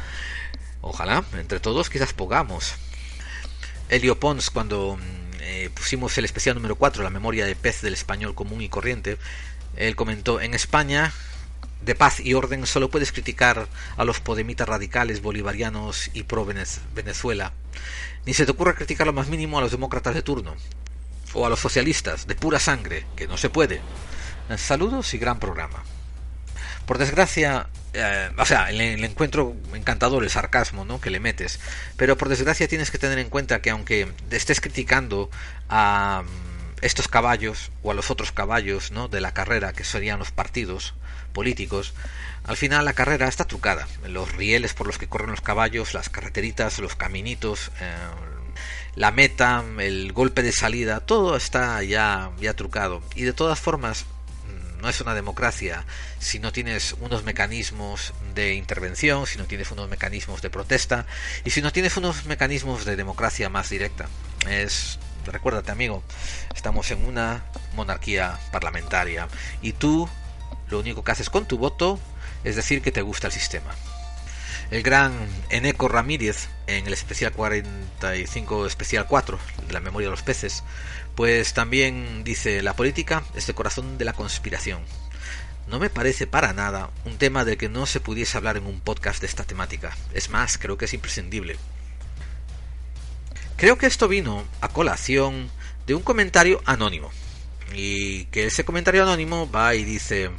[0.81, 2.73] Ojalá, entre todos quizás pongamos.
[3.89, 7.93] Elio Pons, cuando mm, eh, pusimos el especial número 4, la memoria de pez del
[7.93, 9.17] español común y corriente,
[9.75, 11.11] él comentó, en España
[11.81, 13.67] de paz y orden solo puedes criticar
[13.97, 17.53] a los podemitas radicales bolivarianos y pro Venezuela.
[18.25, 20.55] Ni se te ocurra criticar lo más mínimo a los demócratas de turno.
[21.33, 23.81] O a los socialistas, de pura sangre, que no se puede.
[24.57, 25.83] Saludos y gran programa.
[26.89, 30.99] Por desgracia, eh, o sea, le, encuentro encantador el sarcasmo ¿no?
[30.99, 31.59] que le metes,
[31.97, 35.29] pero por desgracia tienes que tener en cuenta que aunque estés criticando
[35.69, 39.07] a mm, estos caballos o a los otros caballos ¿no?
[39.07, 40.95] de la carrera, que serían los partidos,
[41.31, 41.93] políticos,
[42.43, 43.87] al final la carrera está trucada.
[44.07, 47.93] Los rieles por los que corren los caballos, las carreteritas, los caminitos, eh,
[48.95, 53.03] la meta, el golpe de salida, todo está ya, ya trucado.
[53.13, 54.07] Y de todas formas,
[54.81, 55.85] no es una democracia
[56.19, 61.05] si no tienes unos mecanismos de intervención, si no tienes unos mecanismos de protesta
[61.43, 64.07] y si no tienes unos mecanismos de democracia más directa.
[64.49, 66.03] Es recuérdate amigo,
[66.55, 67.43] estamos en una
[67.75, 69.27] monarquía parlamentaria
[69.61, 70.09] y tú
[70.69, 71.99] lo único que haces con tu voto
[72.43, 73.71] es decir que te gusta el sistema.
[74.71, 75.13] El gran
[75.49, 80.63] Eneco Ramírez, en el especial 45, especial 4, de la memoria de los peces,
[81.15, 84.81] pues también dice, la política es el corazón de la conspiración.
[85.67, 88.79] No me parece para nada un tema del que no se pudiese hablar en un
[88.79, 89.97] podcast de esta temática.
[90.13, 91.57] Es más, creo que es imprescindible.
[93.55, 95.49] Creo que esto vino a colación
[95.87, 97.09] de un comentario anónimo.
[97.73, 100.29] Y que ese comentario anónimo va y dice,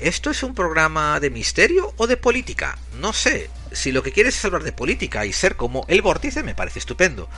[0.00, 2.78] ¿Esto es un programa de misterio o de política?
[2.98, 3.48] No sé.
[3.72, 6.80] Si lo que quieres es hablar de política y ser como el vórtice, me parece
[6.80, 7.28] estupendo.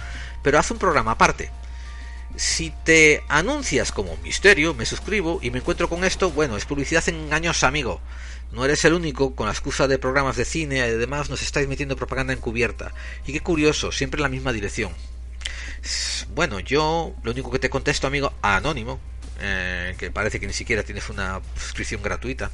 [0.42, 1.50] Pero haz un programa aparte.
[2.36, 7.08] Si te anuncias como misterio, me suscribo y me encuentro con esto, bueno, es publicidad
[7.08, 8.00] engañosa, amigo.
[8.52, 11.68] No eres el único, con la excusa de programas de cine y demás, nos estáis
[11.68, 12.92] metiendo propaganda encubierta.
[13.26, 14.92] Y qué curioso, siempre en la misma dirección.
[16.34, 18.98] Bueno, yo lo único que te contesto, amigo, anónimo,
[19.40, 22.50] eh, que parece que ni siquiera tienes una suscripción gratuita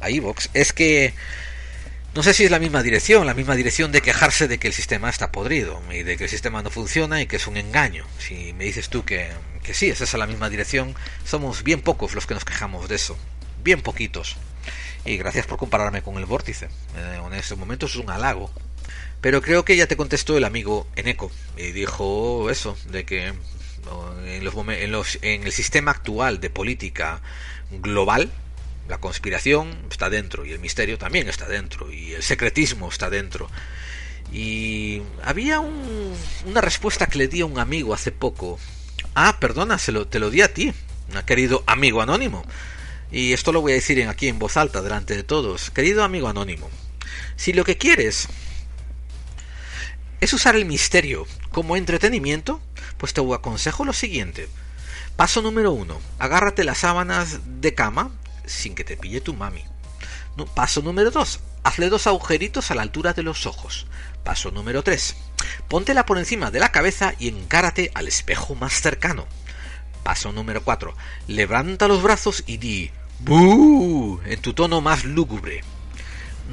[0.00, 1.14] a iVoox, es que
[2.14, 4.74] no sé si es la misma dirección, la misma dirección de quejarse de que el
[4.74, 8.06] sistema está podrido y de que el sistema no funciona y que es un engaño.
[8.18, 9.28] Si me dices tú que,
[9.62, 12.96] que sí, es esa la misma dirección, somos bien pocos los que nos quejamos de
[12.96, 13.16] eso,
[13.62, 14.36] bien poquitos.
[15.04, 16.66] Y gracias por compararme con el vórtice.
[16.96, 18.50] Eh, en este momento es un halago.
[19.20, 23.32] Pero creo que ya te contestó el amigo Eneco y dijo eso, de que
[24.26, 27.20] en, los, en, los, en el sistema actual de política
[27.70, 28.30] global,
[28.88, 33.48] la conspiración está dentro y el misterio también está dentro y el secretismo está dentro.
[34.32, 36.14] Y había un,
[36.46, 38.58] una respuesta que le di a un amigo hace poco.
[39.14, 40.72] Ah, perdona, se lo, te lo di a ti,
[41.26, 42.44] querido amigo anónimo.
[43.10, 45.70] Y esto lo voy a decir en, aquí en voz alta, delante de todos.
[45.70, 46.68] Querido amigo anónimo,
[47.36, 48.28] si lo que quieres
[50.20, 52.60] es usar el misterio como entretenimiento,
[52.98, 54.48] pues te aconsejo lo siguiente.
[55.16, 58.10] Paso número uno, agárrate las sábanas de cama
[58.44, 59.64] sin que te pille tu mami.
[60.54, 63.86] paso número dos, hazle dos agujeritos a la altura de los ojos.
[64.24, 65.16] Paso número tres,
[65.68, 69.26] póntela por encima de la cabeza y encárate al espejo más cercano.
[70.02, 70.96] Paso número cuatro,
[71.26, 74.20] levanta los brazos y di ¡Bú!
[74.24, 75.62] en tu tono más lúgubre.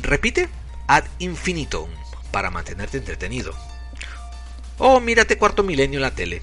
[0.01, 0.49] Repite
[0.87, 1.89] ad infinitum
[2.31, 3.53] para mantenerte entretenido.
[4.77, 6.41] O mírate cuarto milenio en la tele.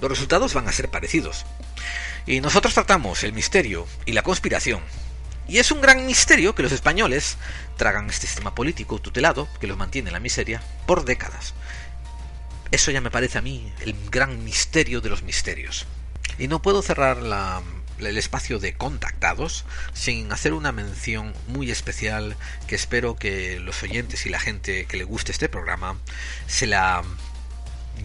[0.00, 1.44] Los resultados van a ser parecidos.
[2.26, 4.80] Y nosotros tratamos el misterio y la conspiración.
[5.48, 7.36] Y es un gran misterio que los españoles
[7.76, 11.54] tragan este sistema político tutelado que los mantiene en la miseria por décadas.
[12.70, 15.86] Eso ya me parece a mí el gran misterio de los misterios.
[16.38, 17.60] Y no puedo cerrar la,
[18.06, 24.26] el espacio de contactados sin hacer una mención muy especial que espero que los oyentes
[24.26, 25.96] y la gente que le guste este programa
[26.46, 27.02] se la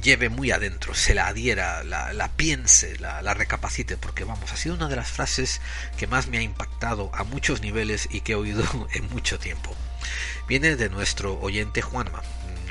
[0.02, 4.76] lleve muy adentro, se la adhiera, la, piense, la, la, recapacite, porque vamos, ha sido
[4.76, 5.62] una de las frases
[5.98, 8.64] que más me ha impactado a muchos niveles y que he oído
[8.94, 9.76] en mucho tiempo.
[10.48, 12.22] Viene de nuestro oyente Juanma,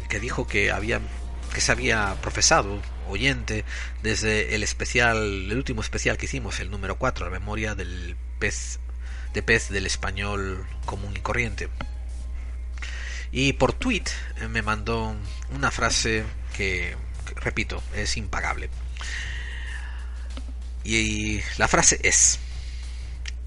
[0.09, 1.01] que dijo que había
[1.53, 3.65] que se había profesado oyente
[4.03, 8.79] desde el especial, el último especial que hicimos, el número 4, la memoria del pez
[9.35, 11.69] de pez del español común y corriente.
[13.33, 14.05] Y por tweet
[14.49, 15.15] me mandó
[15.53, 16.25] una frase
[16.57, 16.97] que
[17.35, 18.71] repito, es impagable.
[20.85, 22.39] Y la frase es,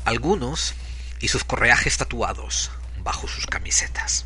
[0.06, 0.74] algunos
[1.20, 2.72] y sus correajes tatuados
[3.02, 4.26] bajo sus camisetas.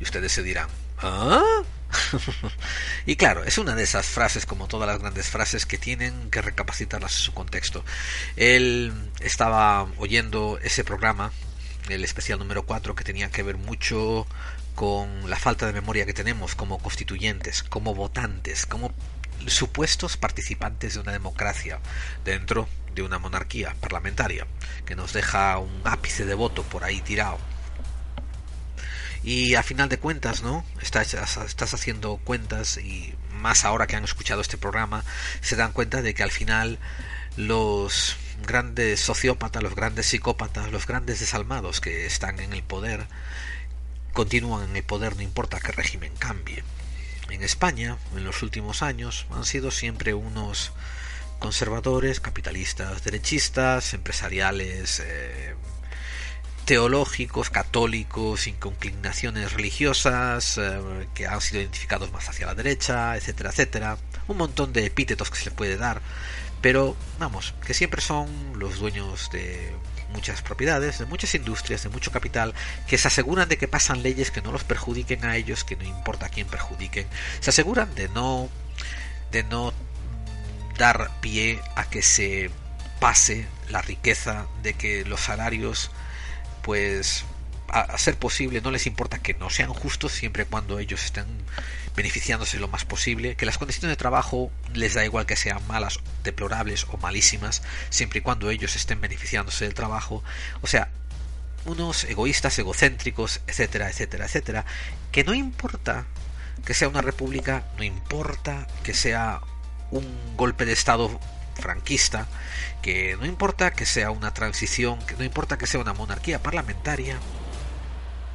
[0.00, 0.68] Y ustedes se dirán,
[1.04, 1.62] ¿ah?
[3.06, 6.42] y claro, es una de esas frases, como todas las grandes frases, que tienen que
[6.42, 7.84] recapacitarlas en su contexto.
[8.36, 11.32] Él estaba oyendo ese programa,
[11.88, 14.26] el especial número 4, que tenía que ver mucho
[14.74, 18.92] con la falta de memoria que tenemos como constituyentes, como votantes, como
[19.46, 21.78] supuestos participantes de una democracia
[22.24, 24.46] dentro de una monarquía parlamentaria
[24.86, 27.38] que nos deja un ápice de voto por ahí tirado.
[29.24, 30.64] Y a final de cuentas, ¿no?
[30.82, 35.02] Estás, estás haciendo cuentas y más ahora que han escuchado este programa,
[35.40, 36.78] se dan cuenta de que al final
[37.36, 43.06] los grandes sociópatas, los grandes psicópatas, los grandes desalmados que están en el poder,
[44.12, 46.62] continúan en el poder no importa qué régimen cambie.
[47.30, 50.72] En España, en los últimos años, han sido siempre unos
[51.38, 55.54] conservadores, capitalistas, derechistas, empresariales, eh,
[56.64, 63.50] teológicos, católicos, sin inclinaciones religiosas, eh, que han sido identificados más hacia la derecha, etcétera,
[63.50, 63.98] etcétera.
[64.28, 66.00] Un montón de epítetos que se le puede dar,
[66.60, 68.28] pero vamos, que siempre son
[68.58, 69.74] los dueños de
[70.14, 72.54] muchas propiedades, de muchas industrias, de mucho capital,
[72.86, 75.84] que se aseguran de que pasan leyes que no los perjudiquen a ellos, que no
[75.84, 77.06] importa quién perjudiquen,
[77.40, 78.48] se aseguran de no
[79.30, 79.74] de no
[80.78, 82.50] dar pie a que se
[83.00, 85.90] pase la riqueza, de que los salarios
[86.64, 87.24] pues
[87.68, 91.26] a, ser posible no les importa que no sean justos siempre cuando ellos estén
[91.94, 96.00] beneficiándose lo más posible, que las condiciones de trabajo les da igual que sean malas,
[96.24, 100.24] deplorables o malísimas, siempre y cuando ellos estén beneficiándose del trabajo.
[100.60, 100.88] O sea,
[101.66, 104.64] unos egoístas, egocéntricos, etcétera, etcétera, etcétera,
[105.12, 106.06] que no importa
[106.64, 109.40] que sea una república, no importa que sea
[109.90, 111.20] un golpe de Estado
[111.54, 112.26] franquista,
[112.82, 117.18] que no importa que sea una transición, que no importa que sea una monarquía parlamentaria,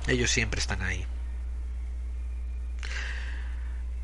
[0.07, 1.05] ellos siempre están ahí.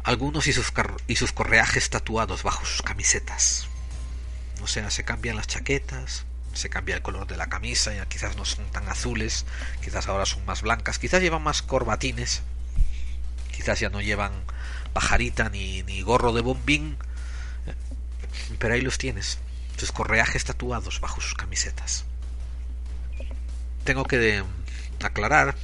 [0.03, 0.71] Algunos y sus,
[1.07, 3.67] y sus correajes tatuados bajo sus camisetas.
[4.61, 8.35] O sea, se cambian las chaquetas, se cambia el color de la camisa, ya quizás
[8.35, 9.45] no son tan azules,
[9.83, 12.43] quizás ahora son más blancas, quizás llevan más corbatines,
[13.51, 14.31] quizás ya no llevan
[14.93, 16.97] pajarita ni, ni gorro de bombín,
[18.57, 19.40] pero ahí los tienes,
[19.77, 22.06] sus correajes tatuados bajo sus camisetas.
[23.84, 24.44] Tengo que
[25.03, 25.56] aclarar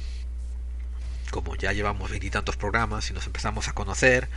[1.32, 4.28] como ya llevamos veintitantos programas y nos empezamos a conocer,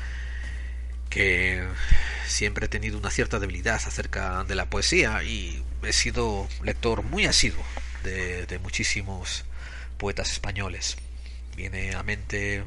[1.09, 1.63] que
[2.25, 7.25] siempre he tenido una cierta debilidad acerca de la poesía y he sido lector muy
[7.25, 7.63] asiduo
[8.03, 9.43] de, muchísimos
[9.97, 10.97] poetas españoles.
[11.55, 12.63] Viene a mente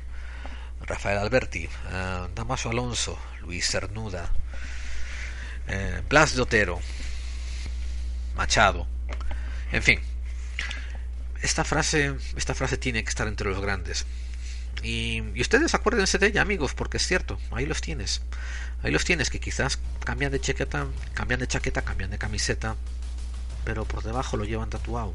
[0.83, 4.31] Rafael Alberti, uh, Damaso Alonso, Luis Cernuda,
[5.69, 6.81] eh, Blas de Otero,
[8.37, 8.87] Machado,
[9.73, 10.01] en fin.
[11.43, 14.07] Esta frase, esta frase tiene que estar entre los grandes.
[14.83, 18.23] Y, ustedes acuérdense de ella, amigos, porque es cierto, ahí los tienes.
[18.83, 22.77] Ahí los tienes, que quizás cambian de chaqueta, cambian de chaqueta, cambian de camiseta,
[23.65, 25.15] pero por debajo lo llevan tatuado.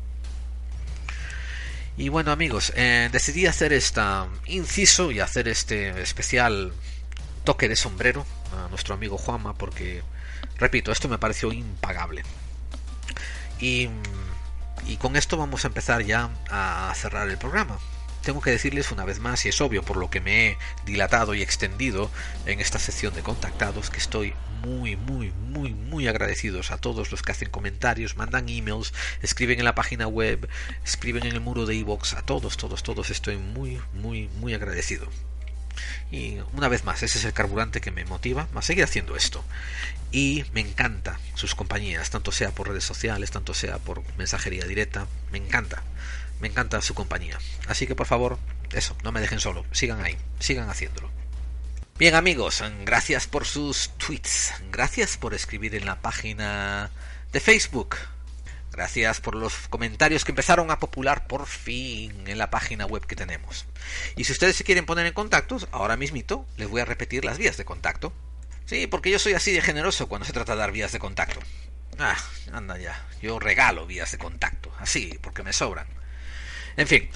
[1.96, 6.74] Y bueno amigos, eh, decidí hacer esta inciso y hacer este especial
[7.44, 10.02] toque de sombrero a nuestro amigo Juanma porque,
[10.58, 12.24] repito, esto me pareció impagable.
[13.60, 13.90] Y,
[15.00, 17.78] con esto vamos a empezar ya a cerrar el programa
[18.24, 21.36] tengo que decirles una vez más, y es obvio por lo que me he dilatado
[21.36, 22.10] y extendido
[22.46, 24.34] en esta sección de contactados, que estoy
[24.66, 29.66] muy, muy, muy, muy agradecidos a todos los que hacen comentarios, mandan emails, escriben en
[29.66, 30.50] la página web,
[30.86, 35.08] escriben en el muro de iVoox, a todos, todos, todos estoy muy, muy, muy agradecido.
[36.12, 39.44] Y una vez más, ese es el carburante que me motiva a seguir haciendo esto.
[40.12, 45.08] Y me encanta sus compañías, tanto sea por redes sociales, tanto sea por mensajería directa,
[45.32, 45.84] me encanta
[46.44, 47.40] me encanta su compañía.
[47.70, 48.38] Así que por favor,
[48.74, 51.10] eso, no me dejen solo, sigan ahí, sigan haciéndolo.
[51.98, 56.92] Bien amigos, gracias por sus tweets, gracias por escribir en la página
[57.32, 57.96] de Facebook,
[58.74, 63.16] gracias por los comentarios que empezaron a popular por fin en la página web que
[63.16, 63.66] tenemos.
[64.16, 67.38] Y si ustedes se quieren poner en contacto, ahora mismito les voy a repetir las
[67.38, 68.12] vías de contacto.
[68.66, 71.40] Sí, porque yo soy así de generoso cuando se trata de dar vías de contacto.
[72.00, 72.18] Ah,
[72.52, 75.88] anda ya, yo regalo vías de contacto, así, porque me sobran.
[76.76, 77.10] En fin,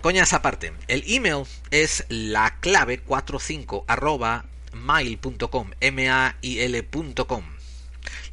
[0.00, 7.44] coñas aparte, el email es la clave 45 arroba mail.com, m-a-i-l.com.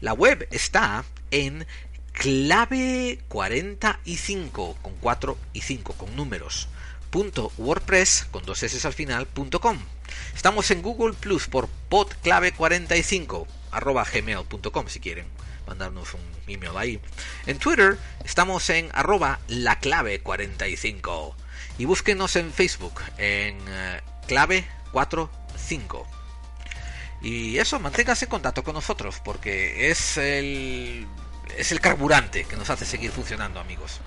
[0.01, 1.67] La web está en
[2.15, 6.67] clave 45 con 4 y 5 con números.
[7.09, 9.77] Punto WordPress con dos S al final punto com.
[10.33, 15.25] Estamos en Google Plus por podclave 45 arroba gmail.com si quieren
[15.67, 16.99] mandarnos un email ahí.
[17.45, 21.35] En Twitter estamos en arroba la clave 45
[21.77, 26.07] y búsquenos en Facebook en eh, clave 45.
[27.21, 31.07] Y eso, manténgase en contacto con nosotros porque es el,
[31.57, 33.99] es el carburante que nos hace seguir funcionando, amigos.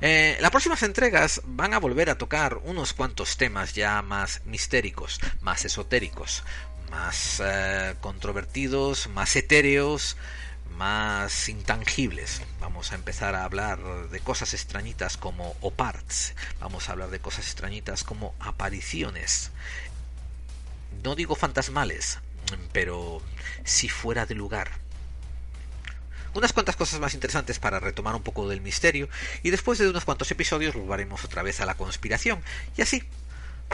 [0.00, 5.20] Eh, las próximas entregas van a volver a tocar unos cuantos temas ya más mistéricos,
[5.40, 6.42] más esotéricos,
[6.90, 10.16] más eh, controvertidos, más etéreos,
[10.76, 12.42] más intangibles.
[12.60, 13.78] Vamos a empezar a hablar
[14.10, 16.34] de cosas extrañitas como oparts.
[16.60, 19.50] Vamos a hablar de cosas extrañitas como apariciones.
[21.02, 22.18] No digo fantasmales,
[22.72, 23.22] pero
[23.64, 24.83] si fuera de lugar.
[26.34, 29.08] Unas cuantas cosas más interesantes para retomar un poco del misterio
[29.42, 32.42] y después de unos cuantos episodios volveremos otra vez a la conspiración.
[32.76, 33.04] Y así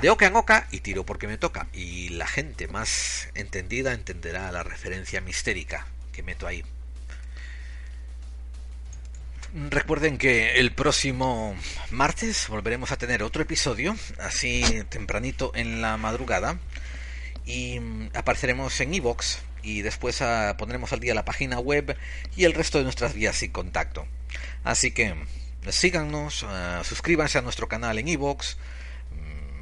[0.02, 4.50] de oca en oca y tiro porque me toca y la gente más entendida entenderá
[4.52, 6.64] la referencia mistérica que meto ahí.
[9.52, 11.56] Recuerden que el próximo
[11.90, 16.58] martes volveremos a tener otro episodio, así tempranito en la madrugada,
[17.44, 17.80] y
[18.14, 21.96] apareceremos en iVoox y después ah, pondremos al día la página web
[22.36, 24.06] y el resto de nuestras vías y contacto.
[24.64, 25.14] Así que
[25.68, 28.56] síganos, ah, suscríbanse a nuestro canal en iVoox,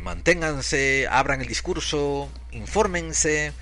[0.00, 3.52] manténganse, abran el discurso, infórmense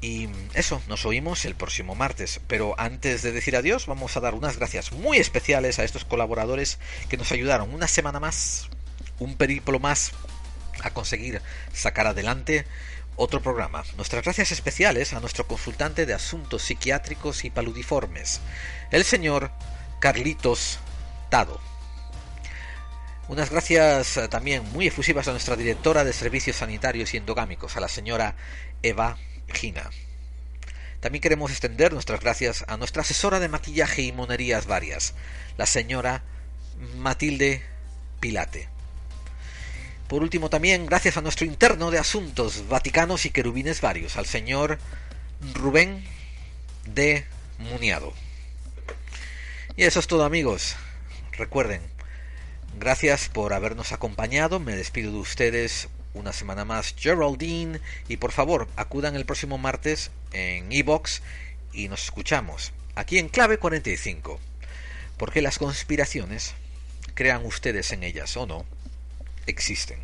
[0.00, 2.40] y eso, nos oímos el próximo martes.
[2.46, 6.78] Pero antes de decir adiós, vamos a dar unas gracias muy especiales a estos colaboradores
[7.08, 8.68] que nos ayudaron una semana más,
[9.18, 10.12] un periplo más,
[10.82, 11.40] a conseguir
[11.72, 12.66] sacar adelante
[13.16, 13.84] otro programa.
[13.96, 18.40] Nuestras gracias especiales a nuestro consultante de asuntos psiquiátricos y paludiformes,
[18.90, 19.50] el señor
[19.98, 20.78] Carlitos
[21.30, 21.60] Tado.
[23.28, 27.80] Unas gracias eh, también muy efusivas a nuestra directora de servicios sanitarios y endogámicos, a
[27.80, 28.36] la señora
[28.82, 29.18] Eva
[29.48, 29.90] Gina.
[31.00, 35.14] También queremos extender nuestras gracias a nuestra asesora de maquillaje y monerías varias,
[35.56, 36.22] la señora
[36.96, 37.62] Matilde
[38.20, 38.75] Pilate.
[40.08, 44.78] Por último también gracias a nuestro interno de asuntos vaticanos y querubines varios, al señor
[45.52, 46.04] Rubén
[46.84, 47.24] de
[47.58, 48.12] Muniado.
[49.76, 50.76] Y eso es todo amigos.
[51.32, 51.82] Recuerden,
[52.78, 54.60] gracias por habernos acompañado.
[54.60, 60.12] Me despido de ustedes una semana más Geraldine y por favor acudan el próximo martes
[60.32, 61.20] en Evox
[61.72, 64.40] y nos escuchamos aquí en Clave 45
[65.18, 66.54] porque las conspiraciones
[67.14, 68.75] crean ustedes en ellas o no
[69.46, 69.96] existen